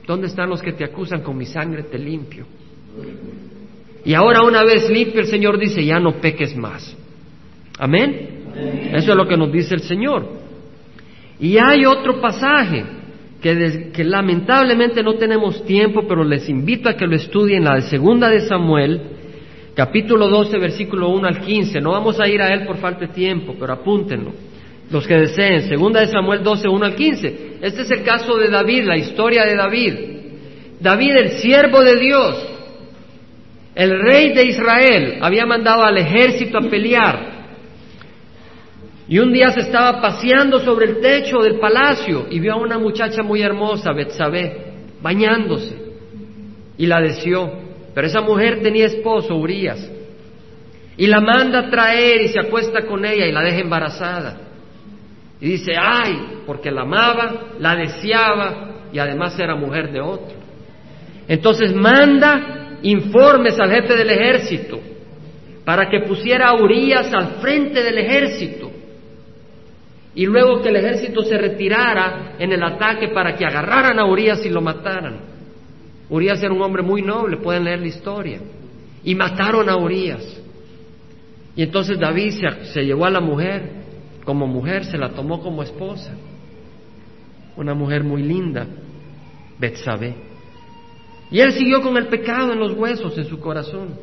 ¿dónde 0.07 0.27
están 0.27 0.51
los 0.51 0.63
que 0.63 0.73
te 0.73 0.85
acusan? 0.85 1.23
Con 1.23 1.37
mi 1.37 1.47
sangre 1.47 1.85
te 1.85 1.99
limpio. 1.99 2.47
Y 4.05 4.15
ahora 4.15 4.43
una 4.43 4.63
vez 4.63 4.89
limpio, 4.91 5.21
el 5.21 5.27
Señor 5.27 5.59
dice, 5.59 5.85
ya 5.85 5.99
no 5.99 6.13
peques 6.21 6.57
más. 6.57 6.97
Amén. 7.79 8.45
Eso 8.93 9.11
es 9.13 9.17
lo 9.17 9.27
que 9.27 9.37
nos 9.37 9.51
dice 9.51 9.75
el 9.75 9.81
Señor. 9.81 10.29
Y 11.41 11.57
hay 11.59 11.85
otro 11.87 12.21
pasaje 12.21 12.85
que, 13.41 13.91
que, 13.93 14.05
lamentablemente 14.05 15.03
no 15.03 15.15
tenemos 15.15 15.65
tiempo, 15.65 16.07
pero 16.07 16.23
les 16.23 16.49
invito 16.49 16.89
a 16.89 16.97
que 16.97 17.07
lo 17.07 17.17
estudien, 17.17 17.65
la 17.65 17.77
de 17.77 17.83
segunda 17.83 18.29
de 18.29 18.43
Samuel, 18.43 19.01
capítulo 19.75 20.29
12, 20.29 20.59
versículo 20.59 21.09
1 21.09 21.27
al 21.27 21.41
15. 21.41 21.81
No 21.81 21.91
vamos 21.93 22.21
a 22.21 22.29
ir 22.29 22.41
a 22.41 22.55
él 22.55 22.67
por 22.67 22.77
falta 22.77 23.07
de 23.07 23.09
tiempo, 23.09 23.57
pero 23.59 23.73
apúntenlo. 23.73 24.33
Los 24.91 25.07
que 25.07 25.15
deseen, 25.15 25.69
segunda 25.69 26.01
de 26.01 26.09
Samuel 26.09 26.43
12, 26.43 26.69
1 26.69 26.85
al 26.85 26.95
15. 26.95 27.59
Este 27.63 27.83
es 27.83 27.91
el 27.91 28.03
caso 28.03 28.37
de 28.37 28.49
David, 28.49 28.85
la 28.85 28.97
historia 28.97 29.45
de 29.45 29.57
David. 29.57 29.95
David, 30.81 31.17
el 31.17 31.31
siervo 31.33 31.83
de 31.83 31.97
Dios, 31.97 32.47
el 33.75 33.99
rey 34.01 34.33
de 34.33 34.45
Israel, 34.45 35.19
había 35.23 35.47
mandado 35.47 35.83
al 35.83 35.97
ejército 35.97 36.59
a 36.59 36.69
pelear. 36.69 37.35
Y 39.09 39.19
un 39.19 39.33
día 39.33 39.51
se 39.51 39.61
estaba 39.61 40.01
paseando 40.01 40.61
sobre 40.61 40.87
el 40.87 41.01
techo 41.01 41.39
del 41.39 41.59
palacio 41.59 42.27
y 42.31 42.41
vio 42.41 42.55
a 42.55 42.57
una 42.57 42.79
muchacha 42.79 43.23
muy 43.23 43.43
hermosa, 43.43 43.93
Betsabé, 43.93 44.75
bañándose 45.03 45.77
y 46.79 46.87
la 46.87 47.01
deseó. 47.01 47.51
Pero 47.95 48.07
esa 48.07 48.21
mujer 48.21 48.63
tenía 48.63 48.87
esposo, 48.87 49.37
Urias, 49.37 49.91
y 50.97 51.07
la 51.07 51.21
manda 51.21 51.61
a 51.61 51.71
traer 51.71 52.23
y 52.23 52.29
se 52.29 52.41
acuesta 52.41 52.87
con 52.87 53.05
ella 53.05 53.27
y 53.27 53.33
la 53.33 53.43
deja 53.43 53.61
embarazada. 53.61 54.41
Y 55.41 55.49
dice, 55.49 55.73
ay, 55.79 56.43
porque 56.47 56.71
la 56.71 56.83
amaba, 56.83 57.55
la 57.59 57.77
deseaba 57.77 58.89
y 58.93 58.99
además 58.99 59.39
era 59.39 59.55
mujer 59.55 59.91
de 59.93 60.01
otro. 60.01 60.37
Entonces 61.27 61.75
manda 61.75 62.79
informes 62.83 63.59
al 63.59 63.71
jefe 63.71 63.97
del 63.97 64.11
ejército 64.11 64.81
para 65.65 65.89
que 65.89 66.01
pusiera 66.01 66.49
a 66.49 66.55
Urias 66.55 67.13
al 67.13 67.41
frente 67.41 67.83
del 67.83 67.99
ejército. 67.99 68.71
Y 70.15 70.27
luego 70.27 70.63
que 70.63 70.69
el 70.69 70.77
ejército 70.77 71.23
se 71.23 71.37
retirara 71.37 72.35
en 72.39 72.53
el 72.53 72.63
ataque 72.63 73.09
para 73.09 73.35
que 73.35 73.45
agarraran 73.45 73.99
a 73.99 74.05
Urias 74.05 74.45
y 74.47 74.51
lo 74.51 74.61
mataran. 74.61 75.19
Urias 76.09 76.43
era 76.43 76.53
un 76.53 76.63
hombre 76.63 76.83
muy 76.83 77.03
noble, 77.03 77.39
pueden 77.39 77.65
leer 77.65 77.81
la 77.81 77.89
historia. 77.89 78.41
Y 79.03 79.15
mataron 79.15 79.69
a 79.69 79.77
Urias. 79.77 80.41
Y 81.57 81.63
entonces 81.63 81.99
David 81.99 82.33
se, 82.73 82.85
llevó 82.85 83.07
a 83.07 83.11
la 83.11 83.21
mujer, 83.21 83.84
como 84.25 84.47
mujer, 84.47 84.85
se 84.85 84.99
la 84.99 85.11
tomó 85.11 85.41
como 85.41 85.63
esposa. 85.63 86.15
Una 87.57 87.75
mujer 87.75 88.03
muy 88.03 88.23
linda, 88.23 88.67
Betsabé. 89.59 90.15
Y 91.31 91.41
él 91.41 91.53
siguió 91.53 91.83
con 91.83 91.97
el 91.97 92.09
pecado 92.09 92.53
en 92.53 92.59
los 92.59 92.73
huesos, 92.73 93.17
en 93.17 93.25
su 93.25 93.39
corazón. 93.39 93.95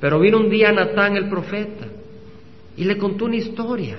Pero 0.00 0.20
vino 0.20 0.38
un 0.38 0.48
día 0.48 0.72
Natán 0.72 1.16
el 1.16 1.28
profeta 1.28 1.86
y 2.76 2.84
le 2.84 2.96
contó 2.96 3.24
una 3.24 3.36
historia 3.36 3.98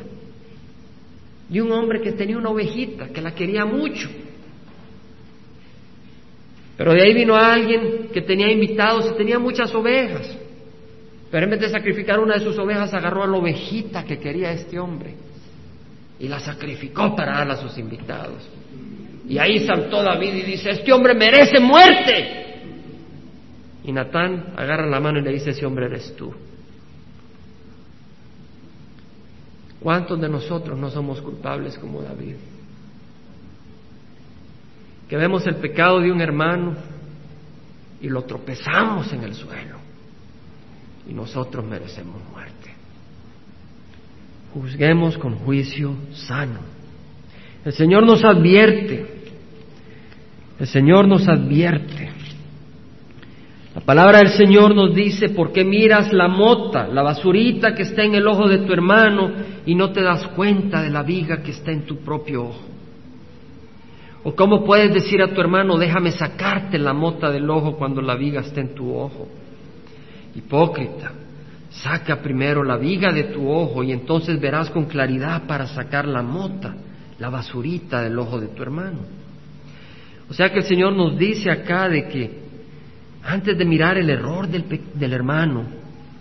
de 1.50 1.62
un 1.62 1.72
hombre 1.72 2.02
que 2.02 2.14
tenía 2.14 2.38
una 2.38 2.50
ovejita, 2.50 3.10
que 3.10 3.22
la 3.22 3.34
quería 3.34 3.66
mucho 3.66 4.10
pero 6.80 6.94
de 6.94 7.02
ahí 7.02 7.14
vino 7.14 7.36
alguien 7.36 8.08
que 8.14 8.22
tenía 8.22 8.50
invitados 8.50 9.12
y 9.12 9.18
tenía 9.18 9.38
muchas 9.38 9.76
ovejas. 9.76 10.34
Pero 11.32 11.44
en 11.44 11.52
vez 11.52 11.60
de 11.60 11.70
sacrificar 11.70 12.20
una 12.20 12.36
de 12.36 12.44
sus 12.44 12.58
ovejas, 12.58 12.94
agarró 12.94 13.24
a 13.24 13.28
la 13.28 13.38
ovejita 13.38 14.04
que 14.04 14.18
quería 14.20 14.52
este 14.52 14.80
hombre 14.80 15.16
y 16.20 16.28
la 16.28 16.40
sacrificó 16.40 17.16
para 17.16 17.38
darla 17.38 17.54
a 17.54 17.58
sus 17.58 17.78
invitados. 17.78 18.50
Y 19.28 19.38
ahí 19.38 19.66
saltó 19.66 20.02
David 20.02 20.34
y 20.34 20.42
dice, 20.42 20.72
este 20.72 20.92
hombre 20.92 21.14
merece 21.14 21.60
muerte. 21.60 22.36
Y 23.84 23.92
Natán 23.92 24.54
agarra 24.58 24.88
la 24.88 25.00
mano 25.00 25.20
y 25.20 25.22
le 25.22 25.32
dice, 25.32 25.52
ese 25.52 25.66
hombre 25.66 25.86
eres 25.86 26.16
tú. 26.16 26.34
¿Cuántos 29.80 30.20
de 30.20 30.28
nosotros 30.28 30.78
no 30.78 30.90
somos 30.90 31.22
culpables 31.22 31.78
como 31.78 32.02
David? 32.02 32.36
que 35.10 35.18
vemos 35.18 35.46
el 35.48 35.56
pecado 35.56 36.00
de 36.00 36.12
un 36.12 36.22
hermano 36.22 36.76
y 38.00 38.08
lo 38.08 38.22
tropezamos 38.24 39.12
en 39.12 39.24
el 39.24 39.34
suelo 39.34 39.79
y 41.10 41.14
nosotros 41.14 41.66
merecemos 41.66 42.18
muerte. 42.32 42.72
Juzguemos 44.54 45.18
con 45.18 45.36
juicio 45.36 45.96
sano. 46.12 46.60
El 47.66 47.74
Señor 47.74 48.06
nos 48.06 48.24
advierte, 48.24 49.06
el 50.60 50.68
Señor 50.68 51.08
nos 51.08 51.28
advierte. 51.28 52.10
La 53.76 53.82
palabra 53.82 54.20
del 54.20 54.30
Señor 54.30 54.76
nos 54.76 54.96
dice, 54.96 55.30
¿por 55.30 55.52
qué 55.52 55.64
miras 55.64 56.12
la 56.12 56.28
mota, 56.28 56.88
la 56.88 57.04
basurita 57.04 57.76
que 57.76 57.84
está 57.84 58.04
en 58.04 58.16
el 58.16 58.28
ojo 58.28 58.48
de 58.48 58.60
tu 58.60 58.74
hermano 58.74 59.32
y 59.66 59.76
no 59.76 59.92
te 59.92 60.02
das 60.02 60.28
cuenta 60.30 60.82
de 60.82 60.90
la 60.90 61.04
viga 61.04 61.42
que 61.44 61.52
está 61.52 61.72
en 61.72 61.84
tu 61.84 61.98
propio 61.98 62.46
ojo? 62.46 62.66
¿O 64.24 64.36
cómo 64.36 64.66
puedes 64.66 64.94
decir 64.94 65.22
a 65.22 65.34
tu 65.34 65.40
hermano, 65.40 65.78
déjame 65.78 66.12
sacarte 66.12 66.78
la 66.78 66.94
mota 66.94 67.32
del 67.32 67.50
ojo 67.50 67.78
cuando 67.78 68.02
la 68.02 68.16
viga 68.16 68.42
está 68.42 68.60
en 68.62 68.76
tu 68.76 68.94
ojo? 68.96 69.28
Hipócrita, 70.36 71.12
saca 71.70 72.22
primero 72.22 72.64
la 72.64 72.78
viga 72.78 73.12
de 73.12 73.26
tu 73.26 73.50
ojo 73.50 73.84
y 73.84 73.92
entonces 73.92 74.40
verás 74.40 74.70
con 74.70 74.86
claridad 74.86 75.44
para 75.48 75.68
sacar 75.68 76.08
la 76.08 76.22
mota, 76.22 76.76
la 77.18 77.30
basurita 77.30 78.02
del 78.02 78.18
ojo 78.18 78.40
de 78.40 78.48
tu 78.48 78.62
hermano. 78.62 79.00
O 80.30 80.34
sea 80.34 80.52
que 80.52 80.60
el 80.60 80.66
Señor 80.66 80.94
nos 80.94 81.18
dice 81.18 81.50
acá 81.50 81.90
de 81.90 82.08
que 82.08 82.40
antes 83.24 83.58
de 83.58 83.66
mirar 83.66 83.98
el 83.98 84.10
error 84.10 84.48
del, 84.48 84.66
del 84.94 85.14
hermano, 85.14 85.66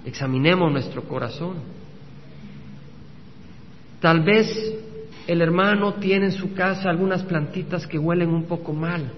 examinemos 0.04 0.72
nuestro 0.72 1.02
corazón. 1.04 1.56
Tal 4.00 4.20
vez 4.20 4.48
el 5.26 5.42
hermano 5.42 5.94
tiene 5.94 6.26
en 6.26 6.32
su 6.32 6.54
casa 6.54 6.88
algunas 6.88 7.22
plantitas 7.22 7.86
que 7.86 7.98
huelen 7.98 8.30
un 8.30 8.44
poco 8.44 8.72
mal. 8.72 9.10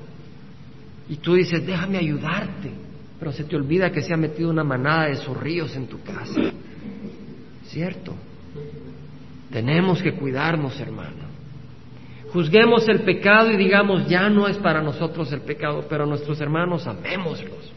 Y 1.09 1.16
tú 1.16 1.34
dices, 1.34 1.64
déjame 1.66 1.99
ayudarte. 1.99 2.70
Pero 3.21 3.33
se 3.33 3.45
te 3.45 3.55
olvida 3.55 3.93
que 3.93 4.03
se 4.03 4.12
ha 4.12 4.16
metido 4.16 4.51
una 4.51 4.64
manada 4.64 5.07
de 5.07 5.16
zorrillos 5.16 5.77
en 5.77 5.87
tu 5.87 6.03
casa. 6.03 6.41
¿Cierto? 7.66 8.16
Tenemos 9.53 10.03
que 10.03 10.14
cuidarnos, 10.14 10.81
hermano. 10.81 11.31
Juzguemos 12.33 12.89
el 12.89 13.03
pecado 13.03 13.53
y 13.53 13.57
digamos, 13.57 14.09
ya 14.09 14.29
no 14.29 14.49
es 14.49 14.57
para 14.57 14.83
nosotros 14.83 15.31
el 15.33 15.43
pecado, 15.43 15.85
pero 15.89 16.07
nuestros 16.07 16.41
hermanos 16.41 16.87
amémoslos. 16.87 17.73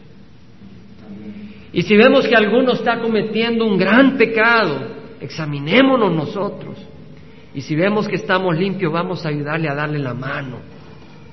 Y 1.72 1.82
si 1.82 1.96
vemos 1.96 2.26
que 2.26 2.36
alguno 2.36 2.72
está 2.72 3.00
cometiendo 3.00 3.66
un 3.66 3.76
gran 3.76 4.16
pecado, 4.16 4.80
examinémonos 5.20 6.12
nosotros 6.12 6.78
y 7.54 7.60
si 7.60 7.76
vemos 7.76 8.08
que 8.08 8.16
estamos 8.16 8.58
limpios, 8.58 8.92
vamos 8.92 9.24
a 9.24 9.28
ayudarle 9.28 9.68
a 9.68 9.74
darle 9.74 10.00
la 10.00 10.12
mano. 10.12 10.58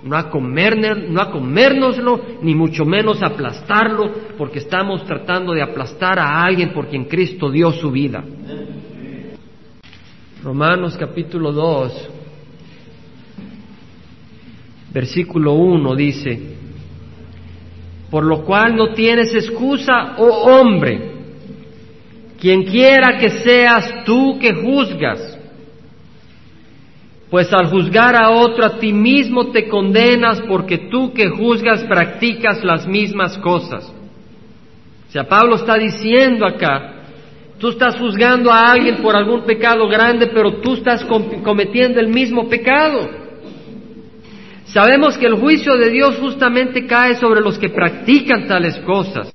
No 0.04 0.18
a, 0.18 0.24
no 0.24 1.22
a 1.22 1.32
comérnoslo, 1.32 2.22
ni 2.42 2.56
mucho 2.56 2.86
menos 2.86 3.22
aplastarlo, 3.22 4.12
porque 4.38 4.60
estamos 4.60 5.06
tratando 5.06 5.54
de 5.54 5.62
aplastar 5.62 6.18
a 6.18 6.44
alguien 6.44 6.74
por 6.74 6.88
quien 6.88 7.06
Cristo 7.06 7.52
dio 7.52 7.72
su 7.72 7.92
vida. 7.92 8.24
Romanos 10.44 10.98
capítulo 10.98 11.52
2, 11.52 12.10
versículo 14.92 15.54
1 15.54 15.96
dice, 15.96 16.56
por 18.10 18.26
lo 18.26 18.44
cual 18.44 18.76
no 18.76 18.94
tienes 18.94 19.36
excusa, 19.36 20.16
oh 20.18 20.52
hombre, 20.52 21.12
quien 22.40 22.64
quiera 22.64 23.20
que 23.20 23.30
seas 23.30 24.04
tú 24.04 24.40
que 24.40 24.52
juzgas 24.52 25.31
pues 27.32 27.52
al 27.54 27.68
juzgar 27.68 28.14
a 28.14 28.30
otro 28.30 28.66
a 28.66 28.78
ti 28.78 28.92
mismo 28.92 29.52
te 29.52 29.70
condenas 29.70 30.42
porque 30.42 30.90
tú 30.92 31.14
que 31.14 31.30
juzgas 31.30 31.82
practicas 31.86 32.62
las 32.62 32.86
mismas 32.86 33.38
cosas. 33.38 33.90
O 35.08 35.12
sea, 35.12 35.24
Pablo 35.24 35.56
está 35.56 35.78
diciendo 35.78 36.46
acá, 36.46 37.06
tú 37.58 37.70
estás 37.70 37.98
juzgando 37.98 38.52
a 38.52 38.70
alguien 38.70 38.98
por 38.98 39.16
algún 39.16 39.46
pecado 39.46 39.88
grande, 39.88 40.28
pero 40.28 40.60
tú 40.60 40.74
estás 40.74 41.06
cometiendo 41.06 42.02
el 42.02 42.10
mismo 42.10 42.50
pecado. 42.50 43.10
Sabemos 44.66 45.18
que 45.18 45.28
el 45.28 45.36
juicio 45.36 45.78
de 45.78 45.90
Dios 45.90 46.18
justamente 46.20 46.86
cae 46.86 47.16
sobre 47.16 47.40
los 47.40 47.58
que 47.58 47.70
practican 47.70 48.46
tales 48.46 48.76
cosas. 48.80 49.34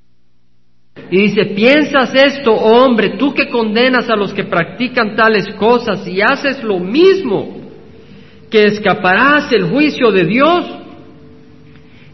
Y 1.11 1.29
dice, 1.29 1.47
piensas 1.47 2.15
esto, 2.15 2.53
hombre, 2.53 3.17
tú 3.19 3.33
que 3.33 3.49
condenas 3.49 4.11
a 4.11 4.17
los 4.17 4.35
que 4.35 4.45
practican 4.45 5.17
tales 5.17 5.49
cosas 5.55 6.07
y 6.07 6.21
haces 6.21 6.63
lo 6.63 6.79
mismo, 6.79 7.66
que 8.57 8.65
escaparás 8.69 9.53
el 9.53 9.65
juicio 9.65 10.11
de 10.11 10.25
Dios? 10.25 10.65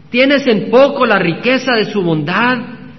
¿Tienes 0.09 0.45
en 0.45 0.69
poco 0.69 1.05
la 1.05 1.17
riqueza 1.17 1.73
de 1.73 1.85
su 1.85 2.01
bondad, 2.01 2.57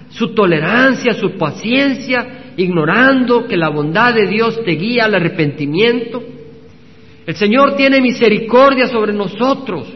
su 0.09 0.33
tolerancia, 0.33 1.13
su 1.13 1.37
paciencia, 1.37 2.53
ignorando 2.57 3.45
que 3.45 3.55
la 3.55 3.69
bondad 3.69 4.15
de 4.15 4.25
Dios 4.25 4.63
te 4.65 4.71
guía 4.71 5.05
al 5.05 5.13
arrepentimiento? 5.13 6.23
El 7.27 7.35
Señor 7.35 7.75
tiene 7.75 8.01
misericordia 8.01 8.87
sobre 8.87 9.13
nosotros 9.13 9.93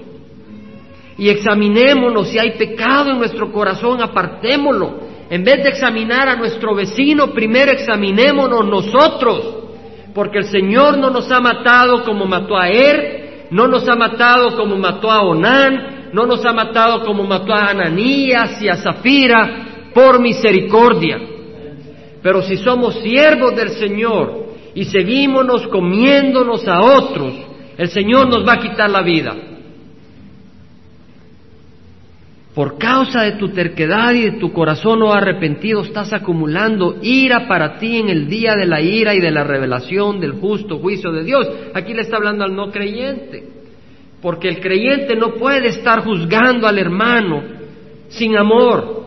y 1.17 1.29
examinémonos 1.29 2.29
si 2.29 2.37
hay 2.37 2.51
pecado 2.51 3.09
en 3.09 3.17
nuestro 3.17 3.51
corazón, 3.51 3.99
apartémoslo. 3.99 5.09
En 5.31 5.43
vez 5.43 5.63
de 5.63 5.69
examinar 5.69 6.29
a 6.29 6.35
nuestro 6.35 6.75
vecino, 6.75 7.33
primero 7.33 7.71
examinémonos 7.71 8.63
nosotros, 8.67 9.55
porque 10.13 10.37
el 10.37 10.45
Señor 10.45 10.99
no 10.99 11.09
nos 11.09 11.31
ha 11.31 11.39
matado 11.39 12.03
como 12.03 12.27
mató 12.27 12.55
a 12.55 12.69
él, 12.69 13.18
no 13.51 13.67
nos 13.67 13.87
ha 13.87 13.95
matado 13.95 14.55
como 14.55 14.77
mató 14.77 15.11
a 15.11 15.21
Onán, 15.21 16.09
no 16.13 16.25
nos 16.25 16.45
ha 16.45 16.53
matado 16.53 17.03
como 17.05 17.23
mató 17.23 17.53
a 17.53 17.69
Ananías 17.69 18.61
y 18.61 18.67
a 18.67 18.77
Zafira, 18.77 19.89
por 19.93 20.19
misericordia. 20.19 21.19
Pero 22.21 22.41
si 22.41 22.57
somos 22.57 22.95
siervos 22.95 23.55
del 23.55 23.69
Señor 23.69 24.49
y 24.75 24.85
seguimos 24.85 25.67
comiéndonos 25.67 26.67
a 26.67 26.81
otros, 26.81 27.33
el 27.77 27.89
Señor 27.89 28.27
nos 28.29 28.47
va 28.47 28.53
a 28.53 28.59
quitar 28.59 28.89
la 28.89 29.01
vida. 29.01 29.35
Por 32.53 32.79
causa 32.79 33.23
de 33.23 33.33
tu 33.33 33.49
terquedad 33.49 34.11
y 34.13 34.23
de 34.23 34.39
tu 34.39 34.51
corazón 34.51 34.99
no 34.99 35.13
arrepentido 35.13 35.81
estás 35.81 36.11
acumulando 36.13 36.97
ira 37.03 37.47
para 37.47 37.77
ti 37.77 37.97
en 37.97 38.09
el 38.09 38.27
día 38.27 38.55
de 38.55 38.65
la 38.65 38.81
ira 38.81 39.13
y 39.13 39.19
de 39.19 39.29
la 39.29 39.43
revelación 39.43 40.19
del 40.19 40.33
justo 40.33 40.79
juicio 40.79 41.11
de 41.11 41.23
Dios. 41.23 41.47
Aquí 41.75 41.93
le 41.93 42.01
está 42.01 42.17
hablando 42.17 42.43
al 42.43 42.55
no 42.55 42.71
creyente, 42.71 43.43
porque 44.19 44.49
el 44.49 44.59
creyente 44.59 45.15
no 45.15 45.35
puede 45.35 45.67
estar 45.67 46.03
juzgando 46.03 46.67
al 46.67 46.79
hermano 46.79 47.43
sin 48.09 48.35
amor. 48.35 48.97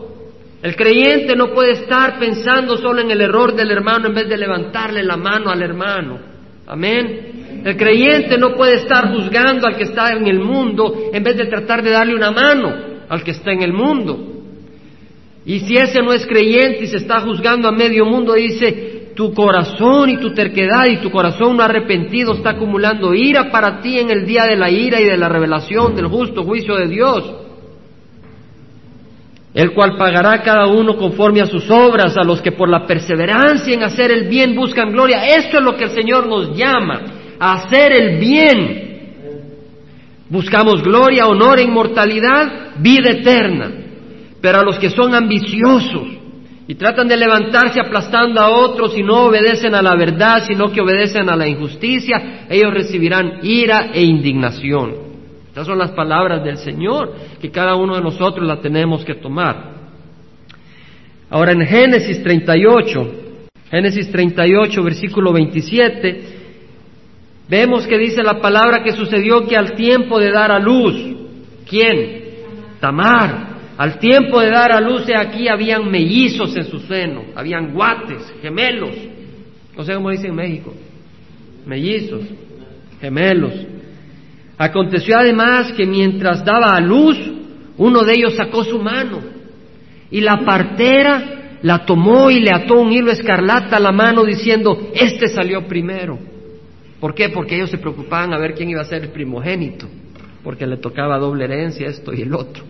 El 0.61 0.77
creyente 0.77 1.35
no 1.35 1.51
puede 1.53 1.71
estar 1.71 2.17
pensando 2.19 2.77
solo 2.77 3.01
en 3.01 3.11
el 3.11 3.19
error 3.19 3.53
del 3.53 3.69
hermano 3.71 4.07
en 4.07 4.15
vez 4.15 4.29
de 4.29 4.37
levantarle 4.37 5.03
la 5.03 5.17
mano 5.17 5.49
al 5.49 5.61
hermano. 5.61 6.17
Amén. 6.65 7.61
El 7.65 7.75
creyente 7.75 8.37
no 8.37 8.55
puede 8.55 8.75
estar 8.75 9.11
juzgando 9.13 9.67
al 9.67 9.75
que 9.75 9.83
está 9.83 10.13
en 10.13 10.25
el 10.27 10.39
mundo 10.39 11.09
en 11.11 11.21
vez 11.21 11.35
de 11.35 11.47
tratar 11.47 11.83
de 11.83 11.91
darle 11.91 12.15
una 12.15 12.31
mano 12.31 12.92
al 13.09 13.23
que 13.23 13.31
está 13.31 13.51
en 13.51 13.61
el 13.61 13.73
mundo. 13.73 14.17
Y 15.45 15.59
si 15.61 15.75
ese 15.75 16.01
no 16.01 16.13
es 16.13 16.25
creyente 16.25 16.83
y 16.83 16.87
se 16.87 16.97
está 16.97 17.21
juzgando 17.21 17.67
a 17.67 17.71
medio 17.71 18.05
mundo, 18.05 18.33
dice, 18.33 19.11
tu 19.15 19.33
corazón 19.33 20.09
y 20.09 20.17
tu 20.17 20.33
terquedad 20.33 20.85
y 20.89 20.97
tu 20.97 21.11
corazón 21.11 21.57
no 21.57 21.63
arrepentido 21.63 22.33
está 22.33 22.51
acumulando 22.51 23.13
ira 23.13 23.51
para 23.51 23.81
ti 23.81 23.99
en 23.99 24.09
el 24.09 24.25
día 24.25 24.45
de 24.45 24.55
la 24.55 24.71
ira 24.71 24.99
y 24.99 25.05
de 25.05 25.17
la 25.17 25.29
revelación 25.29 25.95
del 25.95 26.07
justo 26.07 26.43
juicio 26.43 26.75
de 26.75 26.87
Dios 26.87 27.43
el 29.53 29.71
cual 29.73 29.97
pagará 29.97 30.41
cada 30.41 30.65
uno 30.65 30.97
conforme 30.97 31.41
a 31.41 31.45
sus 31.45 31.69
obras, 31.69 32.17
a 32.17 32.23
los 32.23 32.41
que 32.41 32.53
por 32.53 32.69
la 32.69 32.87
perseverancia 32.87 33.73
en 33.73 33.83
hacer 33.83 34.11
el 34.11 34.27
bien 34.27 34.55
buscan 34.55 34.91
gloria. 34.91 35.27
Esto 35.27 35.59
es 35.59 35.63
lo 35.63 35.75
que 35.77 35.85
el 35.85 35.91
Señor 35.91 36.27
nos 36.27 36.57
llama, 36.57 37.01
a 37.39 37.53
hacer 37.53 37.91
el 37.93 38.19
bien. 38.19 38.82
Buscamos 40.29 40.81
gloria, 40.81 41.27
honor 41.27 41.59
inmortalidad, 41.59 42.75
vida 42.77 43.11
eterna. 43.11 43.71
Pero 44.41 44.59
a 44.59 44.63
los 44.63 44.77
que 44.77 44.89
son 44.89 45.13
ambiciosos 45.13 46.07
y 46.67 46.75
tratan 46.75 47.07
de 47.07 47.17
levantarse 47.17 47.79
aplastando 47.79 48.39
a 48.39 48.49
otros 48.49 48.97
y 48.97 49.03
no 49.03 49.25
obedecen 49.25 49.75
a 49.75 49.81
la 49.81 49.95
verdad, 49.95 50.43
sino 50.45 50.71
que 50.71 50.81
obedecen 50.81 51.29
a 51.29 51.35
la 51.35 51.47
injusticia, 51.47 52.45
ellos 52.49 52.73
recibirán 52.73 53.39
ira 53.43 53.91
e 53.93 54.01
indignación. 54.01 54.95
Estas 55.47 55.67
son 55.67 55.77
las 55.77 55.91
palabras 55.91 56.43
del 56.43 56.57
Señor 56.57 57.13
que 57.39 57.51
cada 57.51 57.75
uno 57.75 57.95
de 57.95 58.01
nosotros 58.01 58.47
la 58.47 58.59
tenemos 58.59 59.05
que 59.05 59.15
tomar. 59.15 59.73
Ahora 61.29 61.51
en 61.51 61.65
Génesis 61.65 62.23
38, 62.23 63.11
Génesis 63.69 64.11
38, 64.11 64.83
versículo 64.83 65.33
27, 65.33 66.42
vemos 67.47 67.85
que 67.87 67.97
dice 67.97 68.23
la 68.23 68.39
palabra 68.39 68.83
que 68.83 68.91
sucedió 68.91 69.45
que 69.45 69.55
al 69.55 69.73
tiempo 69.73 70.19
de 70.19 70.31
dar 70.31 70.51
a 70.51 70.59
luz, 70.59 70.95
¿quién? 71.69 72.23
Tamar. 72.79 73.53
Al 73.77 73.97
tiempo 73.97 74.39
de 74.39 74.51
dar 74.51 74.71
a 74.71 74.79
luz, 74.79 75.05
aquí 75.17 75.47
habían 75.47 75.89
mellizos 75.89 76.55
en 76.55 76.65
su 76.65 76.79
seno, 76.81 77.23
habían 77.35 77.73
guates, 77.73 78.33
gemelos. 78.41 78.95
No 79.75 79.83
sé 79.83 79.95
cómo 79.95 80.11
dice 80.11 80.27
en 80.27 80.35
México. 80.35 80.73
Mellizos, 81.65 82.21
gemelos. 83.01 83.53
Aconteció 84.57 85.17
además 85.17 85.73
que 85.73 85.85
mientras 85.87 86.45
daba 86.45 86.75
a 86.75 86.81
luz, 86.81 87.17
uno 87.77 88.03
de 88.03 88.13
ellos 88.13 88.35
sacó 88.35 88.63
su 88.63 88.77
mano 88.79 89.19
y 90.11 90.21
la 90.21 90.45
partera 90.45 91.57
la 91.63 91.85
tomó 91.85 92.29
y 92.29 92.39
le 92.39 92.51
ató 92.51 92.75
un 92.75 92.91
hilo 92.91 93.11
escarlata 93.11 93.77
a 93.77 93.79
la 93.79 93.91
mano 93.91 94.23
diciendo, 94.23 94.91
este 94.93 95.27
salió 95.27 95.65
primero. 95.67 96.19
¿Por 97.03 97.13
qué? 97.13 97.27
Porque 97.27 97.55
ellos 97.55 97.69
se 97.69 97.79
preocupaban 97.79 98.33
a 98.33 98.37
ver 98.37 98.53
quién 98.53 98.69
iba 98.69 98.79
a 98.79 98.85
ser 98.85 99.03
el 99.03 99.09
primogénito, 99.09 99.89
porque 100.41 100.65
le 100.65 100.77
tocaba 100.77 101.19
doble 101.19 101.43
herencia 101.43 101.89
esto 101.89 102.13
y 102.13 102.21
el 102.21 102.33
otro. 102.33 102.63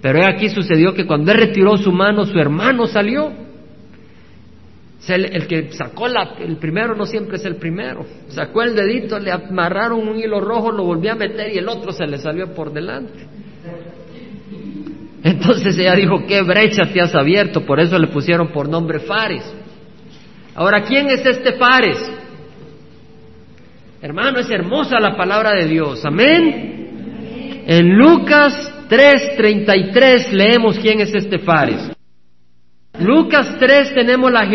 Pero 0.00 0.20
aquí 0.32 0.48
sucedió 0.48 0.94
que 0.94 1.04
cuando 1.04 1.32
él 1.32 1.38
retiró 1.38 1.76
su 1.76 1.90
mano, 1.90 2.24
su 2.24 2.38
hermano 2.38 2.86
salió 2.86 3.32
el, 5.08 5.48
que 5.48 5.72
sacó 5.72 6.06
el 6.06 6.56
primero 6.58 6.94
no 6.94 7.04
siempre 7.04 7.36
es 7.36 7.44
el 7.46 7.56
primero. 7.56 8.06
Sacó 8.28 8.62
el 8.62 8.76
dedito, 8.76 9.18
le 9.18 9.32
amarraron 9.32 10.06
un 10.06 10.16
hilo 10.20 10.38
rojo, 10.38 10.70
lo 10.70 10.84
volvió 10.84 11.10
a 11.10 11.16
meter 11.16 11.52
y 11.52 11.58
el 11.58 11.68
otro 11.68 11.90
se 11.90 12.06
le 12.06 12.18
salió 12.18 12.54
por 12.54 12.72
delante. 12.72 13.26
Entonces 15.24 15.76
ella 15.76 15.96
dijo, 15.96 16.24
¿qué 16.28 16.42
brecha 16.42 16.84
te 16.92 17.00
has 17.00 17.12
abierto? 17.12 17.66
Por 17.66 17.80
eso 17.80 17.98
le 17.98 18.06
pusieron 18.06 18.52
por 18.52 18.68
nombre 18.68 19.00
Fares. 19.00 19.52
Ahora, 20.54 20.84
¿quién 20.84 21.10
es 21.10 21.26
este 21.26 21.54
Fares? 21.54 21.98
Hermano, 24.00 24.38
es 24.38 24.48
hermosa 24.48 25.00
la 25.00 25.16
palabra 25.16 25.54
de 25.54 25.66
Dios. 25.66 26.04
Amén. 26.04 27.64
En 27.66 27.98
Lucas 27.98 28.86
3:33 28.88 30.32
leemos 30.32 30.78
quién 30.78 31.00
es 31.00 31.12
este 31.12 31.40
Fares. 31.40 31.90
Lucas 33.00 33.56
3 33.58 33.94
tenemos 33.94 34.30
la, 34.30 34.46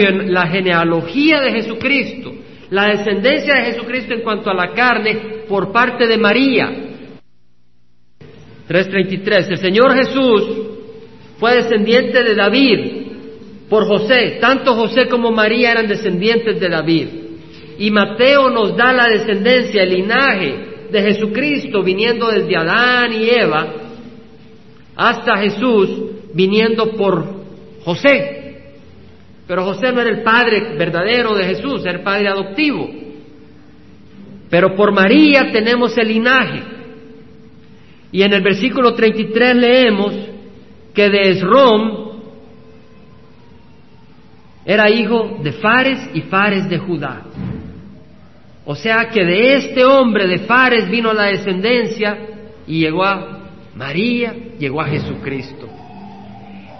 genealogía 0.47 1.41
de 1.41 1.51
Jesucristo, 1.51 2.33
la 2.69 2.87
descendencia 2.87 3.55
de 3.55 3.71
Jesucristo 3.71 4.13
en 4.13 4.21
cuanto 4.21 4.49
a 4.49 4.53
la 4.53 4.73
carne 4.73 5.43
por 5.47 5.71
parte 5.71 6.07
de 6.07 6.17
María. 6.17 6.69
3.33. 8.67 9.49
El 9.49 9.57
Señor 9.57 9.93
Jesús 9.93 10.43
fue 11.37 11.55
descendiente 11.55 12.23
de 12.23 12.33
David 12.33 12.79
por 13.69 13.85
José. 13.85 14.37
Tanto 14.39 14.73
José 14.73 15.07
como 15.07 15.31
María 15.31 15.71
eran 15.71 15.87
descendientes 15.87 16.59
de 16.59 16.69
David. 16.69 17.07
Y 17.77 17.91
Mateo 17.91 18.49
nos 18.49 18.75
da 18.75 18.93
la 18.93 19.07
descendencia, 19.07 19.83
el 19.83 19.89
linaje 19.89 20.73
de 20.91 21.01
Jesucristo 21.01 21.81
viniendo 21.81 22.29
desde 22.29 22.55
Adán 22.55 23.13
y 23.13 23.29
Eva 23.29 23.67
hasta 24.95 25.37
Jesús 25.37 25.89
viniendo 26.33 26.91
por 26.91 27.25
José. 27.83 28.43
Pero 29.47 29.65
José 29.65 29.91
no 29.91 30.01
era 30.01 30.09
el 30.09 30.23
padre 30.23 30.75
verdadero 30.77 31.35
de 31.35 31.45
Jesús, 31.45 31.81
era 31.81 31.97
el 31.97 32.03
padre 32.03 32.27
adoptivo. 32.27 32.89
Pero 34.49 34.75
por 34.75 34.93
María 34.93 35.51
tenemos 35.51 35.97
el 35.97 36.07
linaje. 36.07 36.61
Y 38.11 38.21
en 38.21 38.33
el 38.33 38.43
versículo 38.43 38.93
33 38.93 39.55
leemos 39.55 40.13
que 40.93 41.09
de 41.09 41.31
Esrom 41.31 42.03
era 44.65 44.89
hijo 44.89 45.39
de 45.41 45.51
Fares 45.53 46.09
y 46.13 46.21
Fares 46.21 46.69
de 46.69 46.77
Judá. 46.77 47.23
O 48.65 48.75
sea 48.75 49.09
que 49.09 49.23
de 49.25 49.55
este 49.55 49.83
hombre 49.83 50.27
de 50.27 50.39
Fares 50.39 50.89
vino 50.89 51.11
la 51.13 51.25
descendencia 51.25 52.17
y 52.65 52.79
llegó 52.79 53.03
a 53.03 53.39
María, 53.75 54.33
llegó 54.57 54.81
a 54.81 54.85
Jesucristo. 54.85 55.67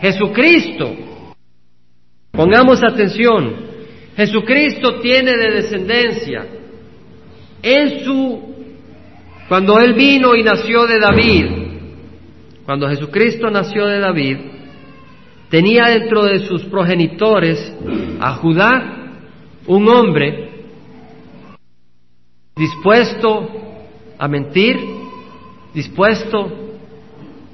Jesucristo, 0.02 0.96
pongamos 2.32 2.82
atención, 2.84 3.56
Jesucristo 4.16 5.00
tiene 5.00 5.36
de 5.36 5.52
descendencia 5.52 6.46
en 7.62 8.04
su, 8.06 8.56
cuando 9.48 9.80
Él 9.80 9.94
vino 9.94 10.36
y 10.36 10.44
nació 10.44 10.86
de 10.86 11.00
David, 11.00 11.46
cuando 12.66 12.88
Jesucristo 12.88 13.50
nació 13.50 13.88
de 13.88 14.00
David, 14.00 14.38
tenía 15.50 15.88
dentro 15.88 16.24
de 16.24 16.40
sus 16.48 16.64
progenitores 16.66 17.74
a 18.20 18.36
Judá, 18.36 19.20
un 19.68 19.88
hombre 19.88 20.53
dispuesto 22.56 23.50
a 24.18 24.28
mentir, 24.28 24.78
dispuesto 25.74 26.52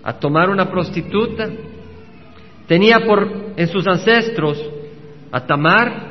a 0.04 0.14
tomar 0.14 0.50
una 0.50 0.70
prostituta, 0.70 1.50
Tenía 2.70 3.00
por 3.00 3.54
en 3.58 3.68
sus 3.68 3.88
ancestros 3.88 4.64
a 5.32 5.43
Tamar, 5.47 6.04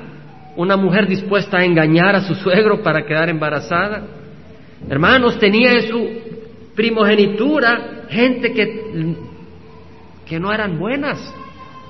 una 0.57 0.77
mujer 0.77 1.07
dispuesta 1.07 1.59
a 1.59 1.65
engañar 1.65 2.17
a 2.17 2.23
su 2.23 2.35
suegro 2.35 2.83
para 2.83 3.07
quedar 3.07 3.29
embarazada. 3.29 4.03
Hermanos, 4.91 5.39
tenía 5.39 5.75
en 5.75 5.89
su 5.89 6.09
primogenitura 6.75 8.07
gente 8.11 8.53
que, 8.53 9.15
que 10.27 10.41
no 10.41 10.53
eran 10.53 10.81
buenas, 10.81 11.33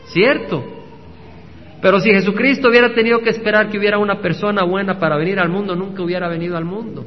¿cierto? 0.08 0.62
Pero 1.80 2.00
si 2.00 2.10
Jesucristo 2.10 2.68
hubiera 2.68 2.92
tenido 2.92 3.20
que 3.20 3.30
esperar 3.30 3.68
que 3.68 3.78
hubiera 3.78 3.98
una 3.98 4.20
persona 4.20 4.64
buena 4.64 4.98
para 4.98 5.16
venir 5.16 5.38
al 5.38 5.48
mundo, 5.48 5.76
nunca 5.76 6.02
hubiera 6.02 6.28
venido 6.28 6.56
al 6.56 6.64
mundo. 6.64 7.04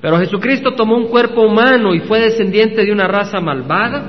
Pero 0.00 0.18
Jesucristo 0.18 0.72
tomó 0.72 0.96
un 0.96 1.06
cuerpo 1.06 1.42
humano 1.42 1.94
y 1.94 2.00
fue 2.00 2.20
descendiente 2.20 2.84
de 2.84 2.92
una 2.92 3.06
raza 3.06 3.40
malvada, 3.40 4.02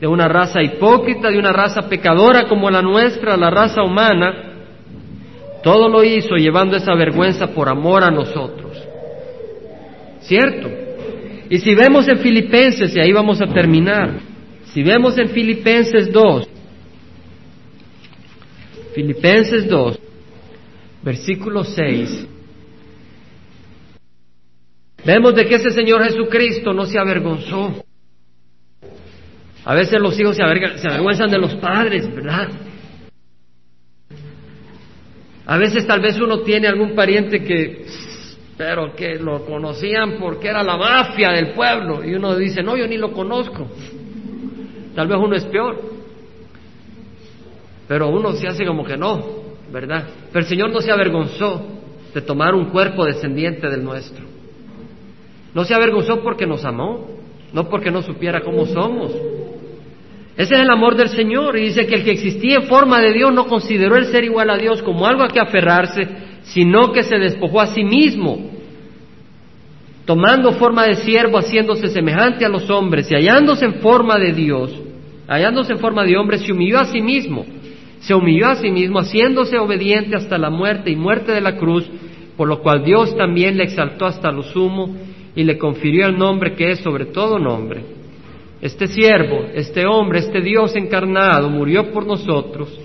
de 0.00 0.06
una 0.06 0.26
raza 0.26 0.62
hipócrita, 0.62 1.30
de 1.30 1.38
una 1.38 1.52
raza 1.52 1.82
pecadora 1.88 2.48
como 2.48 2.70
la 2.70 2.80
nuestra, 2.80 3.36
la 3.36 3.50
raza 3.50 3.82
humana, 3.82 4.50
todo 5.62 5.88
lo 5.88 6.02
hizo 6.02 6.36
llevando 6.36 6.76
esa 6.76 6.94
vergüenza 6.94 7.48
por 7.48 7.68
amor 7.68 8.02
a 8.02 8.10
nosotros. 8.10 8.82
¿Cierto? 10.20 10.68
Y 11.50 11.58
si 11.58 11.74
vemos 11.74 12.08
en 12.08 12.18
Filipenses, 12.18 12.96
y 12.96 13.00
ahí 13.00 13.12
vamos 13.12 13.40
a 13.42 13.46
terminar, 13.46 14.14
si 14.64 14.82
vemos 14.82 15.18
en 15.18 15.28
Filipenses 15.28 16.10
2, 16.10 16.48
Filipenses 18.94 19.68
2, 19.68 19.98
versículo 21.02 21.64
6, 21.64 22.26
vemos 25.04 25.34
de 25.34 25.46
que 25.46 25.54
ese 25.54 25.70
Señor 25.70 26.02
Jesucristo 26.04 26.72
no 26.72 26.86
se 26.86 26.98
avergonzó. 26.98 27.84
A 29.64 29.74
veces 29.74 30.00
los 30.00 30.18
hijos 30.18 30.36
se, 30.36 30.42
avergüenzan 30.42 31.30
de 31.30 31.38
los 31.38 31.54
padres, 31.56 32.12
¿verdad? 32.14 32.48
A 35.46 35.58
veces 35.58 35.86
tal 35.86 36.00
vez 36.00 36.18
uno 36.20 36.40
tiene 36.40 36.68
algún 36.68 36.94
pariente 36.94 37.42
que, 37.42 37.86
pero 38.56 38.94
que 38.94 39.16
lo 39.16 39.44
conocían 39.44 40.18
porque 40.18 40.48
era 40.48 40.62
la 40.62 40.76
mafia 40.76 41.30
del 41.30 41.52
pueblo 41.54 42.04
y 42.04 42.14
uno 42.14 42.36
dice, 42.36 42.62
no, 42.62 42.76
yo 42.76 42.86
ni 42.86 42.96
lo 42.96 43.12
conozco. 43.12 43.68
Tal 44.94 45.08
vez 45.08 45.18
uno 45.18 45.36
es 45.36 45.44
peor. 45.46 45.89
Pero 47.90 48.08
uno 48.08 48.30
se 48.34 48.46
hace 48.46 48.64
como 48.64 48.84
que 48.84 48.96
no, 48.96 49.18
¿verdad? 49.72 50.04
Pero 50.32 50.44
el 50.44 50.48
Señor 50.48 50.70
no 50.70 50.80
se 50.80 50.92
avergonzó 50.92 51.60
de 52.14 52.20
tomar 52.20 52.54
un 52.54 52.66
cuerpo 52.66 53.04
descendiente 53.04 53.68
del 53.68 53.82
nuestro. 53.82 54.24
No 55.52 55.64
se 55.64 55.74
avergonzó 55.74 56.22
porque 56.22 56.46
nos 56.46 56.64
amó, 56.64 57.08
no 57.52 57.68
porque 57.68 57.90
no 57.90 58.00
supiera 58.00 58.42
cómo 58.42 58.64
somos. 58.66 59.10
Ese 60.36 60.54
es 60.54 60.60
el 60.60 60.70
amor 60.70 60.94
del 60.94 61.08
Señor 61.08 61.58
y 61.58 61.62
dice 61.62 61.88
que 61.88 61.96
el 61.96 62.04
que 62.04 62.12
existía 62.12 62.58
en 62.58 62.68
forma 62.68 63.00
de 63.00 63.12
Dios 63.12 63.34
no 63.34 63.46
consideró 63.48 63.96
el 63.96 64.04
ser 64.04 64.22
igual 64.22 64.50
a 64.50 64.56
Dios 64.56 64.80
como 64.82 65.04
algo 65.04 65.24
a 65.24 65.28
que 65.28 65.40
aferrarse, 65.40 66.06
sino 66.44 66.92
que 66.92 67.02
se 67.02 67.18
despojó 67.18 67.60
a 67.60 67.74
sí 67.74 67.82
mismo, 67.82 68.52
tomando 70.04 70.52
forma 70.52 70.86
de 70.86 70.94
siervo, 70.94 71.38
haciéndose 71.38 71.88
semejante 71.88 72.44
a 72.44 72.48
los 72.48 72.70
hombres 72.70 73.10
y 73.10 73.16
hallándose 73.16 73.64
en 73.64 73.80
forma 73.80 74.16
de 74.16 74.32
Dios, 74.32 74.80
hallándose 75.26 75.72
en 75.72 75.80
forma 75.80 76.04
de 76.04 76.16
hombre, 76.16 76.38
se 76.38 76.52
humilló 76.52 76.78
a 76.78 76.84
sí 76.84 77.02
mismo 77.02 77.44
se 78.00 78.14
humilló 78.14 78.48
a 78.48 78.56
sí 78.56 78.70
mismo, 78.70 79.00
haciéndose 79.00 79.58
obediente 79.58 80.16
hasta 80.16 80.38
la 80.38 80.50
muerte 80.50 80.90
y 80.90 80.96
muerte 80.96 81.32
de 81.32 81.40
la 81.40 81.56
cruz, 81.56 81.88
por 82.36 82.48
lo 82.48 82.60
cual 82.60 82.84
Dios 82.84 83.16
también 83.16 83.56
le 83.56 83.64
exaltó 83.64 84.06
hasta 84.06 84.32
lo 84.32 84.42
sumo 84.42 84.96
y 85.36 85.44
le 85.44 85.58
confirió 85.58 86.06
el 86.06 86.16
nombre 86.16 86.54
que 86.54 86.70
es 86.70 86.80
sobre 86.80 87.06
todo 87.06 87.38
nombre. 87.38 87.82
Este 88.62 88.86
siervo, 88.86 89.46
este 89.54 89.86
hombre, 89.86 90.20
este 90.20 90.40
Dios 90.40 90.74
encarnado 90.76 91.48
murió 91.48 91.90
por 91.92 92.06
nosotros 92.06 92.78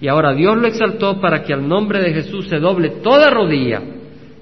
y 0.00 0.08
ahora 0.08 0.34
Dios 0.34 0.56
lo 0.56 0.66
exaltó 0.66 1.20
para 1.20 1.42
que 1.42 1.52
al 1.52 1.68
nombre 1.68 2.00
de 2.00 2.12
Jesús 2.12 2.48
se 2.48 2.58
doble 2.58 2.90
toda 3.02 3.30
rodilla 3.30 3.82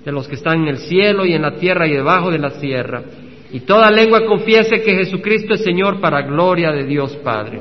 de 0.05 0.13
los 0.13 0.29
que 0.29 0.37
están 0.37 0.63
en 0.63 0.69
el 0.69 0.79
cielo 0.79 1.27
y 1.27 1.33
en 1.33 1.43
la 1.43 1.57
tierra 1.57 1.87
y 1.87 1.93
debajo 1.93 2.31
de 2.31 2.39
la 2.39 2.51
tierra 2.59 3.03
y 3.51 3.61
toda 3.61 3.91
lengua 3.91 4.27
confiese 4.27 4.83
que 4.83 4.95
Jesucristo 4.95 5.55
es 5.55 5.65
Señor 5.65 6.01
para 6.01 6.23
gloria 6.23 6.71
de 6.71 6.85
Dios 6.85 7.17
Padre. 7.17 7.61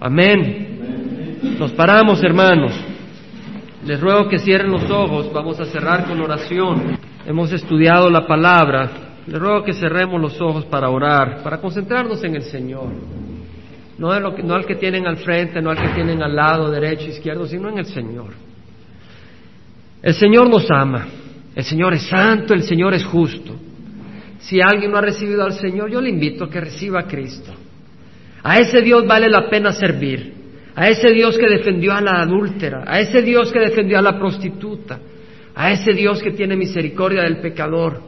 Amén. 0.00 0.63
Nos 1.44 1.72
paramos, 1.72 2.22
hermanos. 2.22 2.72
Les 3.84 4.00
ruego 4.00 4.28
que 4.28 4.38
cierren 4.38 4.72
los 4.72 4.90
ojos. 4.90 5.30
Vamos 5.32 5.60
a 5.60 5.66
cerrar 5.66 6.06
con 6.06 6.20
oración. 6.20 6.98
Hemos 7.26 7.52
estudiado 7.52 8.08
la 8.10 8.26
palabra. 8.26 8.90
Les 9.26 9.38
ruego 9.38 9.62
que 9.62 9.74
cerremos 9.74 10.20
los 10.20 10.40
ojos 10.40 10.64
para 10.64 10.88
orar, 10.88 11.42
para 11.42 11.60
concentrarnos 11.60 12.24
en 12.24 12.36
el 12.36 12.42
Señor. 12.42 12.88
No, 13.98 14.18
lo 14.18 14.34
que, 14.34 14.42
no 14.42 14.54
al 14.54 14.66
que 14.66 14.74
tienen 14.74 15.06
al 15.06 15.18
frente, 15.18 15.60
no 15.60 15.70
al 15.70 15.76
que 15.76 15.94
tienen 15.94 16.22
al 16.22 16.34
lado, 16.34 16.70
derecho, 16.70 17.08
izquierdo, 17.08 17.46
sino 17.46 17.68
en 17.68 17.78
el 17.78 17.86
Señor. 17.86 18.32
El 20.02 20.14
Señor 20.14 20.48
nos 20.48 20.66
ama. 20.70 21.06
El 21.54 21.62
Señor 21.62 21.94
es 21.94 22.08
santo, 22.08 22.54
el 22.54 22.62
Señor 22.64 22.94
es 22.94 23.04
justo. 23.04 23.54
Si 24.40 24.60
alguien 24.60 24.90
no 24.90 24.98
ha 24.98 25.02
recibido 25.02 25.44
al 25.44 25.52
Señor, 25.52 25.90
yo 25.90 26.00
le 26.00 26.10
invito 26.10 26.44
a 26.44 26.50
que 26.50 26.60
reciba 26.60 27.00
a 27.00 27.06
Cristo. 27.06 27.52
A 28.42 28.58
ese 28.58 28.80
Dios 28.80 29.06
vale 29.06 29.28
la 29.28 29.48
pena 29.48 29.72
servir 29.72 30.33
a 30.76 30.88
ese 30.88 31.10
Dios 31.10 31.38
que 31.38 31.48
defendió 31.48 31.92
a 31.92 32.00
la 32.00 32.20
adúltera, 32.22 32.84
a 32.86 33.00
ese 33.00 33.22
Dios 33.22 33.52
que 33.52 33.60
defendió 33.60 33.98
a 33.98 34.02
la 34.02 34.18
prostituta, 34.18 34.98
a 35.54 35.70
ese 35.70 35.92
Dios 35.92 36.20
que 36.22 36.32
tiene 36.32 36.56
misericordia 36.56 37.22
del 37.22 37.38
pecador, 37.38 38.02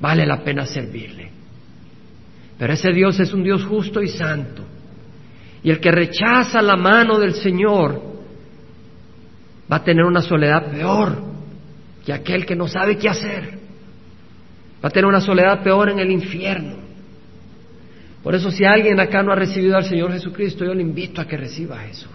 vale 0.00 0.26
la 0.26 0.42
pena 0.42 0.66
servirle. 0.66 1.30
Pero 2.58 2.72
ese 2.72 2.92
Dios 2.92 3.18
es 3.20 3.32
un 3.32 3.42
Dios 3.42 3.64
justo 3.64 4.02
y 4.02 4.08
santo. 4.08 4.64
Y 5.62 5.70
el 5.70 5.80
que 5.80 5.90
rechaza 5.90 6.60
la 6.60 6.76
mano 6.76 7.18
del 7.18 7.34
Señor 7.34 8.02
va 9.70 9.76
a 9.76 9.84
tener 9.84 10.04
una 10.04 10.22
soledad 10.22 10.70
peor 10.70 11.22
que 12.04 12.12
aquel 12.12 12.44
que 12.44 12.56
no 12.56 12.66
sabe 12.66 12.96
qué 12.96 13.08
hacer. 13.08 13.58
Va 14.82 14.88
a 14.88 14.90
tener 14.90 15.06
una 15.06 15.20
soledad 15.20 15.62
peor 15.62 15.90
en 15.90 16.00
el 16.00 16.10
infierno. 16.10 16.79
Por 18.22 18.34
eso 18.34 18.50
si 18.50 18.64
alguien 18.64 19.00
acá 19.00 19.22
no 19.22 19.32
ha 19.32 19.36
recibido 19.36 19.76
al 19.76 19.84
Señor 19.84 20.12
Jesucristo, 20.12 20.64
yo 20.64 20.74
le 20.74 20.82
invito 20.82 21.20
a 21.20 21.26
que 21.26 21.36
reciba 21.36 21.80
a 21.80 21.86
Jesús. 21.86 22.10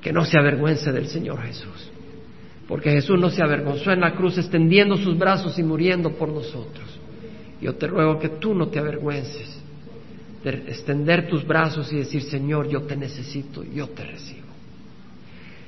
Que 0.00 0.12
no 0.12 0.24
se 0.24 0.38
avergüence 0.38 0.90
del 0.92 1.06
Señor 1.06 1.40
Jesús. 1.42 1.90
Porque 2.66 2.90
Jesús 2.90 3.20
no 3.20 3.30
se 3.30 3.42
avergonzó 3.42 3.92
en 3.92 4.00
la 4.00 4.14
cruz 4.14 4.38
extendiendo 4.38 4.96
sus 4.96 5.16
brazos 5.16 5.58
y 5.58 5.62
muriendo 5.62 6.10
por 6.12 6.28
nosotros. 6.28 6.98
Yo 7.60 7.76
te 7.76 7.86
ruego 7.86 8.18
que 8.18 8.28
tú 8.28 8.54
no 8.54 8.68
te 8.68 8.80
avergüences 8.80 9.62
de 10.42 10.50
extender 10.50 11.28
tus 11.28 11.46
brazos 11.46 11.92
y 11.92 11.96
decir, 11.96 12.22
Señor, 12.22 12.68
yo 12.68 12.82
te 12.82 12.96
necesito, 12.96 13.64
yo 13.64 13.88
te 13.90 14.04
recibo. 14.04 14.46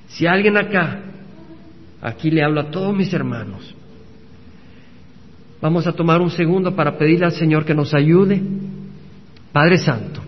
Si 0.09 0.27
alguien 0.27 0.57
acá, 0.57 1.01
aquí 2.01 2.31
le 2.31 2.43
hablo 2.43 2.61
a 2.61 2.71
todos 2.71 2.95
mis 2.95 3.13
hermanos, 3.13 3.75
Vamos 5.61 5.87
a 5.87 5.93
tomar 5.93 6.21
un 6.21 6.31
segundo 6.31 6.75
para 6.75 6.97
pedirle 6.97 7.27
al 7.27 7.33
Señor 7.33 7.65
que 7.65 7.75
nos 7.75 7.93
ayude. 7.95 8.41
Padre 9.53 9.79
Santo, 9.79 10.21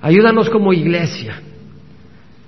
ayúdanos 0.00 0.48
como 0.48 0.72
iglesia 0.72 1.40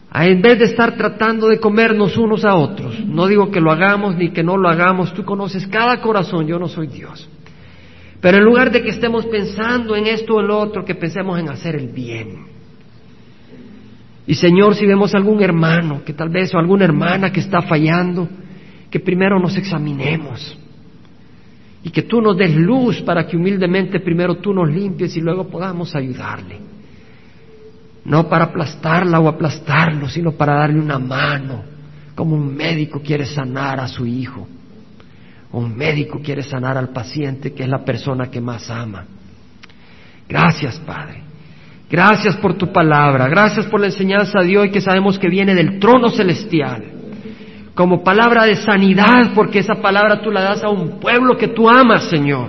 a 0.09 0.27
en 0.27 0.41
vez 0.41 0.59
de 0.59 0.65
estar 0.65 0.97
tratando 0.97 1.49
de 1.49 1.61
comernos 1.61 2.17
unos 2.17 2.43
a 2.47 2.55
otros, 2.55 3.05
no 3.05 3.27
digo 3.27 3.51
que 3.51 3.61
lo 3.61 3.71
hagamos 3.71 4.17
ni 4.17 4.31
que 4.31 4.43
no 4.43 4.57
lo 4.57 4.71
hagamos, 4.71 5.13
tú 5.13 5.25
conoces 5.25 5.67
cada 5.67 6.01
corazón, 6.01 6.47
yo 6.47 6.59
no 6.59 6.69
soy 6.69 6.87
Dios. 6.87 7.29
Pero 8.23 8.39
en 8.39 8.45
lugar 8.45 8.71
de 8.71 8.83
que 8.83 8.89
estemos 8.89 9.27
pensando 9.27 9.95
en 9.95 10.07
esto 10.07 10.37
o 10.37 10.41
en 10.41 10.47
lo 10.47 10.59
otro, 10.59 10.87
que 10.87 10.95
pensemos 10.95 11.39
en 11.39 11.51
hacer 11.51 11.77
el 11.77 11.89
bien. 11.89 12.47
Y 14.27 14.35
Señor, 14.37 14.75
si 14.75 14.87
vemos 14.87 15.15
algún 15.15 15.43
hermano 15.43 16.03
que 16.03 16.15
tal 16.15 16.31
vez 16.31 16.55
o 16.55 16.59
alguna 16.59 16.87
hermana 16.87 17.31
que 17.31 17.41
está 17.41 17.61
fallando, 17.61 18.27
que 18.91 19.01
primero 19.01 19.39
nos 19.39 19.55
examinemos 19.59 20.59
y 21.87 21.91
que 21.91 22.03
tú 22.03 22.21
nos 22.21 22.37
des 22.37 22.53
luz 22.53 23.01
para 23.03 23.25
que 23.29 23.37
humildemente 23.37 24.01
primero 24.01 24.39
tú 24.39 24.53
nos 24.53 24.69
limpies 24.69 25.17
y 25.17 25.21
luego 25.21 25.47
podamos 25.47 25.95
ayudarle. 25.95 26.59
No 28.05 28.29
para 28.29 28.47
aplastarla 28.47 29.21
o 29.21 29.29
aplastarlo, 29.29 30.09
sino 30.09 30.33
para 30.33 30.55
darle 30.55 30.81
una 30.81 30.99
mano, 30.99 31.63
como 32.17 32.35
un 32.35 32.57
médico 32.57 33.01
quiere 33.01 33.25
sanar 33.25 33.79
a 33.79 33.87
su 33.87 34.05
hijo. 34.05 34.49
Un 35.53 35.77
médico 35.77 36.19
quiere 36.21 36.43
sanar 36.43 36.77
al 36.77 36.89
paciente, 36.89 37.53
que 37.53 37.63
es 37.63 37.69
la 37.69 37.85
persona 37.85 38.33
que 38.33 38.41
más 38.41 38.69
ama. 38.69 39.05
Gracias, 40.29 40.81
Padre. 40.81 41.23
Gracias 41.89 42.37
por 42.39 42.55
tu 42.55 42.73
palabra. 42.73 43.29
Gracias 43.29 43.65
por 43.67 43.79
la 43.79 43.87
enseñanza 43.87 44.41
de 44.41 44.59
hoy 44.59 44.71
que 44.73 44.81
sabemos 44.81 45.21
que 45.21 45.29
viene 45.29 45.55
del 45.55 45.79
trono 45.79 46.11
celestial 46.11 46.96
como 47.77 48.03
palabra 48.03 48.47
de 48.47 48.57
sanidad, 48.57 49.33
porque 49.35 49.59
esa 49.59 49.75
palabra 49.75 50.23
tú 50.23 50.31
la 50.31 50.41
das 50.41 50.65
a 50.65 50.71
un 50.71 50.99
pueblo 50.99 51.37
que 51.37 51.49
tú 51.49 51.69
amas, 51.69 52.05
Señor. 52.05 52.49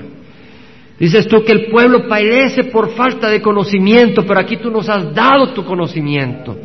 Dices 0.98 1.28
tú 1.28 1.44
que 1.44 1.52
el 1.52 1.66
pueblo 1.66 2.08
padece 2.08 2.64
por 2.64 2.92
falta 2.96 3.30
de 3.30 3.42
conocimiento, 3.42 4.24
pero 4.26 4.40
aquí 4.40 4.56
tú 4.56 4.72
nos 4.72 4.88
has 4.88 5.14
dado 5.14 5.50
tu 5.50 5.66
conocimiento. 5.66 6.58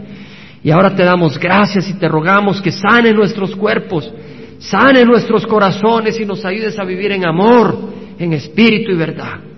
Y 0.62 0.70
ahora 0.70 0.94
te 0.94 1.02
damos 1.02 1.40
gracias 1.40 1.90
y 1.90 1.94
te 1.94 2.06
rogamos 2.06 2.62
que 2.62 2.70
sane 2.70 3.12
nuestros 3.12 3.56
cuerpos, 3.56 4.10
sane 4.60 5.04
nuestros 5.04 5.44
corazones 5.44 6.20
y 6.20 6.24
nos 6.24 6.44
ayudes 6.44 6.78
a 6.78 6.84
vivir 6.84 7.10
en 7.10 7.26
amor, 7.26 7.76
en 8.16 8.32
espíritu 8.32 8.92
y 8.92 8.96
verdad. 8.96 9.51